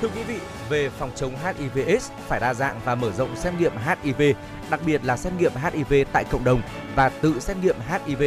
[0.00, 0.38] Thưa quý vị,
[0.68, 4.22] về phòng chống HIVS phải đa dạng và mở rộng xét nghiệm HIV,
[4.70, 6.62] đặc biệt là xét nghiệm HIV tại cộng đồng
[6.94, 8.22] và tự xét nghiệm HIV.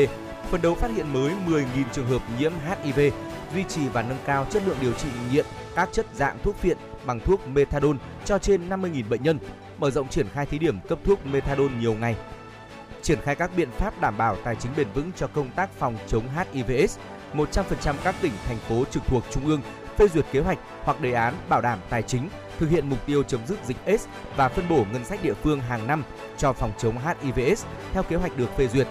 [0.51, 2.51] Phấn đấu phát hiện mới 10.000 trường hợp nhiễm
[2.83, 2.99] HIV,
[3.53, 5.45] duy trì và nâng cao chất lượng điều trị nghiện
[5.75, 9.39] các chất dạng thuốc phiện bằng thuốc methadone cho trên 50.000 bệnh nhân,
[9.77, 12.15] mở rộng triển khai thí điểm cấp thuốc methadone nhiều ngày.
[13.01, 15.97] Triển khai các biện pháp đảm bảo tài chính bền vững cho công tác phòng
[16.07, 16.23] chống
[16.53, 16.97] HIVS
[17.33, 19.61] 100% các tỉnh, thành phố trực thuộc Trung ương
[19.99, 23.23] phê duyệt kế hoạch hoặc đề án bảo đảm tài chính thực hiện mục tiêu
[23.23, 26.03] chấm dứt dịch S và phân bổ ngân sách địa phương hàng năm
[26.37, 28.87] cho phòng chống HIVS theo kế hoạch được phê duyệt.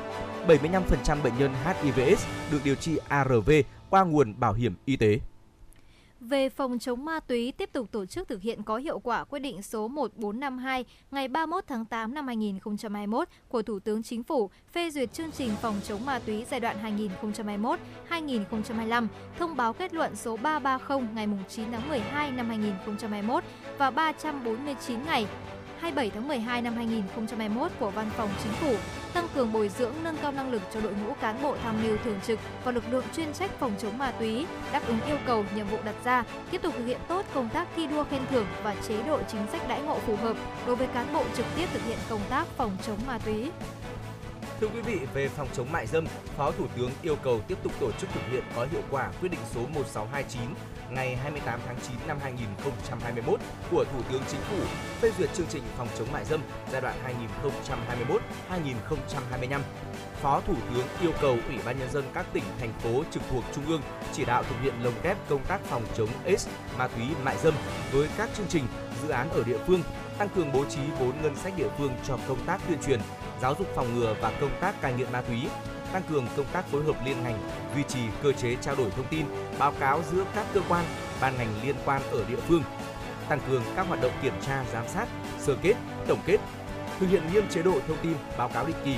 [0.48, 3.50] 75% bệnh nhân HIVS được điều trị ARV
[3.90, 5.18] qua nguồn bảo hiểm y tế
[6.28, 9.38] về phòng chống ma túy tiếp tục tổ chức thực hiện có hiệu quả quyết
[9.38, 14.90] định số 1452 ngày 31 tháng 8 năm 2021 của Thủ tướng Chính phủ phê
[14.90, 16.76] duyệt chương trình phòng chống ma túy giai đoạn
[18.10, 19.06] 2021-2025,
[19.38, 23.44] thông báo kết luận số 330 ngày 9 tháng 12 năm 2021
[23.78, 25.26] và 349 ngày
[25.80, 28.74] 27 tháng 12 năm 2021 của Văn phòng Chính phủ,
[29.18, 31.96] tăng cường bồi dưỡng nâng cao năng lực cho đội ngũ cán bộ tham mưu
[32.04, 35.44] thường trực và lực lượng chuyên trách phòng chống ma túy, đáp ứng yêu cầu
[35.54, 38.46] nhiệm vụ đặt ra, tiếp tục thực hiện tốt công tác thi đua khen thưởng
[38.62, 40.36] và chế độ chính sách đãi ngộ phù hợp
[40.66, 43.50] đối với cán bộ trực tiếp thực hiện công tác phòng chống ma túy.
[44.60, 47.72] Thưa quý vị, về phòng chống mại dâm, Phó Thủ tướng yêu cầu tiếp tục
[47.80, 50.40] tổ chức thực hiện có hiệu quả quyết định số 1629
[50.90, 53.40] ngày 28 tháng 9 năm 2021
[53.70, 54.56] của Thủ tướng Chính phủ
[55.00, 56.40] phê duyệt chương trình phòng chống mại dâm
[56.72, 56.94] giai đoạn
[58.50, 59.60] 2021-2025.
[60.22, 63.44] Phó Thủ tướng yêu cầu Ủy ban nhân dân các tỉnh thành phố trực thuộc
[63.54, 63.82] trung ương
[64.12, 66.48] chỉ đạo thực hiện lồng ghép công tác phòng chống AIDS,
[66.78, 67.54] ma túy, mại dâm
[67.92, 68.64] với các chương trình,
[69.02, 69.82] dự án ở địa phương,
[70.18, 73.00] tăng cường bố trí vốn ngân sách địa phương cho công tác tuyên truyền,
[73.42, 75.38] giáo dục phòng ngừa và công tác cai nghiện ma túy,
[75.92, 77.38] tăng cường công tác phối hợp liên ngành,
[77.74, 79.26] duy trì cơ chế trao đổi thông tin,
[79.58, 80.84] báo cáo giữa các cơ quan,
[81.20, 82.62] ban ngành liên quan ở địa phương,
[83.28, 85.08] tăng cường các hoạt động kiểm tra, giám sát,
[85.38, 85.74] sơ kết,
[86.06, 86.38] tổng kết,
[87.00, 88.96] thực hiện nghiêm chế độ thông tin, báo cáo định kỳ.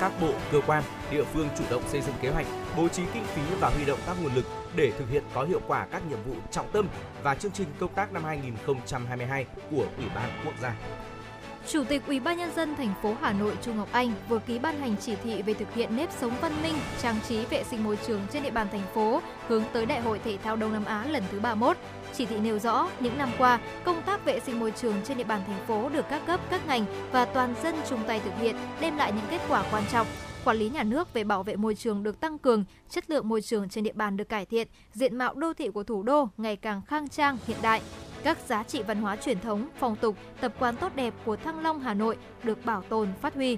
[0.00, 2.46] Các bộ, cơ quan, địa phương chủ động xây dựng kế hoạch,
[2.76, 4.44] bố trí kinh phí và huy động các nguồn lực
[4.76, 6.88] để thực hiện có hiệu quả các nhiệm vụ trọng tâm
[7.22, 10.74] và chương trình công tác năm 2022 của Ủy ban Quốc gia.
[11.68, 14.58] Chủ tịch Ủy ban nhân dân thành phố Hà Nội Trung Ngọc Anh vừa ký
[14.58, 17.84] ban hành chỉ thị về thực hiện nếp sống văn minh, trang trí vệ sinh
[17.84, 20.84] môi trường trên địa bàn thành phố hướng tới Đại hội thể thao Đông Nam
[20.84, 21.76] Á lần thứ 31.
[22.14, 25.24] Chỉ thị nêu rõ, những năm qua, công tác vệ sinh môi trường trên địa
[25.24, 28.56] bàn thành phố được các cấp, các ngành và toàn dân chung tay thực hiện,
[28.80, 30.06] đem lại những kết quả quan trọng.
[30.44, 33.42] quản lý nhà nước về bảo vệ môi trường được tăng cường, chất lượng môi
[33.42, 36.56] trường trên địa bàn được cải thiện, diện mạo đô thị của thủ đô ngày
[36.56, 37.82] càng khang trang, hiện đại.
[38.24, 41.60] Các giá trị văn hóa truyền thống, phong tục, tập quán tốt đẹp của Thăng
[41.62, 43.56] Long Hà Nội được bảo tồn, phát huy.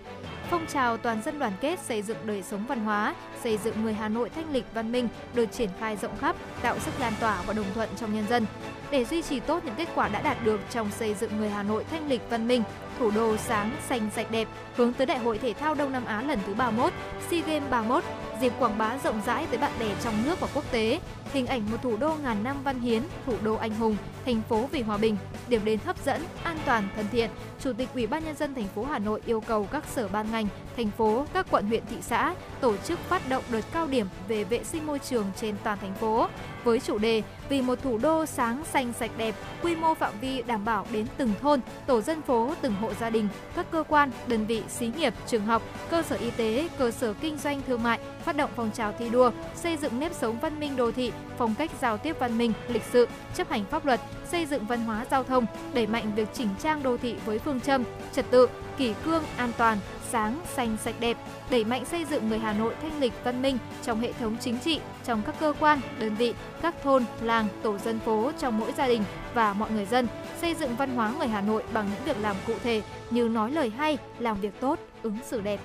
[0.51, 3.94] Phong trào toàn dân đoàn kết xây dựng đời sống văn hóa, xây dựng người
[3.94, 7.43] Hà Nội thanh lịch văn minh được triển khai rộng khắp, tạo sức lan tỏa
[7.47, 8.47] và đồng thuận trong nhân dân.
[8.90, 11.62] Để duy trì tốt những kết quả đã đạt được trong xây dựng người Hà
[11.62, 12.62] Nội thanh lịch văn minh,
[12.98, 16.23] thủ đô sáng, xanh, sạch đẹp, hướng tới Đại hội Thể thao Đông Nam Á
[16.23, 16.93] lần thứ 31,
[17.31, 18.05] SEA Games 31,
[18.40, 21.01] dịp quảng bá rộng rãi tới bạn bè trong nước và quốc tế,
[21.33, 24.69] hình ảnh một thủ đô ngàn năm văn hiến, thủ đô anh hùng, thành phố
[24.73, 25.17] vì hòa bình,
[25.49, 27.31] điểm đến hấp dẫn, an toàn, thân thiện.
[27.61, 30.31] Chủ tịch Ủy ban nhân dân thành phố Hà Nội yêu cầu các sở ban
[30.33, 30.47] ngành,
[30.77, 34.45] thành phố, các quận huyện thị xã tổ chức phát động đợt cao điểm về
[34.45, 36.29] vệ sinh môi trường trên toàn thành phố
[36.65, 40.43] với chủ đề vì một thủ đô sáng xanh sạch đẹp, quy mô phạm vi
[40.43, 44.11] đảm bảo đến từng thôn, tổ dân phố, từng hộ gia đình, các cơ quan,
[44.27, 47.82] đơn vị, xí nghiệp, trường học, cơ sở y tế, cơ sở kinh doanh thương
[47.82, 51.12] mại, phát động phong trào thi đua, xây dựng nếp sống văn minh đô thị,
[51.39, 54.01] phong cách giao tiếp văn minh, lịch sự, chấp hành pháp luật,
[54.31, 57.61] xây dựng văn hóa giao thông, đẩy mạnh việc chỉnh trang đô thị với phương
[57.61, 59.78] châm trật tự, kỷ cương, an toàn,
[60.15, 61.16] sáng, xanh, sạch đẹp,
[61.51, 64.59] đẩy mạnh xây dựng người Hà Nội thanh lịch văn minh trong hệ thống chính
[64.59, 68.73] trị, trong các cơ quan, đơn vị, các thôn, làng, tổ dân phố trong mỗi
[68.73, 69.05] gia đình
[69.35, 70.07] và mọi người dân,
[70.41, 73.53] xây dựng văn hóa người Hà Nội bằng những việc làm cụ thể như nói
[73.53, 75.61] lời hay, làm việc tốt, ứng xử đẹp.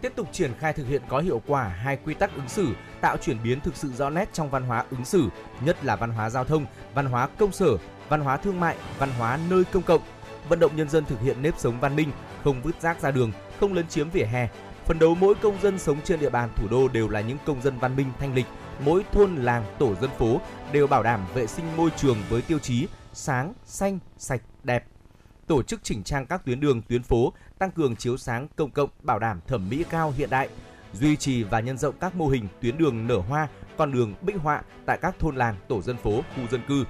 [0.00, 2.68] Tiếp tục triển khai thực hiện có hiệu quả hai quy tắc ứng xử,
[3.00, 5.28] tạo chuyển biến thực sự rõ nét trong văn hóa ứng xử,
[5.60, 7.76] nhất là văn hóa giao thông, văn hóa công sở,
[8.08, 10.02] văn hóa thương mại, văn hóa nơi công cộng.
[10.48, 12.12] Vận động nhân dân thực hiện nếp sống văn minh,
[12.44, 14.48] không vứt rác ra đường, không lấn chiếm vỉa hè.
[14.84, 17.62] Phần đấu mỗi công dân sống trên địa bàn thủ đô đều là những công
[17.62, 18.46] dân văn minh thanh lịch.
[18.84, 20.40] Mỗi thôn làng, tổ dân phố
[20.72, 24.84] đều bảo đảm vệ sinh môi trường với tiêu chí sáng, xanh, sạch, đẹp.
[25.46, 28.90] Tổ chức chỉnh trang các tuyến đường, tuyến phố, tăng cường chiếu sáng công cộng,
[29.02, 30.48] bảo đảm thẩm mỹ cao hiện đại,
[30.92, 34.36] duy trì và nhân rộng các mô hình tuyến đường nở hoa, con đường bích
[34.36, 36.84] họa tại các thôn làng, tổ dân phố, khu dân cư.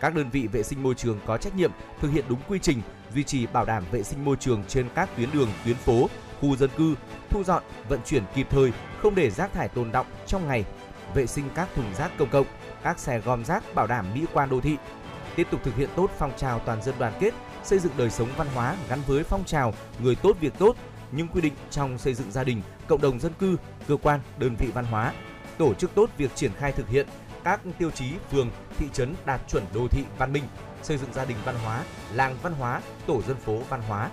[0.00, 1.70] Các đơn vị vệ sinh môi trường có trách nhiệm
[2.00, 2.82] thực hiện đúng quy trình,
[3.14, 6.08] duy trì bảo đảm vệ sinh môi trường trên các tuyến đường, tuyến phố,
[6.40, 6.94] khu dân cư,
[7.30, 8.72] thu dọn, vận chuyển kịp thời,
[9.02, 10.64] không để rác thải tồn đọng trong ngày,
[11.14, 12.46] vệ sinh các thùng rác công cộng,
[12.82, 14.76] các xe gom rác bảo đảm mỹ quan đô thị.
[15.36, 18.28] Tiếp tục thực hiện tốt phong trào toàn dân đoàn kết, xây dựng đời sống
[18.36, 20.76] văn hóa gắn với phong trào người tốt việc tốt,
[21.12, 23.56] những quy định trong xây dựng gia đình, cộng đồng dân cư,
[23.88, 25.12] cơ quan, đơn vị văn hóa,
[25.58, 27.06] tổ chức tốt việc triển khai thực hiện
[27.44, 30.44] các tiêu chí phường, thị trấn đạt chuẩn đô thị văn minh,
[30.82, 34.10] xây dựng gia đình văn hóa, làng văn hóa, tổ dân phố văn hóa.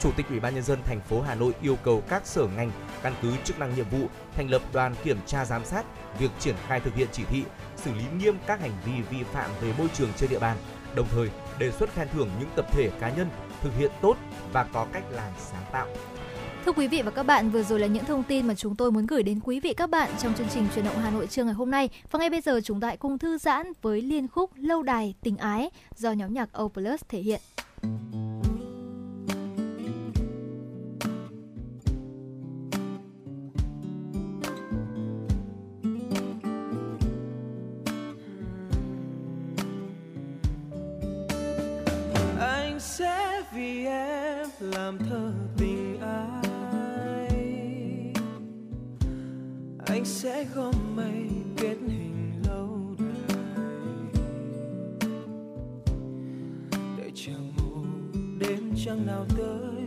[0.00, 2.70] Chủ tịch Ủy ban nhân dân thành phố Hà Nội yêu cầu các sở ngành
[3.02, 4.06] căn cứ chức năng nhiệm vụ
[4.36, 5.84] thành lập đoàn kiểm tra giám sát
[6.18, 7.44] việc triển khai thực hiện chỉ thị,
[7.76, 10.56] xử lý nghiêm các hành vi vi phạm về môi trường trên địa bàn,
[10.94, 13.30] đồng thời đề xuất khen thưởng những tập thể cá nhân
[13.62, 14.16] thực hiện tốt
[14.52, 15.86] và có cách làm sáng tạo.
[16.64, 18.92] Thưa quý vị và các bạn, vừa rồi là những thông tin mà chúng tôi
[18.92, 21.44] muốn gửi đến quý vị các bạn trong chương trình truyền động Hà Nội trưa
[21.44, 21.88] ngày hôm nay.
[22.10, 25.14] Và ngay bây giờ chúng ta hãy cùng thư giãn với liên khúc Lâu đài
[25.22, 27.40] tình ái do nhóm nhạc O Plus thể hiện.
[42.40, 46.39] anh sẽ vì em làm thơ tình ái
[50.00, 53.36] anh sẽ gom mây kết hình lâu đời
[56.98, 57.84] đợi chờ ngủ
[58.38, 59.84] đêm trăng nào tới,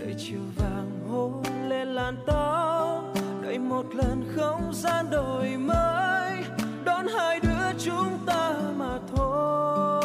[0.00, 3.04] đợi chiều vàng hôn lên làn tóc
[3.42, 6.44] đợi một lần không gian đổi mới,
[6.84, 10.04] đón hai đứa chúng ta mà thôi.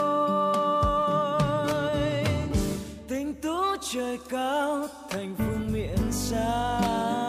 [3.08, 3.62] Tình tú
[3.92, 7.23] trời cao, thành phương miệng xa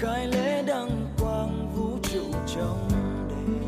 [0.00, 2.24] khai lễ đăng quang vũ trụ
[2.54, 2.88] trong
[3.28, 3.62] đêm.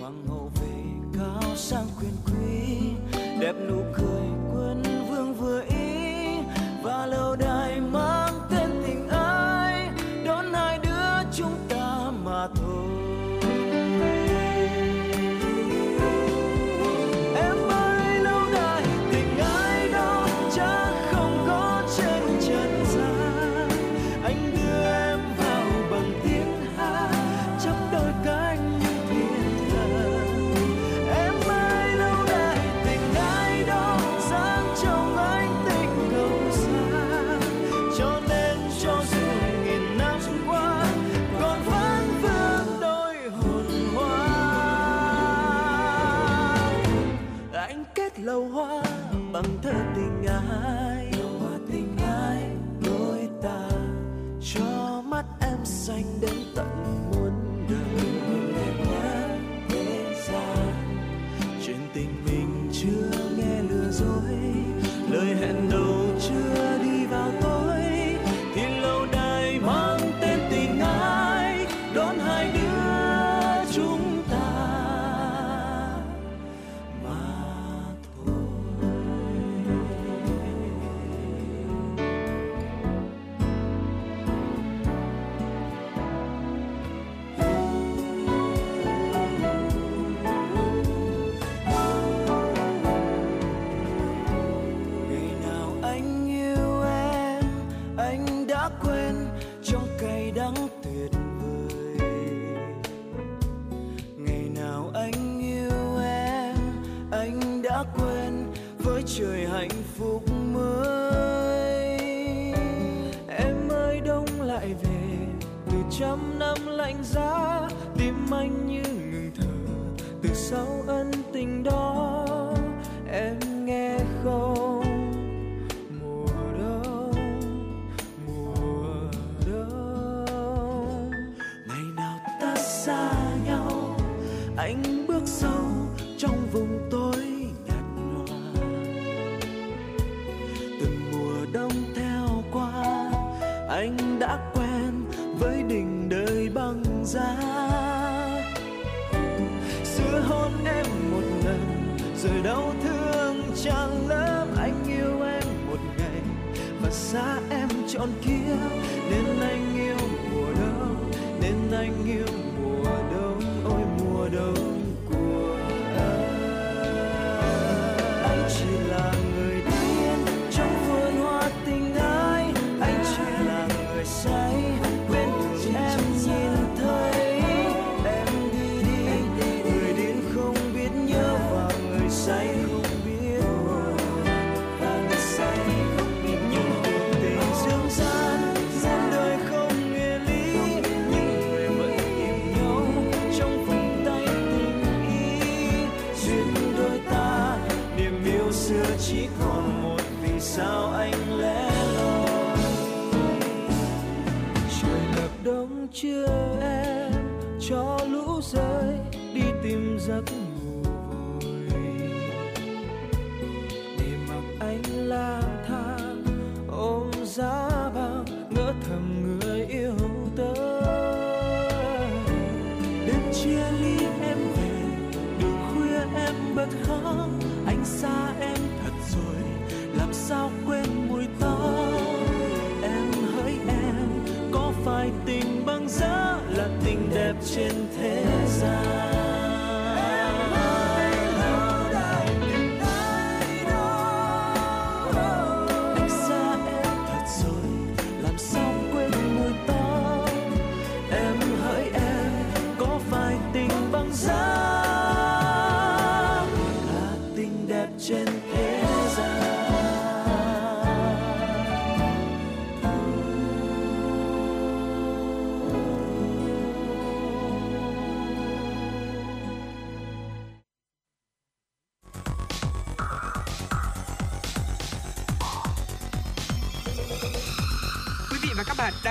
[0.00, 0.82] Hoàng hậu về
[1.18, 2.76] cao sang quyền quý,
[3.40, 4.11] đẹp nụ cười
[49.32, 50.11] Bằng.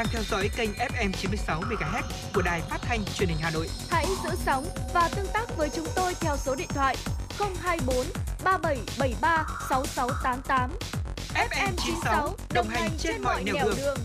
[0.01, 2.03] Đang theo dõi kênh FM 96 MHz
[2.33, 3.67] của đài phát thanh truyền hình Hà Nội.
[3.89, 6.95] Hãy giữ sóng và tương tác với chúng tôi theo số điện thoại
[7.61, 8.05] 024
[8.43, 10.71] 3773 6688.
[11.33, 13.97] FM 96 đồng hành trên mọi nẻo đường.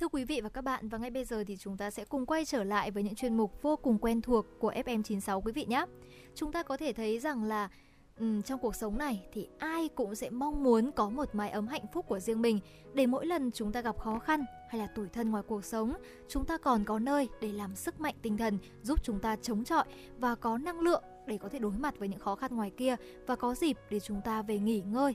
[0.00, 2.26] Thưa quý vị và các bạn, và ngay bây giờ thì chúng ta sẽ cùng
[2.26, 5.64] quay trở lại với những chuyên mục vô cùng quen thuộc của FM96 quý vị
[5.64, 5.84] nhé.
[6.34, 7.68] Chúng ta có thể thấy rằng là
[8.20, 11.66] Ừ, trong cuộc sống này thì ai cũng sẽ mong muốn có một mái ấm
[11.66, 12.60] hạnh phúc của riêng mình
[12.94, 15.92] để mỗi lần chúng ta gặp khó khăn hay là tủi thân ngoài cuộc sống,
[16.28, 19.64] chúng ta còn có nơi để làm sức mạnh tinh thần giúp chúng ta chống
[19.64, 19.84] chọi
[20.18, 22.96] và có năng lượng để có thể đối mặt với những khó khăn ngoài kia
[23.26, 25.14] và có dịp để chúng ta về nghỉ ngơi.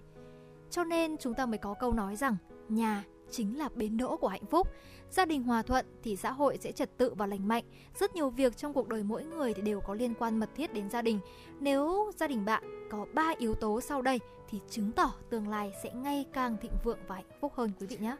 [0.70, 2.36] Cho nên chúng ta mới có câu nói rằng
[2.70, 4.68] nhà chính là bến đỗ của hạnh phúc.
[5.10, 7.64] Gia đình hòa thuận thì xã hội sẽ trật tự và lành mạnh.
[8.00, 10.74] Rất nhiều việc trong cuộc đời mỗi người thì đều có liên quan mật thiết
[10.74, 11.20] đến gia đình.
[11.60, 15.72] Nếu gia đình bạn có 3 yếu tố sau đây thì chứng tỏ tương lai
[15.84, 18.16] sẽ ngày càng thịnh vượng và hạnh phúc hơn, quý vị nhé.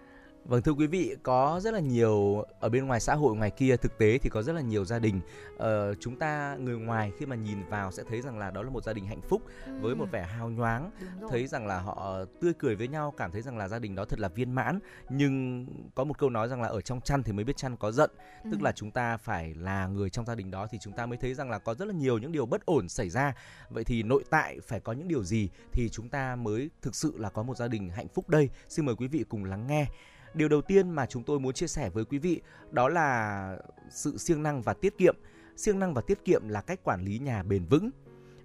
[0.46, 3.76] Vâng thưa quý vị, có rất là nhiều ở bên ngoài xã hội ngoài kia
[3.78, 5.22] thực tế thì có rất là nhiều gia đình
[5.56, 5.62] uh,
[6.00, 8.84] chúng ta người ngoài khi mà nhìn vào sẽ thấy rằng là đó là một
[8.84, 9.72] gia đình hạnh phúc ừ.
[9.82, 10.92] với một vẻ hào nhoáng,
[11.30, 14.06] thấy rằng là họ tươi cười với nhau, cảm thấy rằng là gia đình đó
[14.06, 14.80] thật là viên mãn.
[15.10, 15.66] Nhưng
[15.96, 18.12] có một câu nói rằng là ở trong chăn thì mới biết chăn có giận,
[18.44, 18.50] ừ.
[18.52, 21.18] tức là chúng ta phải là người trong gia đình đó thì chúng ta mới
[21.18, 23.34] thấy rằng là có rất là nhiều những điều bất ổn xảy ra.
[23.70, 27.14] Vậy thì nội tại phải có những điều gì thì chúng ta mới thực sự
[27.18, 28.50] là có một gia đình hạnh phúc đây?
[28.70, 29.88] Xin mời quý vị cùng lắng nghe.
[30.34, 32.42] Điều đầu tiên mà chúng tôi muốn chia sẻ với quý vị
[32.72, 33.58] đó là
[33.90, 35.16] sự siêng năng và tiết kiệm.
[35.56, 37.90] Siêng năng và tiết kiệm là cách quản lý nhà bền vững.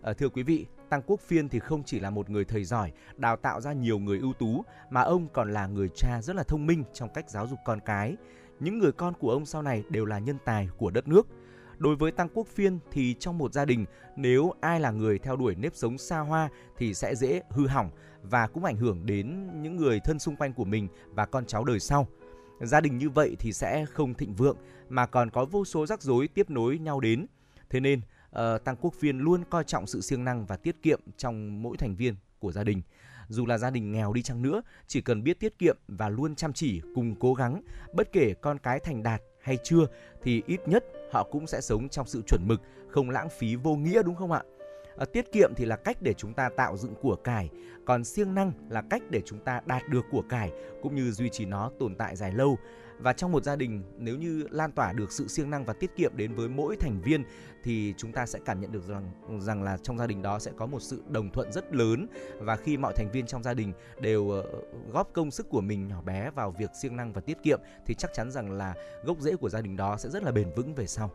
[0.02, 2.92] À, thưa quý vị, Tăng Quốc Phiên thì không chỉ là một người thầy giỏi,
[3.16, 6.42] đào tạo ra nhiều người ưu tú, mà ông còn là người cha rất là
[6.42, 8.16] thông minh trong cách giáo dục con cái.
[8.60, 11.26] Những người con của ông sau này đều là nhân tài của đất nước.
[11.78, 13.84] Đối với Tăng Quốc Phiên thì trong một gia đình,
[14.16, 17.90] nếu ai là người theo đuổi nếp sống xa hoa thì sẽ dễ hư hỏng
[18.30, 21.64] và cũng ảnh hưởng đến những người thân xung quanh của mình và con cháu
[21.64, 22.06] đời sau.
[22.60, 24.56] Gia đình như vậy thì sẽ không thịnh vượng
[24.88, 27.26] mà còn có vô số rắc rối tiếp nối nhau đến.
[27.70, 31.00] Thế nên, uh, Tăng Quốc Phiên luôn coi trọng sự siêng năng và tiết kiệm
[31.16, 32.82] trong mỗi thành viên của gia đình.
[33.28, 36.34] Dù là gia đình nghèo đi chăng nữa, chỉ cần biết tiết kiệm và luôn
[36.34, 37.62] chăm chỉ cùng cố gắng,
[37.94, 39.86] bất kể con cái thành đạt hay chưa
[40.22, 43.76] thì ít nhất họ cũng sẽ sống trong sự chuẩn mực, không lãng phí vô
[43.76, 44.42] nghĩa đúng không ạ?
[44.98, 47.50] À, tiết kiệm thì là cách để chúng ta tạo dựng của cải,
[47.84, 50.52] còn siêng năng là cách để chúng ta đạt được của cải
[50.82, 52.58] cũng như duy trì nó tồn tại dài lâu.
[52.98, 55.96] Và trong một gia đình nếu như lan tỏa được sự siêng năng và tiết
[55.96, 57.24] kiệm đến với mỗi thành viên
[57.62, 59.10] thì chúng ta sẽ cảm nhận được rằng
[59.40, 62.06] rằng là trong gia đình đó sẽ có một sự đồng thuận rất lớn
[62.38, 64.44] và khi mọi thành viên trong gia đình đều ờ,
[64.92, 67.94] góp công sức của mình nhỏ bé vào việc siêng năng và tiết kiệm thì
[67.94, 68.74] chắc chắn rằng là
[69.04, 71.10] gốc rễ của gia đình đó sẽ rất là bền vững về sau.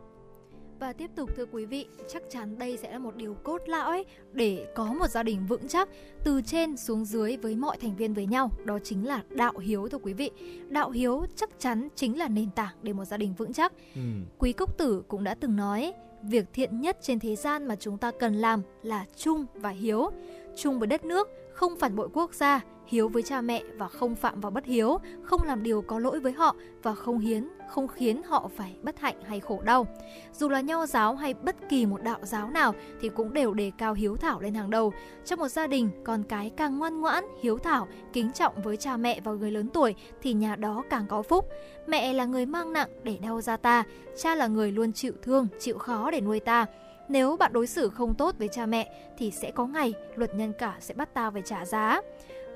[0.82, 4.04] Và tiếp tục thưa quý vị, chắc chắn đây sẽ là một điều cốt lõi
[4.32, 5.88] để có một gia đình vững chắc
[6.24, 9.88] từ trên xuống dưới với mọi thành viên với nhau, đó chính là đạo hiếu
[9.88, 10.30] thưa quý vị.
[10.68, 13.72] Đạo hiếu chắc chắn chính là nền tảng để một gia đình vững chắc.
[13.94, 14.00] Ừ.
[14.38, 15.92] Quý Cốc Tử cũng đã từng nói,
[16.22, 20.10] việc thiện nhất trên thế gian mà chúng ta cần làm là chung và hiếu.
[20.56, 24.14] Chung với đất nước, không phản bội quốc gia, hiếu với cha mẹ và không
[24.14, 27.88] phạm vào bất hiếu, không làm điều có lỗi với họ và không hiến, không
[27.88, 29.86] khiến họ phải bất hạnh hay khổ đau.
[30.32, 33.72] Dù là nho giáo hay bất kỳ một đạo giáo nào thì cũng đều đề
[33.78, 34.92] cao hiếu thảo lên hàng đầu.
[35.24, 38.96] Trong một gia đình, con cái càng ngoan ngoãn, hiếu thảo, kính trọng với cha
[38.96, 41.48] mẹ và người lớn tuổi thì nhà đó càng có phúc.
[41.86, 43.84] Mẹ là người mang nặng để đau ra ta,
[44.16, 46.66] cha là người luôn chịu thương, chịu khó để nuôi ta.
[47.08, 50.52] Nếu bạn đối xử không tốt với cha mẹ thì sẽ có ngày luật nhân
[50.58, 52.00] cả sẽ bắt ta phải trả giá.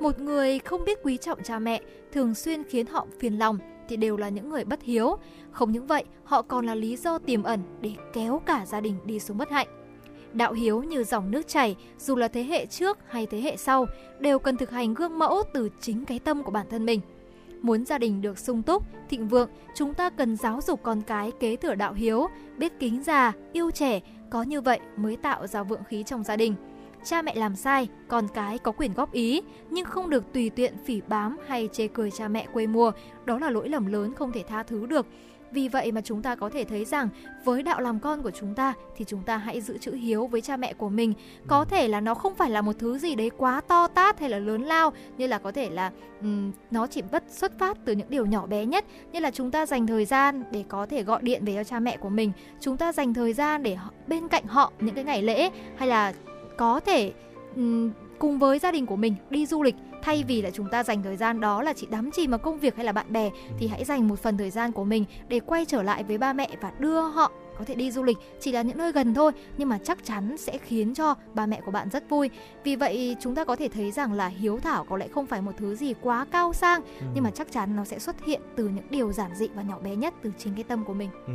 [0.01, 1.81] Một người không biết quý trọng cha mẹ
[2.12, 3.59] thường xuyên khiến họ phiền lòng
[3.89, 5.16] thì đều là những người bất hiếu.
[5.51, 8.98] Không những vậy, họ còn là lý do tiềm ẩn để kéo cả gia đình
[9.05, 9.68] đi xuống bất hạnh.
[10.32, 13.86] Đạo hiếu như dòng nước chảy, dù là thế hệ trước hay thế hệ sau,
[14.18, 17.01] đều cần thực hành gương mẫu từ chính cái tâm của bản thân mình.
[17.62, 21.32] Muốn gia đình được sung túc, thịnh vượng, chúng ta cần giáo dục con cái
[21.40, 22.27] kế thừa đạo hiếu,
[22.59, 24.01] biết kính già, yêu trẻ,
[24.31, 26.55] có như vậy mới tạo ra vượng khí trong gia đình.
[27.05, 30.74] Cha mẹ làm sai, con cái có quyền góp ý, nhưng không được tùy tiện
[30.85, 32.93] phỉ bám hay chê cười cha mẹ quê mùa.
[33.24, 35.07] Đó là lỗi lầm lớn không thể tha thứ được.
[35.52, 37.09] Vì vậy mà chúng ta có thể thấy rằng
[37.44, 40.40] với đạo làm con của chúng ta thì chúng ta hãy giữ chữ hiếu với
[40.40, 41.14] cha mẹ của mình.
[41.47, 44.31] Có thể là nó không phải là một thứ gì đấy quá to tát hay
[44.31, 45.90] là lớn lao như là có thể là
[46.20, 49.51] um, nó chỉ bất xuất phát từ những điều nhỏ bé nhất như là chúng
[49.51, 52.32] ta dành thời gian để có thể gọi điện về cho cha mẹ của mình.
[52.60, 56.12] Chúng ta dành thời gian để bên cạnh họ những cái ngày lễ hay là
[56.56, 57.12] có thể
[57.56, 60.82] um, cùng với gia đình của mình đi du lịch thay vì là chúng ta
[60.82, 63.31] dành thời gian đó là chỉ đắm chìm vào công việc hay là bạn bè
[63.59, 66.32] thì hãy dành một phần thời gian của mình để quay trở lại với ba
[66.32, 69.32] mẹ và đưa họ có thể đi du lịch chỉ là những nơi gần thôi
[69.56, 72.31] nhưng mà chắc chắn sẽ khiến cho ba mẹ của bạn rất vui
[72.64, 75.43] vì vậy chúng ta có thể thấy rằng là hiếu thảo có lẽ không phải
[75.43, 77.06] một thứ gì quá cao sang ừ.
[77.14, 79.78] nhưng mà chắc chắn nó sẽ xuất hiện từ những điều giản dị và nhỏ
[79.78, 81.32] bé nhất từ chính cái tâm của mình ừ.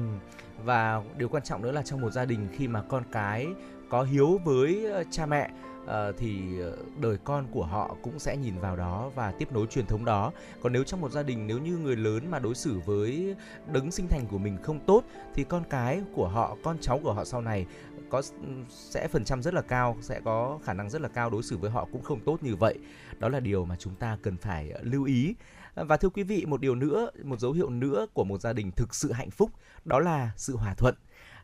[0.66, 3.48] và điều quan trọng nữa là trong một gia đình khi mà con cái
[3.90, 5.50] có hiếu với ờ, cha mẹ
[5.84, 9.68] uh, thì ờ, đời con của họ cũng sẽ nhìn vào đó và tiếp nối
[9.68, 10.32] truyền thống đó.
[10.62, 13.36] Còn nếu trong một gia đình nếu như người lớn mà đối xử với
[13.74, 15.04] đấng sinh thành của mình không tốt
[15.34, 17.66] thì con cái của họ con cháu của họ sau này
[18.10, 21.30] có ừ, sẽ phần trăm rất là cao sẽ có khả năng rất là cao
[21.30, 22.80] đối xử với họ cũng không tốt như vậy.
[23.20, 25.36] Đó là điều mà chúng ta cần phải ờ, lưu ý.
[25.76, 28.72] Và thưa quý vị một điều nữa một dấu hiệu nữa của một gia đình
[28.72, 29.52] thực sự hạnh phúc
[29.86, 30.96] đó là sự hòa thuận.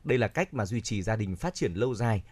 [0.03, 2.23] Đây là cách mà duy trì gia đình phát triển lâu dài.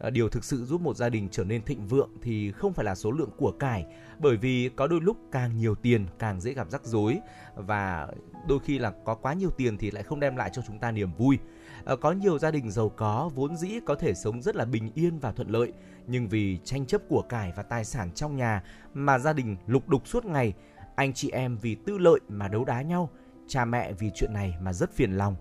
[0.00, 2.84] Ờ, điều thực sự giúp một gia đình trở nên thịnh vượng thì không phải
[2.84, 3.86] là số lượng của cải
[4.18, 7.18] bởi vì có đôi lúc càng nhiều tiền càng dễ gặp rắc rối
[7.54, 8.08] và
[8.48, 10.92] đôi khi là có quá nhiều tiền thì lại không đem lại cho chúng ta
[10.92, 11.38] niềm vui
[11.84, 14.90] ờ, có nhiều gia đình giàu có vốn dĩ có thể sống rất là bình
[14.94, 15.72] yên và thuận lợi
[16.06, 18.62] nhưng vì tranh chấp của cải và tài sản trong nhà
[18.94, 20.54] mà gia đình lục đục suốt ngày
[21.00, 23.10] anh chị em vì tư lợi mà đấu đá nhau,
[23.48, 25.36] cha mẹ vì chuyện này mà rất phiền lòng.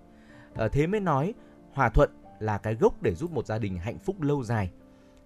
[0.55, 1.33] Ờ, thế mới nói
[1.73, 2.09] hòa thuận
[2.39, 4.71] là cái gốc để giúp một gia đình hạnh phúc lâu dài.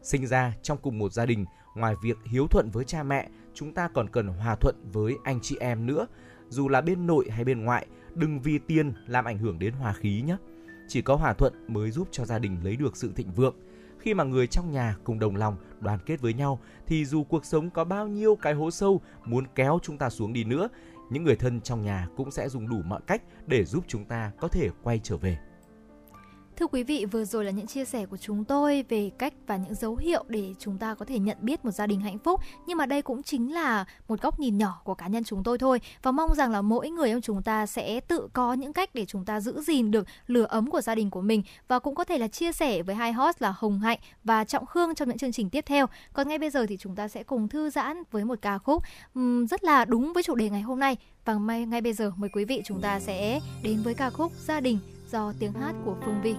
[0.02, 1.46] Sinh ra trong cùng một gia đình,
[1.76, 5.40] ngoài việc hiếu thuận với cha mẹ, chúng ta còn cần hòa thuận với anh
[5.42, 6.08] chị em nữa.
[6.50, 9.94] Dù là bên nội hay bên ngoại, đừng vì tiền làm ảnh hưởng đến hòa
[9.94, 10.38] khí nhé.
[10.88, 13.56] Chỉ có hòa thuận mới giúp cho gia đình lấy được sự thịnh vượng.
[14.00, 17.46] Khi mà người trong nhà cùng đồng lòng, đoàn kết với nhau thì dù cuộc
[17.46, 20.70] sống có bao nhiêu cái hố sâu muốn kéo chúng ta xuống đi nữa,
[21.10, 24.32] những người thân trong nhà cũng sẽ dùng đủ mọi cách để giúp chúng ta
[24.40, 25.38] có thể quay trở về.
[26.58, 29.58] Thưa quý vị, vừa rồi là những chia sẻ của chúng tôi về cách và
[29.58, 32.42] những dấu hiệu để chúng ta có thể nhận biết một gia đình hạnh phúc.
[32.68, 35.58] Nhưng mà đây cũng chính là một góc nhìn nhỏ của cá nhân chúng tôi
[35.58, 35.82] thôi.
[36.04, 39.06] Và mong rằng là mỗi người trong chúng ta sẽ tự có những cách để
[39.06, 41.44] chúng ta giữ gìn được lửa ấm của gia đình của mình.
[41.68, 44.66] Và cũng có thể là chia sẻ với hai host là Hồng Hạnh và Trọng
[44.66, 45.86] Khương trong những chương trình tiếp theo.
[46.14, 48.84] Còn ngay bây giờ thì chúng ta sẽ cùng thư giãn với một ca khúc
[49.16, 50.98] um, rất là đúng với chủ đề ngày hôm nay.
[51.26, 54.60] Và ngay bây giờ mời quý vị chúng ta sẽ đến với ca khúc Gia
[54.60, 54.80] đình
[55.14, 56.36] do tiếng hát của Phương Vi.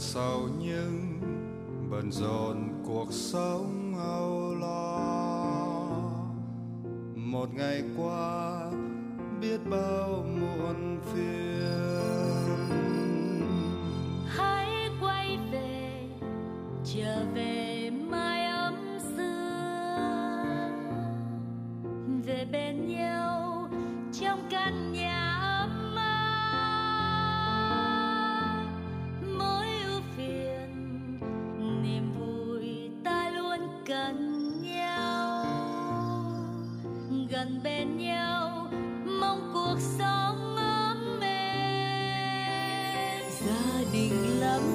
[0.00, 1.20] Sau những
[1.90, 5.00] bận rộn cuộc sống âu lo.
[7.16, 8.70] Một ngày qua,
[9.40, 11.49] biết bao muộn phiền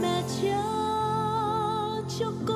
[0.01, 0.63] mẹ cha
[2.19, 2.54] cho con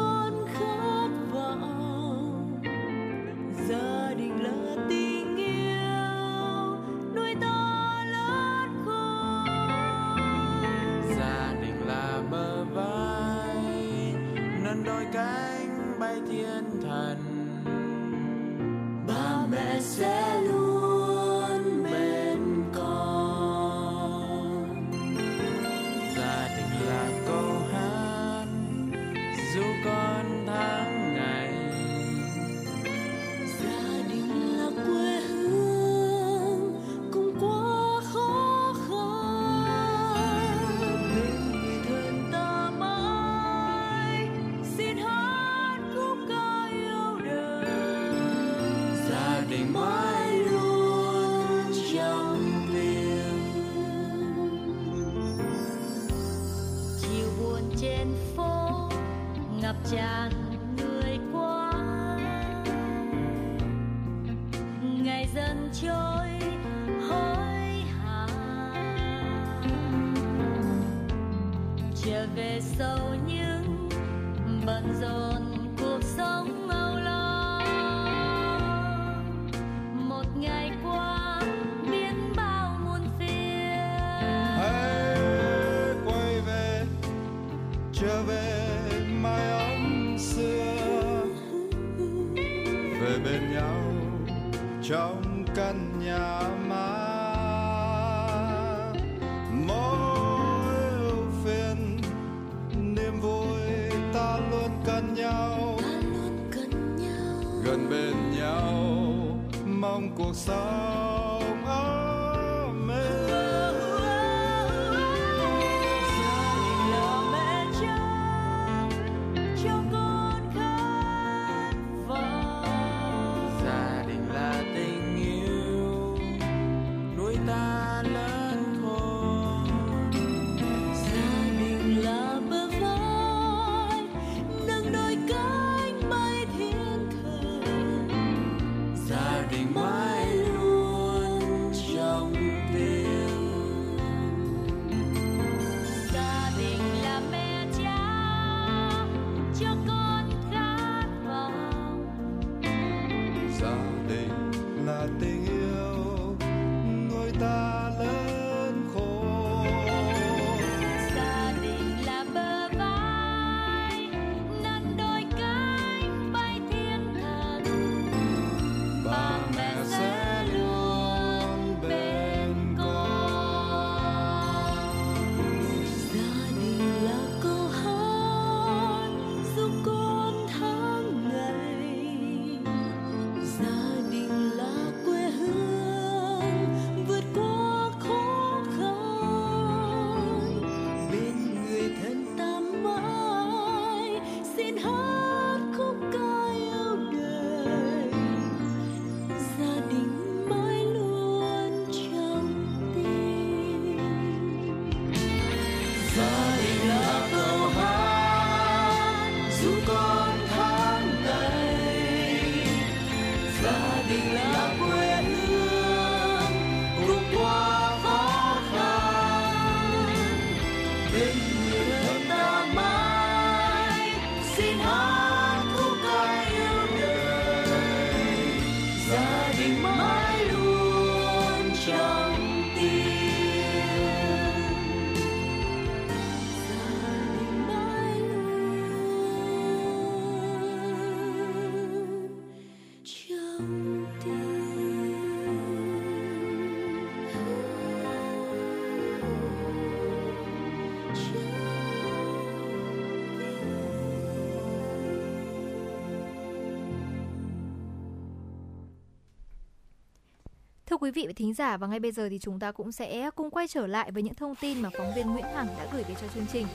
[261.00, 263.50] quý vị và thính giả và ngay bây giờ thì chúng ta cũng sẽ cùng
[263.50, 266.16] quay trở lại với những thông tin mà phóng viên Nguyễn Hằng đã gửi về
[266.22, 266.68] cho chương trình.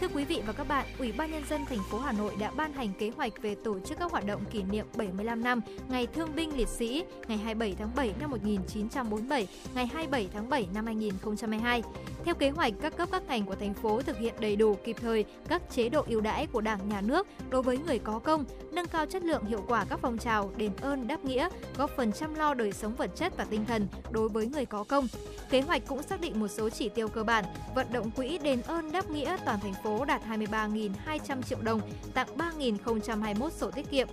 [0.00, 2.50] Thưa quý vị và các bạn, Ủy ban nhân dân thành phố Hà Nội đã
[2.56, 6.06] ban hành kế hoạch về tổ chức các hoạt động kỷ niệm 75 năm Ngày
[6.06, 10.86] Thương binh Liệt sĩ, ngày 27 tháng 7 năm 1947, ngày 27 tháng 7 năm
[10.86, 11.82] 2022.
[12.24, 14.96] Theo kế hoạch, các cấp các ngành của thành phố thực hiện đầy đủ kịp
[15.00, 18.44] thời các chế độ ưu đãi của Đảng, Nhà nước đối với người có công,
[18.92, 21.48] cao chất lượng hiệu quả các phong trào đền ơn đáp nghĩa,
[21.78, 24.84] góp phần chăm lo đời sống vật chất và tinh thần đối với người có
[24.84, 25.06] công.
[25.50, 27.44] Kế hoạch cũng xác định một số chỉ tiêu cơ bản,
[27.74, 31.80] vận động quỹ đền ơn đáp nghĩa toàn thành phố đạt 23.200 triệu đồng,
[32.14, 34.08] tặng 3.021 sổ tiết kiệm,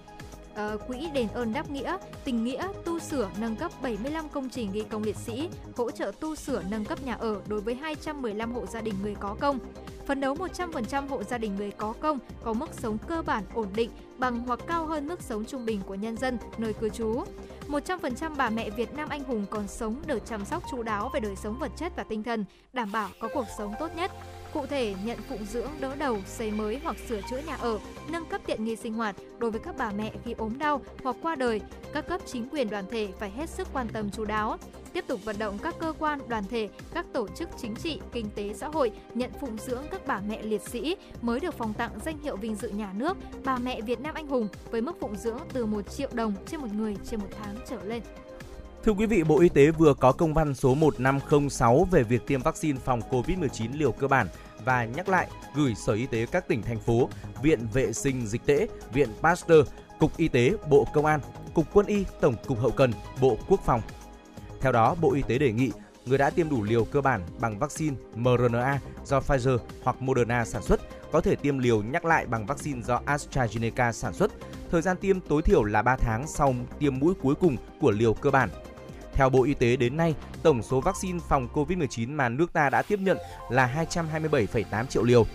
[0.58, 4.72] Ờ, quỹ đền ơn đáp nghĩa, tình nghĩa tu sửa nâng cấp 75 công trình
[4.72, 8.54] ghi công liệt sĩ, hỗ trợ tu sửa nâng cấp nhà ở đối với 215
[8.54, 9.60] hộ gia đình người có công.
[10.08, 13.68] Phấn đấu 100% hộ gia đình người có công có mức sống cơ bản ổn
[13.76, 17.24] định bằng hoặc cao hơn mức sống trung bình của nhân dân nơi cư trú.
[17.68, 21.20] 100% bà mẹ Việt Nam anh hùng còn sống được chăm sóc chú đáo về
[21.20, 24.12] đời sống vật chất và tinh thần, đảm bảo có cuộc sống tốt nhất.
[24.54, 27.80] Cụ thể, nhận phụng dưỡng, đỡ đầu, xây mới hoặc sửa chữa nhà ở,
[28.10, 31.16] nâng cấp tiện nghi sinh hoạt đối với các bà mẹ khi ốm đau hoặc
[31.22, 31.62] qua đời.
[31.94, 34.58] Các cấp chính quyền đoàn thể phải hết sức quan tâm chú đáo.
[34.98, 38.30] Tiếp tục vận động các cơ quan, đoàn thể, các tổ chức chính trị, kinh
[38.36, 41.92] tế xã hội nhận phụng dưỡng các bà mẹ liệt sĩ mới được phòng tặng
[42.06, 45.16] danh hiệu vinh dự nhà nước bà mẹ Việt Nam anh hùng với mức phụng
[45.16, 48.02] dưỡng từ 1 triệu đồng trên một người trên một tháng trở lên.
[48.84, 52.42] Thưa quý vị, Bộ Y tế vừa có công văn số 1506 về việc tiêm
[52.42, 54.28] vaccine phòng COVID-19 liều cơ bản
[54.66, 57.10] và nhắc lại gửi Sở Y tế các tỉnh thành phố,
[57.44, 59.68] Viện Vệ sinh Dịch tễ, Viện Pasteur,
[60.00, 61.20] Cục Y tế, Bộ Công an,
[61.54, 62.92] Cục Quân y, Tổng cục Hậu cần,
[63.22, 63.82] Bộ Quốc phòng.
[64.62, 65.72] Theo đó, Bộ Y tế đề nghị
[66.06, 70.62] người đã tiêm đủ liều cơ bản bằng vaccine mRNA do Pfizer hoặc Moderna sản
[70.62, 70.80] xuất
[71.12, 74.32] có thể tiêm liều nhắc lại bằng vaccine do AstraZeneca sản xuất.
[74.72, 78.14] Thời gian tiêm tối thiểu là 3 tháng sau tiêm mũi cuối cùng của liều
[78.14, 78.50] cơ bản.
[79.14, 82.82] Theo Bộ Y tế đến nay, tổng số vaccine phòng COVID-19 mà nước ta đã
[82.82, 83.18] tiếp nhận
[83.50, 85.26] là 227,8 triệu liều.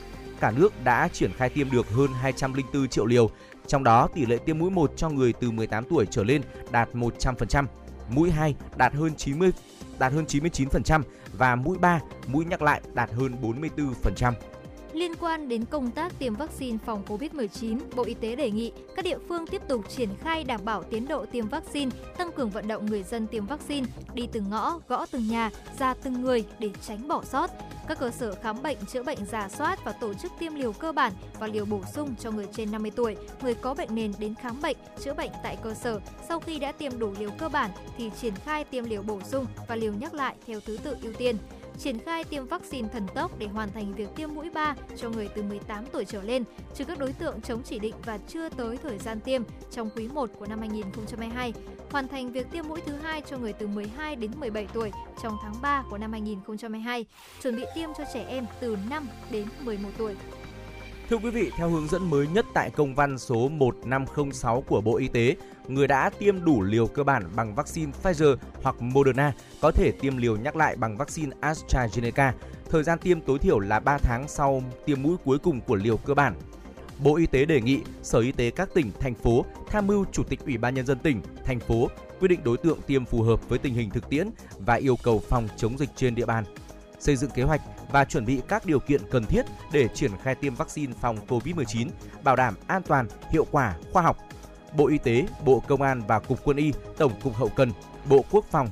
[0.40, 3.30] Cả nước đã triển khai tiêm được hơn 204 triệu liều,
[3.66, 6.88] trong đó tỷ lệ tiêm mũi 1 cho người từ 18 tuổi trở lên đạt
[6.94, 7.66] 100%,
[8.14, 9.52] mũi 2 đạt hơn 90
[9.98, 11.02] đạt hơn 99%
[11.32, 14.32] và mũi 3, mũi nhắc lại đạt hơn 44%.
[14.93, 19.05] Liên quan đến công tác tiêm vaccine phòng COVID-19, Bộ Y tế đề nghị các
[19.05, 22.69] địa phương tiếp tục triển khai đảm bảo tiến độ tiêm vaccine, tăng cường vận
[22.69, 26.70] động người dân tiêm vaccine, đi từng ngõ, gõ từng nhà, ra từng người để
[26.86, 27.51] tránh bỏ sót.
[27.89, 30.93] Các cơ sở khám bệnh, chữa bệnh giả soát và tổ chức tiêm liều cơ
[30.93, 34.35] bản và liều bổ sung cho người trên 50 tuổi, người có bệnh nền đến
[34.35, 36.01] khám bệnh, chữa bệnh tại cơ sở.
[36.28, 39.47] Sau khi đã tiêm đủ liều cơ bản thì triển khai tiêm liều bổ sung
[39.69, 41.36] và liều nhắc lại theo thứ tự ưu tiên
[41.78, 45.28] triển khai tiêm vaccine thần tốc để hoàn thành việc tiêm mũi 3 cho người
[45.34, 46.44] từ 18 tuổi trở lên,
[46.74, 50.08] trừ các đối tượng chống chỉ định và chưa tới thời gian tiêm trong quý
[50.08, 51.52] 1 của năm 2022,
[51.90, 54.90] hoàn thành việc tiêm mũi thứ hai cho người từ 12 đến 17 tuổi
[55.22, 57.06] trong tháng 3 của năm 2022,
[57.42, 60.14] chuẩn bị tiêm cho trẻ em từ 5 đến 11 tuổi.
[61.10, 64.96] Thưa quý vị, theo hướng dẫn mới nhất tại công văn số 1506 của Bộ
[64.96, 65.36] Y tế,
[65.68, 70.16] người đã tiêm đủ liều cơ bản bằng vaccine Pfizer hoặc Moderna có thể tiêm
[70.16, 72.32] liều nhắc lại bằng vaccine AstraZeneca.
[72.70, 75.96] Thời gian tiêm tối thiểu là 3 tháng sau tiêm mũi cuối cùng của liều
[75.96, 76.34] cơ bản.
[76.98, 80.22] Bộ Y tế đề nghị Sở Y tế các tỉnh, thành phố tham mưu Chủ
[80.22, 81.88] tịch Ủy ban Nhân dân tỉnh, thành phố
[82.20, 85.22] quyết định đối tượng tiêm phù hợp với tình hình thực tiễn và yêu cầu
[85.28, 86.44] phòng chống dịch trên địa bàn
[87.02, 87.60] xây dựng kế hoạch
[87.93, 89.43] và chuẩn bị các điều kiện cần thiết
[89.73, 91.89] để triển khai tiêm vaccine phòng COVID-19,
[92.23, 94.19] bảo đảm an toàn, hiệu quả, khoa học.
[94.77, 97.73] Bộ Y tế, Bộ Công an và Cục Quân y, Tổng cục Hậu cần,
[98.09, 98.69] Bộ Quốc phòng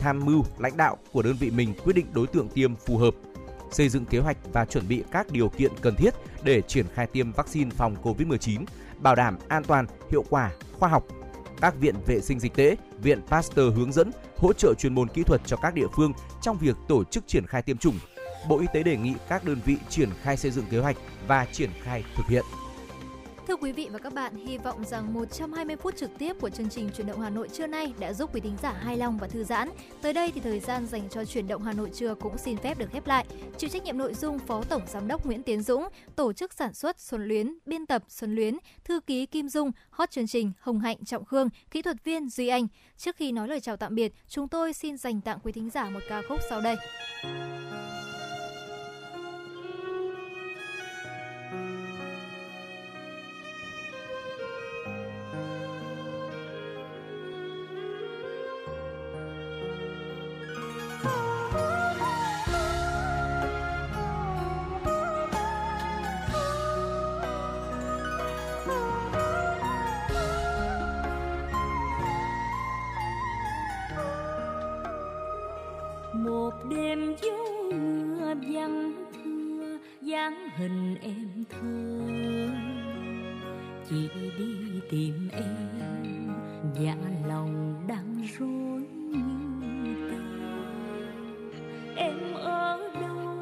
[0.00, 3.14] tham mưu lãnh đạo của đơn vị mình quyết định đối tượng tiêm phù hợp,
[3.70, 7.06] xây dựng kế hoạch và chuẩn bị các điều kiện cần thiết để triển khai
[7.06, 8.64] tiêm vaccine phòng COVID-19,
[8.98, 11.04] bảo đảm an toàn, hiệu quả, khoa học.
[11.60, 15.22] Các viện vệ sinh dịch tễ, viện Pasteur hướng dẫn, hỗ trợ chuyên môn kỹ
[15.22, 17.98] thuật cho các địa phương trong việc tổ chức triển khai tiêm chủng.
[18.48, 20.96] Bộ Y tế đề nghị các đơn vị triển khai xây dựng kế hoạch
[21.28, 22.44] và triển khai thực hiện.
[23.48, 26.68] Thưa quý vị và các bạn, hy vọng rằng 120 phút trực tiếp của chương
[26.68, 29.26] trình Chuyển động Hà Nội trưa nay đã giúp quý thính giả hài lòng và
[29.26, 29.68] thư giãn.
[30.02, 32.78] Tới đây thì thời gian dành cho Chuyển động Hà Nội trưa cũng xin phép
[32.78, 33.26] được khép lại.
[33.58, 36.74] Chịu trách nhiệm nội dung Phó Tổng Giám đốc Nguyễn Tiến Dũng, tổ chức sản
[36.74, 40.80] xuất Xuân Luyến, biên tập Xuân Luyến, thư ký Kim Dung, hot chương trình Hồng
[40.80, 42.66] Hạnh Trọng Khương, kỹ thuật viên Duy Anh.
[42.96, 45.90] Trước khi nói lời chào tạm biệt, chúng tôi xin dành tặng quý thính giả
[45.90, 46.76] một ca khúc sau đây.
[80.14, 82.50] Dáng hình em thơ
[83.88, 84.08] chỉ
[84.38, 86.28] đi tìm em
[86.80, 86.96] dạ
[87.28, 89.22] lòng đang rối như
[90.10, 90.16] tơ
[91.96, 93.36] em ở đâu?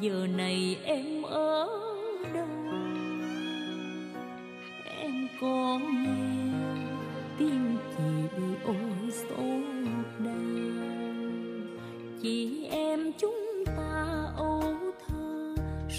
[0.00, 1.68] Giờ này em ở
[2.34, 2.48] đâu?
[5.00, 6.52] Em có nghe
[7.38, 8.04] tiếng chị
[8.64, 10.72] ôi xót đây
[12.22, 14.81] chị em chúng ta ôm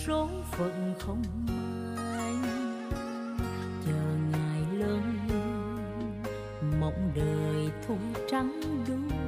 [0.07, 1.23] số phận không
[1.95, 2.35] may
[3.85, 4.01] chờ
[4.31, 5.17] ngày lớn,
[6.79, 7.97] mộng đời thu
[8.29, 9.19] trắng đôi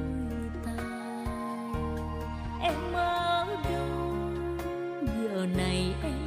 [0.64, 0.84] tay
[2.60, 4.16] em ở đâu?
[5.02, 6.25] Giờ này em